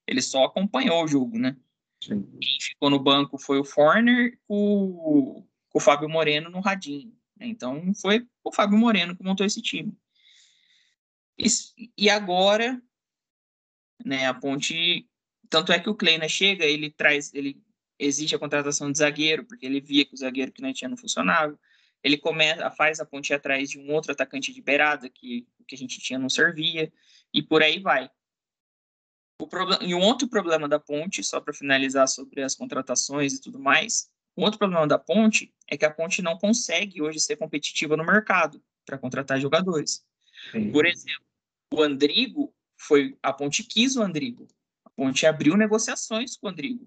[0.06, 1.56] ele só acompanhou o jogo, né?
[2.02, 2.22] Sim.
[2.40, 7.14] Quem ficou no banco foi o Forner com, com o Fábio Moreno no radinho.
[7.36, 7.46] Né?
[7.46, 9.96] Então foi o Fábio Moreno que montou esse time.
[11.38, 11.46] E,
[11.96, 12.80] e agora,
[14.04, 15.06] né, a Ponte.
[15.50, 17.60] Tanto é que o Kleina chega, ele traz, ele
[17.98, 20.96] exige a contratação de zagueiro, porque ele via que o zagueiro que não tinha não
[20.96, 21.58] funcionava.
[22.02, 25.74] Ele começa, faz a ponte atrás de um outro atacante de beirada, que o que
[25.74, 26.90] a gente tinha não servia,
[27.34, 28.08] e por aí vai.
[29.40, 33.40] O problema, e um outro problema da ponte, só para finalizar sobre as contratações e
[33.40, 37.36] tudo mais, um outro problema da ponte é que a ponte não consegue hoje ser
[37.36, 40.04] competitiva no mercado para contratar jogadores.
[40.52, 40.70] Sim.
[40.72, 41.24] Por exemplo,
[41.74, 43.18] o Andrigo foi.
[43.22, 44.48] A ponte quis o Andrigo.
[45.00, 46.86] A ponte abriu negociações com o Andrigo.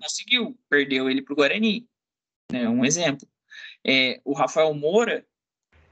[0.00, 1.88] Conseguiu, perdeu ele para o Guarani.
[2.52, 3.28] Né, um exemplo.
[3.84, 5.26] É, o Rafael Moura,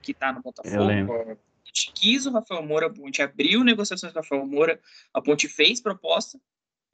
[0.00, 4.20] que está no Botafogo, a ponte quis o Rafael Moura, a ponte abriu negociações com
[4.20, 4.80] o Rafael Moura,
[5.12, 6.38] a ponte fez proposta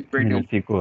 [0.00, 0.38] e perdeu.
[0.38, 0.80] Não ficou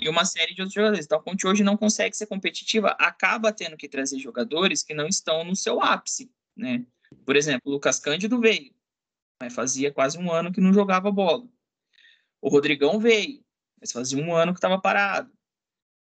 [0.00, 1.04] e uma série de outros jogadores.
[1.04, 5.06] Então a Ponte hoje não consegue ser competitiva, acaba tendo que trazer jogadores que não
[5.06, 6.84] estão no seu ápice, né?
[7.24, 8.74] Por exemplo, o Lucas Cândido veio,
[9.40, 11.46] mas fazia quase um ano que não jogava bola.
[12.42, 13.42] O Rodrigão veio,
[13.80, 15.32] mas fazia um ano que estava parado,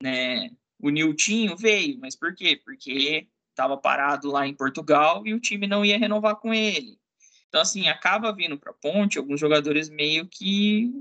[0.01, 0.49] né?
[0.79, 2.59] O Niltinho veio, mas por quê?
[2.65, 6.99] Porque estava parado lá em Portugal e o time não ia renovar com ele.
[7.47, 10.91] Então, assim, acaba vindo para Ponte alguns jogadores meio que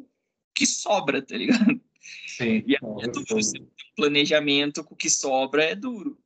[0.55, 1.81] que sobra, tá ligado?
[2.27, 2.63] Sim.
[2.67, 3.37] E é duro.
[3.37, 6.19] Um planejamento com o que sobra é duro.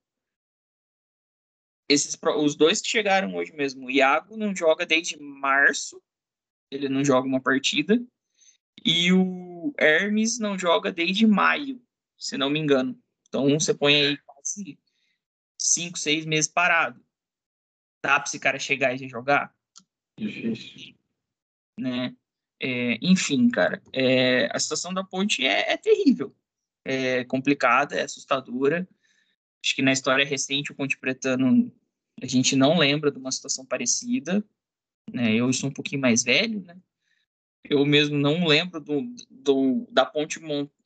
[1.88, 6.02] Esses, os dois que chegaram hoje mesmo, o Iago não joga desde março,
[6.70, 8.02] ele não joga uma partida,
[8.84, 11.82] e o Hermes não joga desde maio,
[12.18, 12.98] se não me engano.
[13.28, 14.78] Então você põe aí quase
[15.58, 17.04] cinco, seis meses parado.
[18.02, 19.54] Dá para esse cara chegar e já jogar?
[20.18, 20.94] Difícil.
[21.78, 22.14] Né?
[22.60, 26.34] É, enfim, cara, é, a situação da ponte é, é, terrível,
[26.84, 28.88] é complicada, é assustadora.
[29.62, 31.74] Acho que na história recente o Ponte Pretano
[32.22, 34.44] a gente não lembra de uma situação parecida.
[35.12, 35.34] Né?
[35.34, 36.76] Eu sou um pouquinho mais velho, né?
[37.64, 40.40] Eu mesmo não lembro do, do da Ponte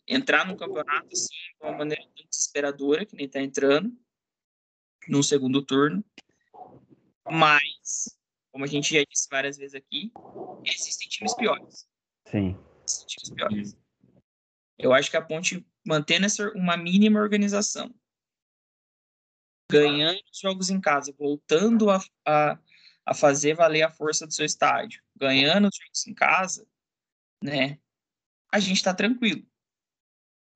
[0.07, 3.93] entrar no campeonato assim, de uma maneira desesperadora, que nem está entrando
[5.09, 6.05] no segundo turno.
[7.31, 8.19] Mas
[8.59, 10.11] como a gente já disse várias vezes aqui,
[10.65, 11.87] existem times piores.
[12.27, 12.57] Sim.
[12.85, 13.77] Existem times piores.
[14.79, 17.93] Eu acho que a Ponte, mantendo essa, uma mínima organização,
[19.71, 22.59] ganhando os jogos em casa, voltando a, a,
[23.09, 26.69] a fazer valer a força do seu estádio, ganhando os jogos em casa,
[27.43, 27.79] né,
[28.53, 29.47] a gente está tranquilo.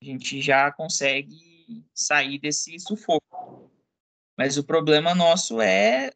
[0.02, 3.72] A gente já consegue sair desse sufoco.
[4.36, 6.12] Mas o problema nosso é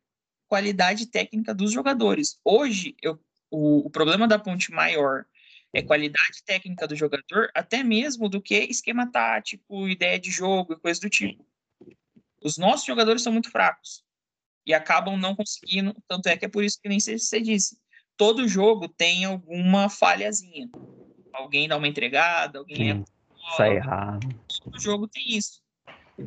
[0.46, 2.38] qualidade técnica dos jogadores.
[2.44, 3.18] Hoje, eu,
[3.50, 5.24] o, o problema da ponte maior
[5.72, 10.80] é qualidade técnica do jogador, até mesmo do que esquema tático, ideia de jogo e
[10.80, 11.46] coisa do tipo.
[12.42, 14.05] Os nossos jogadores são muito fracos
[14.66, 17.78] e acabam não conseguindo, tanto é que é por isso que nem você disse.
[18.16, 20.68] Todo jogo tem alguma falhazinha.
[21.32, 23.04] Alguém dá uma entregada, alguém Sim,
[23.56, 24.26] sai errado.
[24.62, 25.62] Todo jogo tem isso.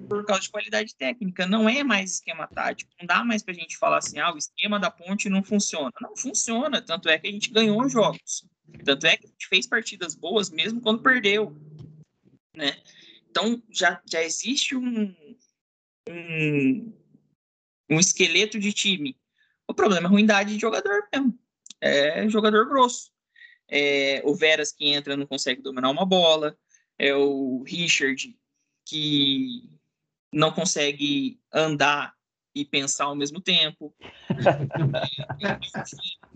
[0.08, 2.92] Por causa de qualidade técnica, não é mais esquema tático.
[3.00, 5.92] Não dá mais pra gente falar assim, ah, o esquema da ponte não funciona.
[6.00, 8.46] Não funciona, tanto é que a gente ganhou jogos.
[8.86, 11.56] Tanto é que a gente fez partidas boas mesmo quando perdeu,
[12.56, 12.78] né?
[13.30, 15.16] Então já, já existe um,
[16.08, 16.94] um,
[17.90, 19.18] um esqueleto de time.
[19.68, 21.38] O problema é ruindade de jogador mesmo.
[21.82, 23.12] É jogador grosso.
[23.70, 26.58] É o Veras que entra não consegue dominar uma bola.
[26.98, 28.36] É o Richard
[28.86, 29.70] que
[30.34, 32.14] não consegue andar
[32.54, 33.94] e pensar ao mesmo tempo.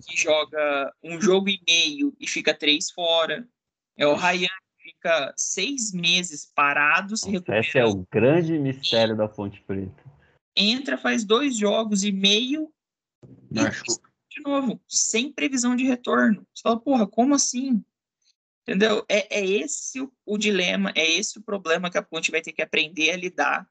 [0.05, 3.47] que joga um jogo e meio e fica três fora.
[3.97, 4.47] É o Ryan
[4.77, 7.13] que fica seis meses parado.
[7.13, 10.02] Esse é o grande mistério da Fonte Preta.
[10.55, 12.71] Entra, faz dois jogos e meio
[13.51, 16.45] e de novo, sem previsão de retorno.
[16.53, 17.84] Você fala, porra, como assim?
[18.63, 19.05] Entendeu?
[19.07, 22.53] É, é esse o, o dilema, é esse o problema que a Ponte vai ter
[22.53, 23.69] que aprender a lidar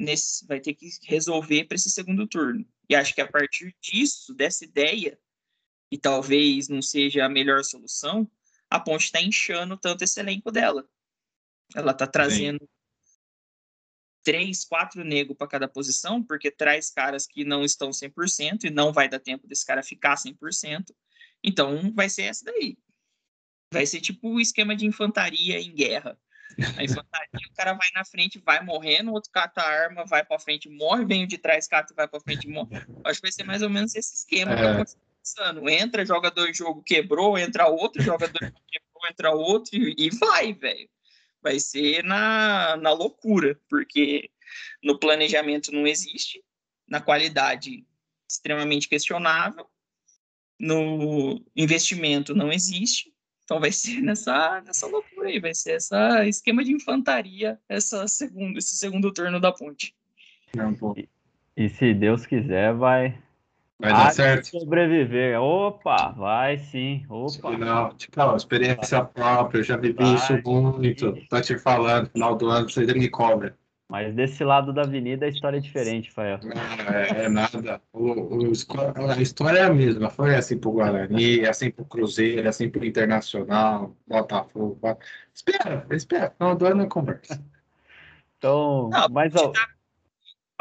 [0.00, 2.66] nesse, vai ter que resolver para esse segundo turno.
[2.88, 5.18] E acho que a partir disso, dessa ideia,
[5.90, 8.28] e talvez não seja a melhor solução,
[8.68, 10.88] a Ponte está inchando tanto esse elenco dela.
[11.74, 12.68] Ela está trazendo Sim.
[14.22, 18.92] Três, quatro negros para cada posição, porque traz caras que não estão 100% e não
[18.92, 20.94] vai dar tempo desse cara ficar 100%.
[21.42, 22.76] Então, vai ser essa daí.
[23.72, 26.18] Vai ser tipo o esquema de infantaria em guerra.
[26.76, 30.24] A infantaria, o cara vai na frente, vai morrendo, o outro cata a arma, vai
[30.24, 32.76] pra frente, morre, vem o de trás, cata, vai pra frente, morre.
[33.04, 34.84] Acho que vai ser mais ou menos esse esquema é.
[35.22, 35.68] pensando.
[35.68, 40.88] Entra jogador jogo quebrou, entra outro, jogador quebrou, entra outro e vai, velho.
[41.42, 44.30] Vai ser na, na loucura, porque
[44.82, 46.42] no planejamento não existe,
[46.88, 47.84] na qualidade
[48.28, 49.66] extremamente questionável,
[50.58, 53.12] no investimento não existe,
[53.44, 58.58] então vai ser nessa, nessa loucura aí, vai ser essa esquema de infantaria, essa segundo,
[58.58, 59.94] esse segundo turno da ponte.
[60.96, 61.08] e,
[61.56, 63.18] e, se Deus quiser, vai.
[63.82, 64.46] Vai dar certo.
[64.46, 65.40] Sobreviver.
[65.40, 67.04] Opa, vai sim.
[67.08, 67.58] Opa.
[67.58, 71.12] Não, tipo, experiência própria, eu já vivi vai, isso muito.
[71.28, 73.58] Tô te falando, final do ano você me cobra.
[73.88, 76.38] Mas desse lado da avenida a história é diferente, Fael.
[76.94, 77.82] É, é nada.
[77.92, 78.52] O, o,
[79.10, 80.08] a história é a mesma.
[80.08, 84.78] Foi assim pro Guarani, é assim pro Cruzeiro, é assim pro Internacional, Botafogo.
[85.34, 86.30] Espera, espera.
[86.30, 87.44] Final do ano é conversa.
[88.38, 89.36] Então, Não, mas...
[89.36, 89.68] A, tá,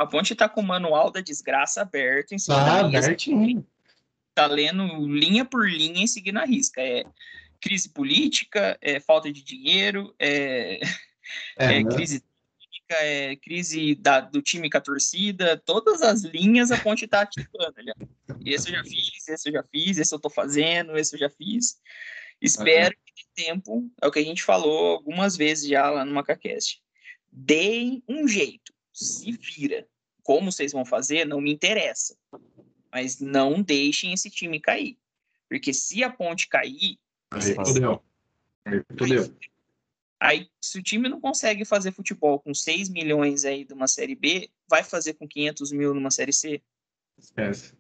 [0.02, 3.66] a Ponte tá com o manual da desgraça aberto em cima tá, da abertinho.
[4.34, 6.82] Tá lendo linha por linha e seguindo a risca.
[6.82, 7.04] É
[7.60, 10.80] crise política, é falta de dinheiro, é,
[11.58, 12.24] é, é crise
[12.90, 17.74] é, crise da, do time com a torcida, todas as linhas a ponte tá ativando
[17.78, 17.94] ali.
[18.46, 21.30] Esse eu já fiz, esse eu já fiz, esse eu tô fazendo, esse eu já
[21.30, 21.80] fiz.
[22.42, 23.02] Espero uhum.
[23.06, 26.82] que dê tempo, é o que a gente falou algumas vezes já lá no MacaCast.
[27.32, 29.88] Deem um jeito, se vira.
[30.24, 32.16] Como vocês vão fazer, não me interessa.
[32.92, 34.98] Mas não deixem esse time cair.
[35.50, 36.98] Porque se a ponte cair.
[37.32, 38.02] Aí, fodeu.
[38.66, 38.84] Aí.
[40.22, 44.14] Aí, se o time não consegue fazer futebol com 6 milhões aí de uma Série
[44.14, 46.62] B, vai fazer com 500 mil numa Série C?
[47.18, 47.74] Esquece.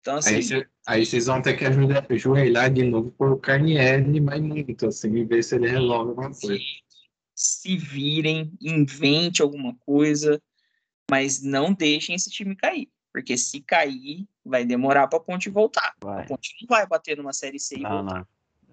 [0.00, 4.86] Então, assim, aí, vocês vão ter que ajudar, ajoelhar de novo por Carnielli, mas muito,
[4.86, 6.62] assim, e ver se ele resolve alguma coisa.
[7.40, 10.42] Se virem, invente alguma coisa,
[11.10, 12.90] mas não deixem esse time cair.
[13.10, 15.94] Porque se cair, vai demorar para a ponte voltar.
[16.02, 16.22] Vai.
[16.22, 18.28] A ponte não vai bater numa Série C e não, voltar.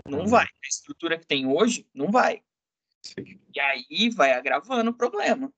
[0.06, 0.19] Não.
[0.19, 0.44] não vai.
[0.44, 2.41] A estrutura que tem hoje, não vai.
[3.56, 5.49] E aí vai agravando o problema.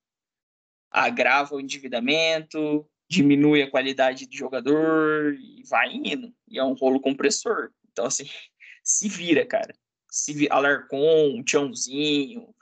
[0.91, 6.31] Agrava o endividamento, diminui a qualidade do jogador e vai indo.
[6.47, 7.71] E é um rolo compressor.
[7.91, 8.29] Então, assim,
[8.83, 9.73] se vira, cara.
[10.11, 12.53] Se vira, Alarcon, Tiãozinho,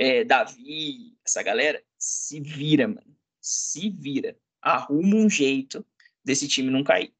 [0.00, 3.16] é, Davi, essa galera, se vira, mano.
[3.40, 4.34] Se vira.
[4.62, 5.84] Arruma um jeito
[6.24, 7.14] desse time não cair.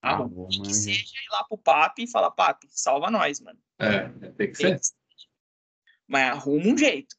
[0.00, 0.46] Arruma.
[0.46, 3.58] Ah, que seja ir lá pro Papi e falar, Papi, salva nós, mano.
[3.78, 4.80] É, tem que ser
[6.08, 7.16] mas arruma um jeito.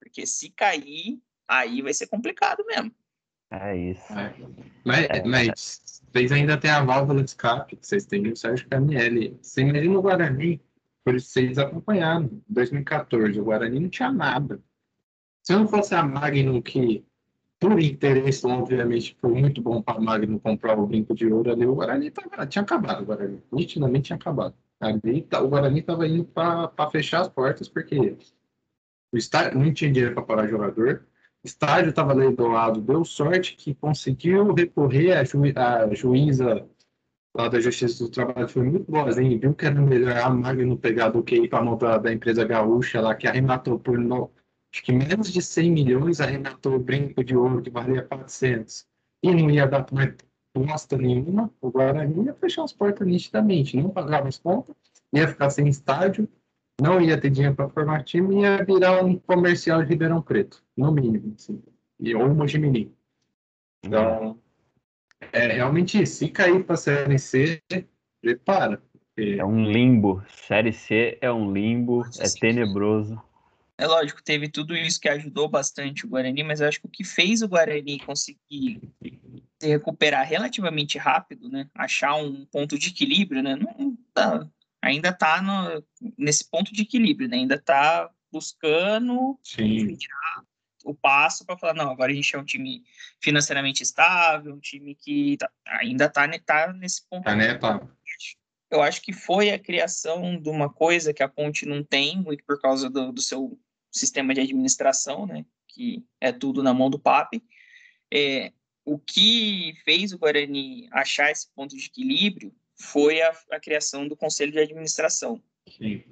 [0.00, 2.92] Porque se cair, aí vai ser complicado mesmo.
[3.50, 4.12] É isso.
[4.12, 4.34] É.
[4.84, 5.22] Mas, é.
[5.24, 9.38] mas vocês ainda têm a válvula de escape, vocês têm o Sérgio Camielli.
[9.40, 10.60] Você imagina o Guarani,
[11.04, 14.62] por vocês acompanharam, 2014, o Guarani não tinha nada.
[15.42, 17.04] Se não fosse a Magnum que
[17.62, 21.64] por interesse, obviamente, foi muito bom para a Magno comprar o brinco de ouro ali.
[21.64, 23.40] O Guarani tava, tinha acabado, o Guarani.
[23.52, 24.56] Nitidamente tinha acabado.
[24.80, 28.16] Ali, tá, o Guarani estava indo para fechar as portas, porque
[29.12, 31.06] o estádio não tinha dinheiro para parar jogador.
[31.44, 36.68] O estádio estava leiloado, deu sorte que conseguiu recorrer à, ju, à juíza
[37.34, 41.08] lá da Justiça do Trabalho, foi muito boazinha, viu que era melhor a Magno pegar
[41.08, 44.30] do que ir para da, da empresa gaúcha lá, que arrematou por no,
[44.72, 48.86] acho que menos de 100 milhões arrematou o brinco de ouro que valia 400
[49.22, 50.14] e não ia dar mais
[50.54, 54.76] bosta nenhuma, o Guarani ia fechar as portas nitidamente, não pagava as contas,
[55.12, 56.28] ia ficar sem estádio,
[56.80, 60.92] não ia ter dinheiro para formar time, ia virar um comercial de Ribeirão Preto, no
[60.92, 61.62] mínimo, assim,
[61.98, 62.92] e, ou um Mojimirim.
[63.84, 64.38] Então,
[65.32, 66.16] é realmente isso.
[66.16, 67.62] Se cair para a Série C,
[68.20, 68.82] prepara.
[68.92, 69.36] Porque...
[69.38, 70.22] É um limbo.
[70.28, 73.20] Série C é um limbo, é tenebroso.
[73.78, 76.90] É lógico, teve tudo isso que ajudou bastante o Guarani, mas eu acho que o
[76.90, 78.80] que fez o Guarani conseguir
[79.60, 81.68] se recuperar relativamente rápido, né?
[81.74, 83.56] Achar um ponto de equilíbrio, né?
[83.56, 84.48] Não tá,
[84.80, 85.42] ainda está
[86.16, 87.38] nesse ponto de equilíbrio, né?
[87.38, 90.44] Ainda está buscando tirar
[90.84, 92.82] o passo para falar, não, agora a gente é um time
[93.20, 97.24] financeiramente estável, um time que tá, ainda está tá nesse ponto.
[97.24, 97.54] Tá, né?
[97.54, 97.80] Tá
[98.72, 102.42] eu acho que foi a criação de uma coisa que a Ponte não tem, muito
[102.44, 103.60] por causa do, do seu
[103.90, 107.34] sistema de administração, né, que é tudo na mão do PAP.
[108.10, 108.50] É,
[108.82, 114.16] o que fez o Guarani achar esse ponto de equilíbrio foi a, a criação do
[114.16, 116.02] Conselho de Administração, Sim.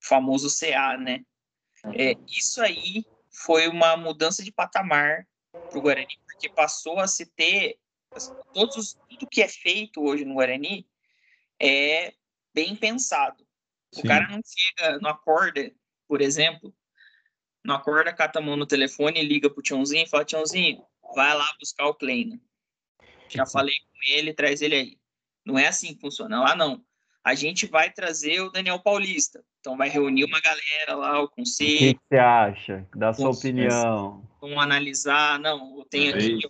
[0.00, 1.24] famoso CA, né?
[1.94, 7.26] É, isso aí foi uma mudança de patamar para o Guarani, porque passou a se
[7.26, 7.78] ter
[8.52, 10.86] todos, tudo que é feito hoje no Guarani
[11.58, 12.14] é
[12.54, 13.46] bem pensado.
[13.92, 14.02] Sim.
[14.02, 15.72] O cara não chega, não acorda,
[16.06, 16.74] por exemplo,
[17.64, 20.84] não acorda, cata a mão no telefone, liga pro Tiãozinho e fala, Tiãozinho,
[21.14, 22.40] vai lá buscar o Kleina.
[23.28, 25.00] Já falei com ele, traz ele aí.
[25.44, 26.40] Não é assim que funciona.
[26.40, 26.84] Lá não.
[27.24, 29.44] A gente vai trazer o Daniel Paulista.
[29.60, 31.76] Então vai reunir uma galera lá, o conselho.
[31.76, 32.88] O que, que você acha?
[32.96, 34.28] Dá sua opinião.
[34.40, 35.38] Vamos analisar.
[35.38, 36.40] Não, eu tenho aqui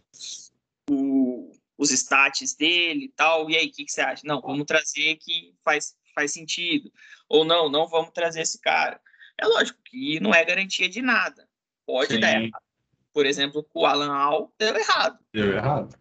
[0.91, 3.51] o, os stats dele e tal.
[3.51, 4.23] E aí, o que, que você acha?
[4.25, 6.91] Não, vamos trazer que faz, faz sentido.
[7.29, 8.99] Ou não, não vamos trazer esse cara.
[9.37, 11.47] É lógico que não é garantia de nada.
[11.85, 12.21] Pode Sim.
[12.21, 12.63] dar errado.
[13.13, 15.19] Por exemplo, com o Alan Al deu errado.
[15.33, 15.99] Deu errado.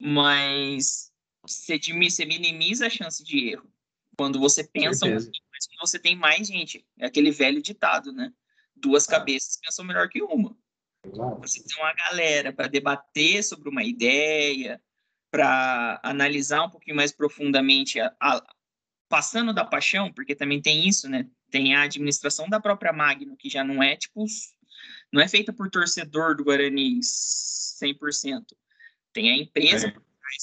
[0.00, 1.12] Mas
[1.42, 1.78] você
[2.26, 3.73] minimiza a chance de erro.
[4.16, 6.84] Quando você pensa um mas você tem mais gente.
[6.98, 8.32] É aquele velho ditado, né?
[8.74, 10.56] Duas cabeças pensam melhor que uma.
[11.40, 14.80] Você tem uma galera para debater sobre uma ideia,
[15.30, 18.42] para analisar um pouquinho mais profundamente, a, a,
[19.08, 21.28] passando da paixão, porque também tem isso, né?
[21.50, 24.24] Tem a administração da própria Magno, que já não é tipo,
[25.12, 28.44] não é feita por torcedor do Guarani 100%.
[29.12, 29.94] Tem a empresa é.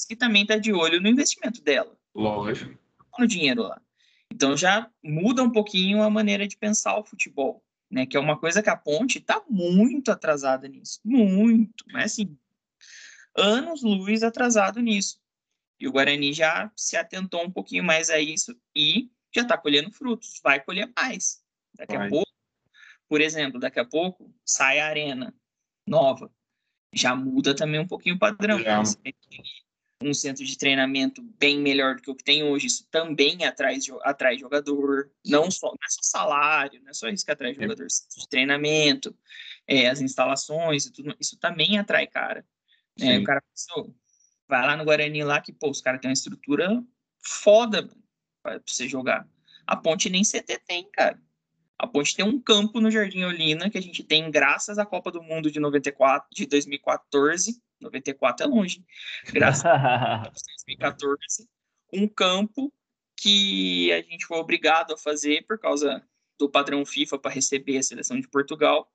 [0.07, 1.97] que também está de olho no investimento dela.
[2.13, 2.80] Lógico.
[3.17, 3.81] No dinheiro lá.
[4.33, 8.05] Então já muda um pouquinho a maneira de pensar o futebol, né?
[8.05, 12.37] Que é uma coisa que a Ponte está muito atrasada nisso, muito, mas assim
[13.35, 15.19] anos luz atrasado nisso.
[15.79, 19.91] E o Guarani já se atentou um pouquinho mais a isso e já está colhendo
[19.91, 21.41] frutos, vai colher mais.
[21.73, 22.07] Daqui vai.
[22.07, 22.31] a pouco,
[23.07, 25.33] por exemplo, daqui a pouco sai a arena
[25.87, 26.31] nova.
[26.93, 28.59] Já muda também um pouquinho o padrão.
[30.01, 33.77] Um centro de treinamento bem melhor do que o que tem hoje, isso também atrai,
[34.03, 35.11] atrai jogador.
[35.25, 38.27] Não só, não é só salário, não é só isso que atrai jogador, centro de
[38.27, 39.15] treinamento,
[39.67, 42.45] é, as instalações e tudo, isso também atrai cara.
[42.99, 43.95] É, o cara pensou,
[44.47, 46.83] vai lá no Guarani lá que, pô, os caras têm uma estrutura
[47.19, 47.89] foda
[48.43, 49.27] para você jogar.
[49.65, 51.19] A Ponte nem CT tem, cara.
[51.81, 55.09] A Ponte tem um campo no Jardim Olina que a gente tem graças à Copa
[55.09, 57.59] do Mundo de 94, de 2014.
[57.79, 58.85] 94 é longe.
[59.33, 60.31] Graças a
[60.67, 61.17] 2014,
[61.91, 62.71] um campo
[63.17, 67.83] que a gente foi obrigado a fazer por causa do padrão FIFA para receber a
[67.83, 68.87] seleção de Portugal.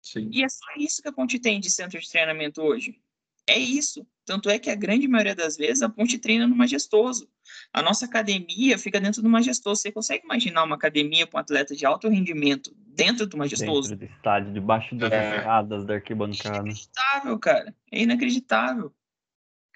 [0.00, 0.30] Sim.
[0.32, 2.98] E é só isso que a Ponte tem de centro de treinamento hoje.
[3.46, 4.06] É isso.
[4.24, 7.28] Tanto é que a grande maioria das vezes a ponte treina no majestoso.
[7.72, 9.80] A nossa academia fica dentro do majestoso.
[9.80, 13.90] Você consegue imaginar uma academia com um atleta de alto rendimento dentro do majestoso?
[13.90, 15.42] Dentro do estádio, debaixo das é.
[15.42, 16.56] da arquibancada.
[16.56, 17.74] É inacreditável, cara.
[17.90, 18.94] É inacreditável.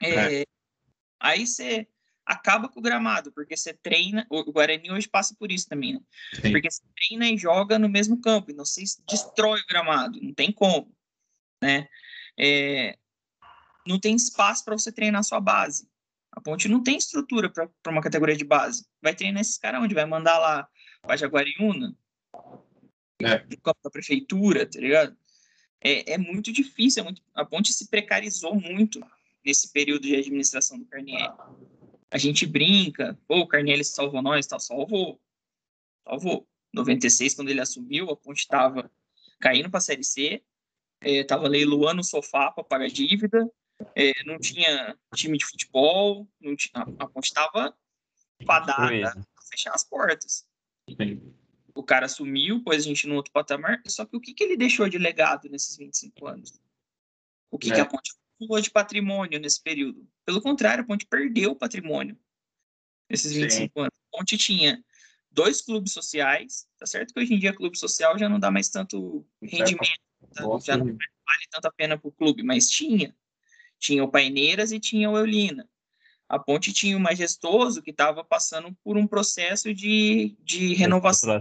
[0.00, 0.44] É, é.
[1.18, 1.88] Aí você
[2.24, 4.26] acaba com o gramado, porque você treina.
[4.30, 6.00] O Guarani hoje passa por isso também, né?
[6.50, 10.34] Porque você treina e joga no mesmo campo, e não se destrói o gramado, não
[10.34, 10.92] tem como.
[11.62, 11.88] Né?
[12.38, 12.98] É,
[13.86, 15.88] não tem espaço para você treinar a sua base.
[16.32, 18.86] A Ponte não tem estrutura para uma categoria de base.
[19.02, 19.94] Vai treinar esses caras onde?
[19.94, 20.68] Vai mandar lá
[21.00, 21.96] para Jaguariúna?
[23.22, 23.38] É.
[23.44, 25.16] No campo da prefeitura, tá ligado?
[25.86, 29.00] é, é muito difícil, é muito, a ponte se precarizou muito
[29.44, 31.32] nesse período de administração do Carnielli.
[32.10, 35.20] A gente brinca, pô, o Carnielli salvou nós, tal, salvou,
[36.04, 36.48] salvou.
[36.72, 38.90] 96, quando ele assumiu, a ponte estava
[39.40, 40.42] caindo para a Série C,
[41.02, 43.50] estava é, leiloando o sofá para pagar dívida,
[43.94, 47.76] é, não tinha time de futebol, não tinha, a ponte estava
[48.44, 50.46] fadada a fechar as portas.
[50.88, 51.34] Sim.
[51.74, 54.56] O cara sumiu, pôs a gente no outro patamar, só que o que, que ele
[54.56, 56.60] deixou de legado nesses 25 anos?
[57.50, 57.74] O que, é.
[57.74, 60.08] que a ponte falou de patrimônio nesse período?
[60.24, 62.18] Pelo contrário, a ponte perdeu o patrimônio
[63.10, 63.80] nesses 25 Sim.
[63.80, 63.92] anos.
[63.94, 64.82] A ponte tinha
[65.30, 68.70] dois clubes sociais, tá certo que hoje em dia clube social já não dá mais
[68.70, 70.00] tanto rendimento,
[70.34, 70.42] tá?
[70.64, 73.14] já não vale tanto a pena para o clube, mas tinha.
[73.78, 75.68] Tinha o Paineiras e tinha o Eulina.
[76.28, 81.40] A Ponte tinha o Majestoso, que estava passando por um processo de, de renovação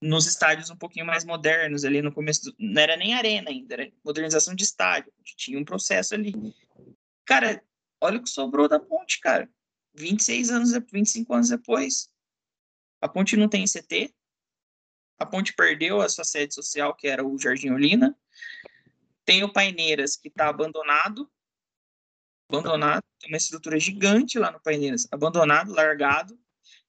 [0.00, 2.44] nos estádios um pouquinho mais modernos, ali no começo.
[2.44, 5.12] Do, não era nem arena ainda, era modernização de estádio.
[5.36, 6.32] Tinha um processo ali.
[7.24, 7.62] Cara,
[8.00, 9.48] olha o que sobrou da Ponte, cara.
[9.94, 12.08] 26 anos, 25 anos depois.
[13.00, 14.14] A Ponte não tem CT.
[15.18, 18.16] A Ponte perdeu a sua sede social, que era o Jardim Olina.
[19.30, 21.30] Tem o Paineiras, que está abandonado.
[22.48, 23.04] Abandonado.
[23.20, 25.06] Tem uma estrutura gigante lá no Paineiras.
[25.12, 26.36] Abandonado, largado.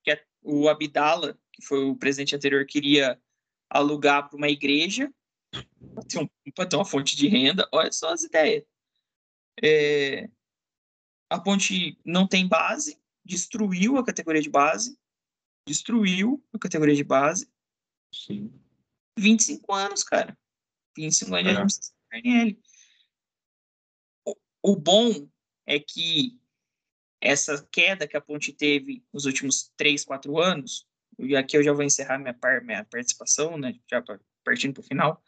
[0.04, 3.22] Que é o Abdala, que foi o presidente anterior, queria
[3.70, 5.14] alugar para uma igreja.
[6.56, 7.70] Para ter, uma fonte de renda.
[7.72, 8.64] Olha só as ideias.
[9.64, 10.28] É,
[11.30, 14.98] a ponte não tem base, destruiu a categoria de base,
[15.68, 17.48] destruiu a categoria de base.
[18.12, 18.52] Sim.
[19.16, 20.36] 25 anos, cara.
[20.98, 21.52] 25 anos de é.
[21.52, 22.60] administração PNL.
[24.26, 25.30] O, o bom
[25.66, 26.38] é que
[27.22, 30.88] essa queda que a Ponte teve nos últimos 3, 4 anos,
[31.20, 34.04] e aqui eu já vou encerrar minha, par, minha participação, né, já
[34.44, 35.24] partindo para o final.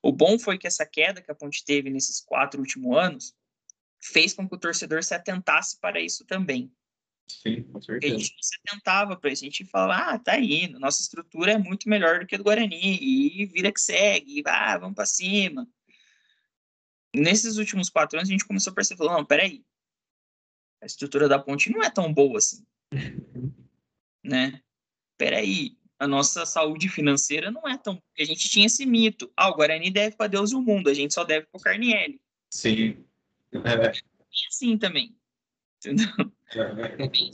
[0.00, 3.36] O bom foi que essa queda que a Ponte teve nesses quatro últimos anos
[4.00, 6.72] fez com que o torcedor se atentasse para isso também.
[7.28, 8.14] Sim, com certeza.
[8.14, 11.58] a gente se atentava para isso, a gente falava, ah, tá indo, nossa estrutura é
[11.58, 15.66] muito melhor do que a do Guarani, e vira que segue, ah, vamos para cima
[17.14, 19.64] nesses últimos quatro anos a gente começou a perceber, não, peraí,
[20.80, 22.64] a estrutura da ponte não é tão boa assim,
[24.24, 24.62] né?
[25.18, 28.02] Peraí, a nossa saúde financeira não é tão...
[28.18, 30.94] A gente tinha esse mito, ah, o Guarani deve para Deus e o mundo, a
[30.94, 32.20] gente só deve para o Carnielli.
[32.50, 33.04] Sim.
[33.52, 33.92] É.
[33.92, 35.16] E assim também,
[35.78, 36.08] entendeu?
[36.54, 37.04] É.
[37.06, 37.30] Assim.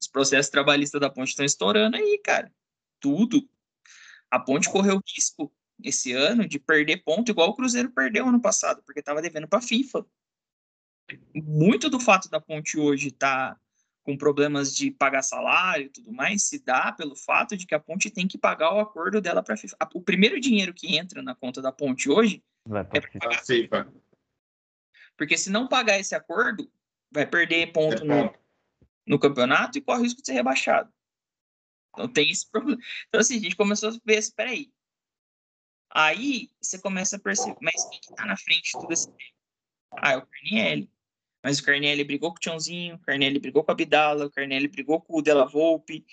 [0.00, 2.50] Os processos trabalhistas da ponte estão estourando aí, cara.
[2.98, 3.46] Tudo.
[4.30, 5.52] A ponte correu risco
[5.84, 9.58] esse ano de perder ponto igual o Cruzeiro perdeu ano passado, porque estava devendo para
[9.58, 10.04] a FIFA.
[11.34, 13.60] Muito do fato da Ponte hoje estar tá
[14.02, 17.80] com problemas de pagar salário e tudo mais se dá pelo fato de que a
[17.80, 19.76] Ponte tem que pagar o acordo dela para a FIFA.
[19.94, 23.42] O primeiro dinheiro que entra na conta da Ponte hoje vai é para pagar a
[23.42, 23.92] FIFA.
[25.16, 26.70] Porque se não pagar esse acordo,
[27.10, 28.34] vai perder ponto é no,
[29.06, 30.92] no campeonato e corre o risco de ser rebaixado.
[31.92, 32.80] Então tem esse problema.
[33.08, 34.70] Então assim, a gente começou a ver, espera aí,
[35.92, 39.34] Aí você começa a perceber, mas quem que tá na frente de tudo esse tempo?
[39.92, 40.90] Ah, é o Carnielli.
[41.42, 44.68] Mas o Carnielli brigou com o Tchãozinho, o Carnielli brigou com a Bidala, o Carnielli
[44.68, 46.06] brigou com o Della Volpe.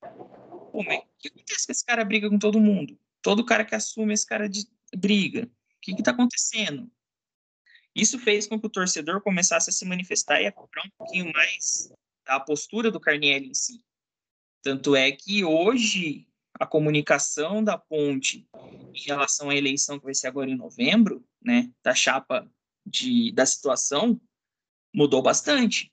[0.00, 2.98] Pô, mas o que acontece que esse cara briga com todo mundo?
[3.22, 4.66] Todo cara que assume esse cara de
[4.96, 5.46] briga.
[5.46, 6.90] O que que tá acontecendo?
[7.94, 11.32] Isso fez com que o torcedor começasse a se manifestar e a cobrar um pouquinho
[11.32, 11.92] mais
[12.24, 13.84] da postura do Carnielli em si.
[14.62, 16.26] Tanto é que hoje
[16.58, 18.48] a comunicação da ponte
[18.94, 22.48] em relação à eleição que vai ser agora em novembro, né, da chapa
[22.86, 24.20] de, da situação,
[24.94, 25.92] mudou bastante.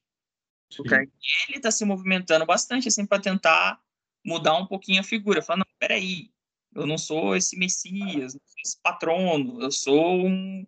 [0.72, 0.82] Sim.
[0.82, 1.12] O Carnielli
[1.56, 3.82] está se movimentando bastante assim para tentar
[4.26, 5.42] mudar um pouquinho a figura.
[5.42, 6.32] Falando, não, peraí,
[6.76, 10.66] eu não sou esse messias, não sou esse patrono, eu sou um,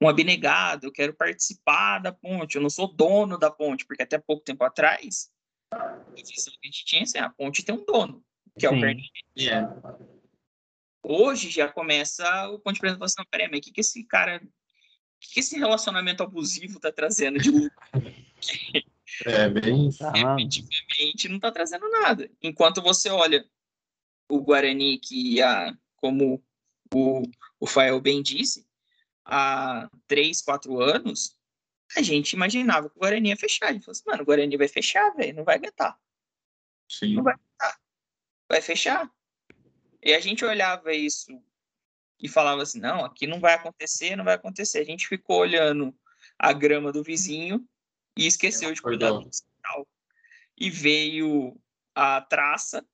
[0.00, 4.18] um abnegado, eu quero participar da ponte, eu não sou dono da ponte, porque até
[4.18, 5.30] pouco tempo atrás,
[5.72, 8.24] a visão que a gente tinha assim, a ponte tem um dono,
[8.58, 8.76] que é Sim.
[8.76, 9.10] o Carnielli.
[9.38, 9.82] Yeah.
[11.02, 14.38] Hoje já começa o ponto de apresentação, assim, peraí, mas o que, que esse cara,
[14.38, 14.48] o
[15.20, 17.76] que, que esse relacionamento abusivo tá trazendo de lucro?
[19.24, 19.88] é, bem...
[19.88, 22.30] Efetivamente não tá trazendo nada.
[22.42, 23.48] Enquanto você olha
[24.28, 26.42] o Guarani, que há, como
[26.92, 27.22] o,
[27.60, 28.66] o Fael bem disse,
[29.24, 31.38] há três, quatro anos,
[31.96, 33.68] a gente imaginava que o Guarani ia fechar.
[33.68, 35.96] A gente falou assim, mano, o Guarani vai fechar, velho, não vai aguentar.
[36.90, 37.14] Sim.
[37.14, 37.85] Não vai aguentar
[38.48, 39.10] vai fechar.
[40.02, 41.40] E a gente olhava isso
[42.20, 44.78] e falava assim: não, aqui não vai acontecer, não vai acontecer.
[44.78, 45.94] A gente ficou olhando
[46.38, 47.66] a grama do vizinho
[48.16, 49.86] e esqueceu de cuidar do hospital.
[50.56, 51.58] E veio
[51.94, 52.86] a traça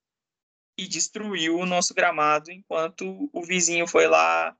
[0.76, 4.56] e destruiu o nosso gramado enquanto o vizinho foi lá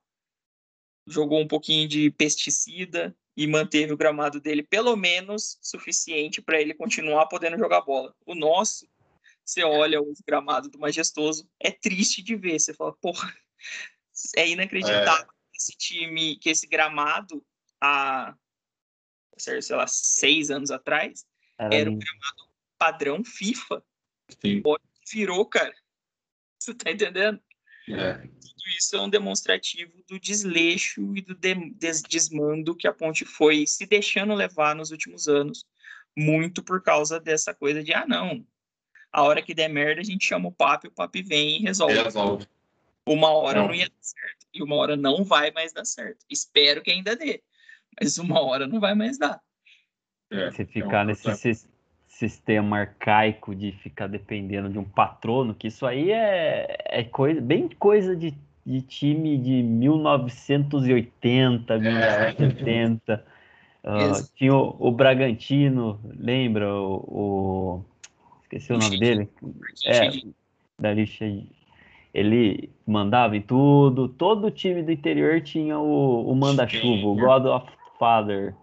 [1.05, 6.73] jogou um pouquinho de pesticida e manteve o gramado dele pelo menos suficiente para ele
[6.73, 8.15] continuar podendo jogar bola.
[8.25, 8.87] O nosso,
[9.45, 12.59] você olha o gramado do Majestoso, é triste de ver.
[12.59, 13.33] Você fala, porra,
[14.35, 15.51] é inacreditável é.
[15.51, 17.45] que esse time, que esse gramado,
[17.81, 18.35] há,
[19.37, 21.25] sei lá, seis anos atrás,
[21.57, 23.83] era, era um gramado padrão FIFA.
[24.41, 24.61] Sim.
[25.11, 25.75] Virou, cara.
[26.59, 27.41] Você tá entendendo?
[27.89, 28.13] É.
[28.13, 33.67] Tudo isso é um demonstrativo do desleixo e do de desmando que a Ponte foi
[33.67, 35.65] se deixando levar nos últimos anos,
[36.17, 38.45] muito por causa dessa coisa de, ah, não,
[39.13, 41.61] a hora que der merda a gente chama o papo e o papo vem e
[41.61, 42.01] resolve.
[42.01, 42.47] resolve.
[43.05, 43.67] Uma hora não.
[43.67, 46.25] não ia dar certo, e uma hora não vai mais dar certo.
[46.29, 47.43] Espero que ainda dê,
[48.01, 49.39] mas uma hora não vai mais dar.
[50.31, 51.67] É, Se ficar é um nesse
[52.07, 57.67] sistema arcaico de ficar dependendo de um patrono, que isso aí é, é coisa, bem
[57.67, 58.33] coisa de,
[58.65, 61.77] de time de 1980, é.
[61.77, 63.25] 1970.
[63.83, 66.73] Uh, tinha o, o, Bragantino, lembra?
[66.73, 67.85] O, o
[68.57, 69.29] esqueci o nome dele.
[69.85, 70.09] É,
[70.79, 71.25] da lixa.
[72.13, 74.07] Ele mandava em tudo.
[74.07, 78.55] Todo time do interior tinha o, o manda-chuva, o God of Father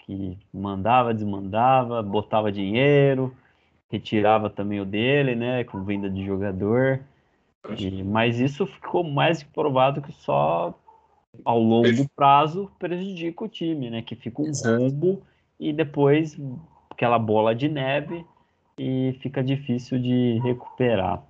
[0.00, 3.34] que mandava, desmandava, botava dinheiro,
[3.90, 7.00] retirava também o dele, né, com venda de jogador.
[7.76, 10.72] E, mas isso ficou mais provado que só
[11.44, 15.22] ao longo prazo prejudica o time, né, que fica um rombo
[15.58, 16.40] e depois
[16.88, 18.24] aquela bola de neve
[18.78, 21.22] e fica difícil de recuperar.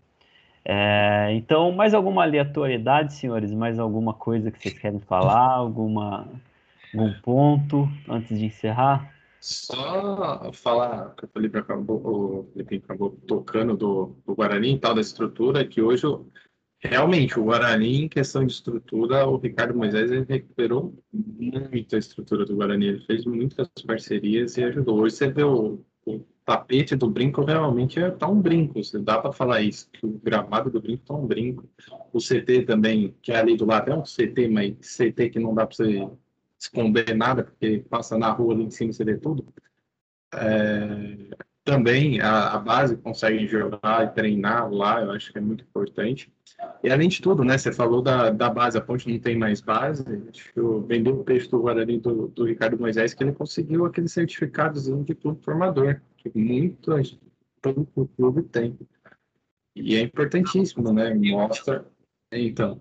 [0.64, 3.52] É, então, mais alguma aleatoriedade, senhores?
[3.52, 5.52] Mais alguma coisa que vocês querem falar?
[5.52, 6.28] Alguma
[6.96, 9.14] Algum ponto antes de encerrar?
[9.38, 14.94] Só falar que o Felipe acabou, o Felipe acabou tocando do, do Guarani e tal,
[14.94, 16.06] da estrutura, que hoje
[16.80, 22.56] realmente o Guarani, em questão de estrutura, o Ricardo Moisés recuperou muito a estrutura do
[22.56, 25.00] Guarani, ele fez muitas parcerias e ajudou.
[25.00, 29.32] Hoje você vê o, o tapete do brinco realmente é tá um brinco, dá para
[29.32, 31.68] falar isso, que o gramado do brinco tá um brinco.
[32.12, 35.52] O CT também, que é ali do lado, é um CT, mas CT que não
[35.52, 36.08] dá para você
[36.56, 39.44] esconder nada, porque passa na rua ali em cima você vê tudo.
[40.32, 45.64] É, também a, a, base consegue jogar e treinar lá, eu acho que é muito
[45.64, 46.32] importante.
[46.82, 49.60] E além de tudo, né, você falou da, da base, a Ponte não tem mais
[49.60, 53.84] base, acho que eu o texto do Guarani do, do Ricardo Moisés, que ele conseguiu
[53.84, 56.00] aquele certificadozinho de clube formador,
[56.30, 56.92] que muito
[57.60, 58.78] todo o clube tem.
[59.74, 61.86] E é importantíssimo, né, mostra...
[62.32, 62.80] Então,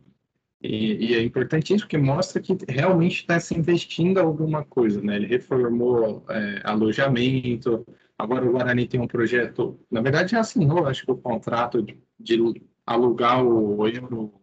[0.68, 5.16] e, e, é importantíssimo porque mostra que realmente está se investindo alguma coisa, né?
[5.16, 7.86] Ele reformou é, alojamento,
[8.18, 12.00] agora o Guarani tem um projeto, na verdade já assinou, acho que o contrato de,
[12.20, 14.34] de alugar o Euro,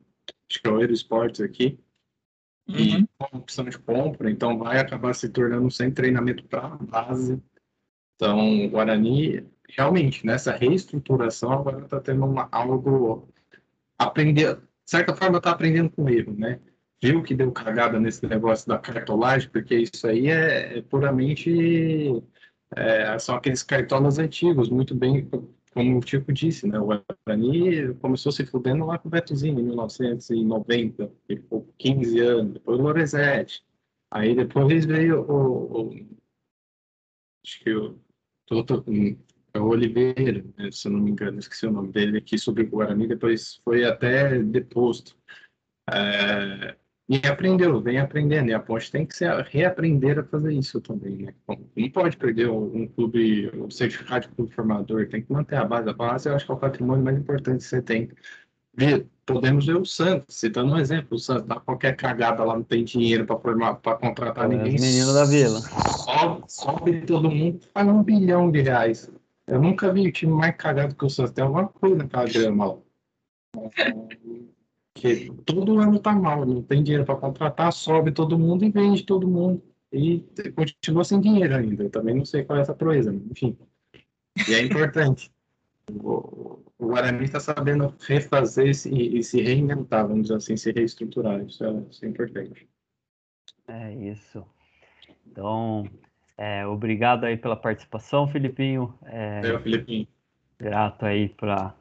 [0.49, 1.79] acho que é o Euro Esportes aqui,
[2.69, 2.77] uhum.
[2.77, 7.43] e com opção de compra, então vai acabar se tornando sem treinamento para base.
[8.17, 13.29] Então, o Guarani, realmente, nessa reestruturação, agora está tendo uma, algo
[13.99, 16.61] aprender de certa forma, está aprendendo com erro, né?
[17.03, 22.23] Viu que deu cagada nesse negócio da cartolagem, porque isso aí é, é puramente.
[22.75, 25.29] É, são aqueles cartolas antigos, muito bem,
[25.75, 26.79] como o Tico disse, né?
[26.79, 32.53] O Guarani começou se fudendo lá com o Betozinho, em 1990, ele ficou 15 anos,
[32.55, 33.65] depois o Lorenzetti.
[34.11, 36.07] Aí depois veio o, o
[37.45, 37.99] acho que o,
[39.55, 42.63] é o Oliveira, né, se eu não me engano, esqueci o nome dele aqui sobre
[42.63, 45.17] o Guarani, depois foi até deposto.
[45.91, 46.77] É,
[47.09, 51.17] e aprendeu, vem aprendendo, e a Ponte tem que se reaprender a fazer isso também,
[51.17, 51.35] né?
[51.47, 55.65] Bom, não pode perder um clube, um certificado de clube formador, tem que manter a
[55.65, 55.91] base.
[55.91, 58.09] A base eu acho que é o patrimônio mais importante que você tem.
[59.27, 62.85] Podemos ver o Santos, citando um exemplo, o Santos dá qualquer cagada lá, não tem
[62.85, 64.75] dinheiro para formar, para contratar é, ninguém.
[64.75, 65.61] Menino da Vila.
[65.61, 69.11] Sobe, sobe todo mundo, faz um bilhão de reais.
[69.47, 71.33] Eu nunca vi o time mais cagado que o Santos.
[71.33, 72.79] Tem alguma coisa naquela grama lá.
[74.95, 79.05] Que todo ano tá mal, não tem dinheiro para contratar, sobe todo mundo e vende
[79.05, 79.63] todo mundo.
[79.93, 80.25] E
[80.55, 81.83] continua sem dinheiro ainda.
[81.83, 83.57] Eu também não sei qual é essa proeza, enfim.
[84.49, 85.31] E é importante.
[86.83, 91.41] O, Guarani está sabendo refazer e, e se reinventar, vamos dizer assim, se reestruturar.
[91.43, 92.69] Isso é, isso é importante.
[93.69, 94.45] É isso.
[95.27, 95.89] Então,
[96.37, 98.95] é, obrigado aí pela participação, Filipinho.
[99.05, 100.09] É, Eu, Filipinho.
[100.59, 101.75] Grato aí pra,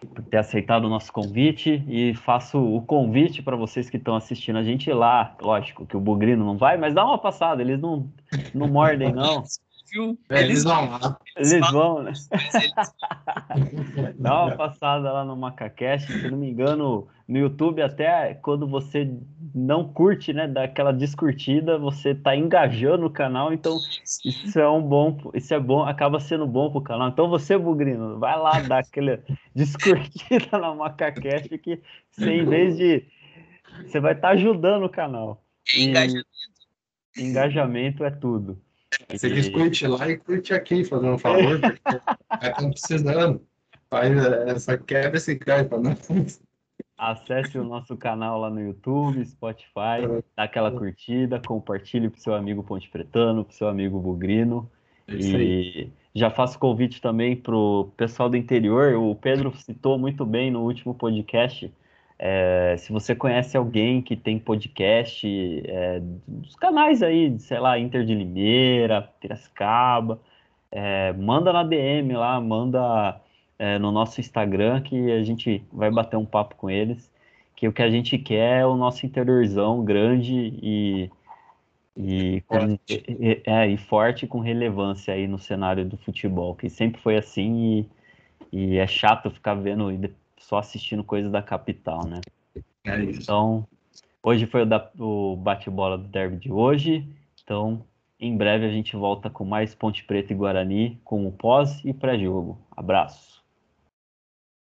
[0.00, 4.58] por ter aceitado o nosso convite e faço o convite para vocês que estão assistindo
[4.58, 5.36] a gente lá.
[5.40, 8.10] Lógico que o Bugrino não vai, mas dá uma passada, eles não,
[8.54, 9.44] não mordem, não.
[10.28, 11.18] É, eles vão lá.
[11.36, 12.12] Eles vão, né?
[14.18, 19.10] Dá uma passada lá no Macacast, se não me engano, no YouTube, até quando você
[19.54, 23.78] não curte, né, daquela descurtida, você tá engajando o canal, então
[24.24, 27.08] isso é um bom, isso é bom, acaba sendo bom pro canal.
[27.08, 29.20] Então você, Bugrino, vai lá dar aquela
[29.54, 31.80] descurtida na Macacash que
[32.10, 33.04] você, em vez de
[33.84, 35.42] você vai estar tá ajudando o canal.
[35.74, 36.26] E engajamento.
[37.18, 38.60] engajamento é tudo.
[39.08, 39.50] Você e...
[39.50, 41.80] curte lá e curte aqui, fazendo um favor, porque
[42.42, 43.40] estão precisando.
[43.88, 44.16] Faz
[44.48, 46.40] essa quebra esse cara para nós.
[46.98, 52.64] Acesse o nosso canal lá no YouTube, Spotify, dá aquela curtida, compartilhe para seu amigo
[52.64, 54.68] Ponte Pretano, para seu amigo Bugrino.
[55.06, 58.94] É e já faço convite também para o pessoal do interior.
[58.94, 61.70] O Pedro citou muito bem no último podcast.
[62.18, 65.26] É, se você conhece alguém que tem podcast
[65.66, 70.18] é, dos canais aí, sei lá, Inter de Limeira, Piracicaba,
[70.70, 73.20] é, manda na DM lá, manda
[73.58, 77.10] é, no nosso Instagram que a gente vai bater um papo com eles.
[77.54, 81.10] Que o que a gente quer é o nosso interiorzão grande e,
[81.96, 83.04] e, forte.
[83.08, 87.86] E, é, e forte com relevância aí no cenário do futebol, que sempre foi assim
[88.52, 89.90] e, e é chato ficar vendo
[90.38, 92.20] só assistindo coisas da capital, né?
[92.84, 93.22] É isso.
[93.22, 93.66] Então,
[94.22, 97.06] hoje foi o, o bate-bola do derby de hoje.
[97.42, 97.84] Então,
[98.18, 101.92] em breve a gente volta com mais Ponte Preta e Guarani com o pós e
[101.92, 102.58] pré-jogo.
[102.76, 103.35] Abraço.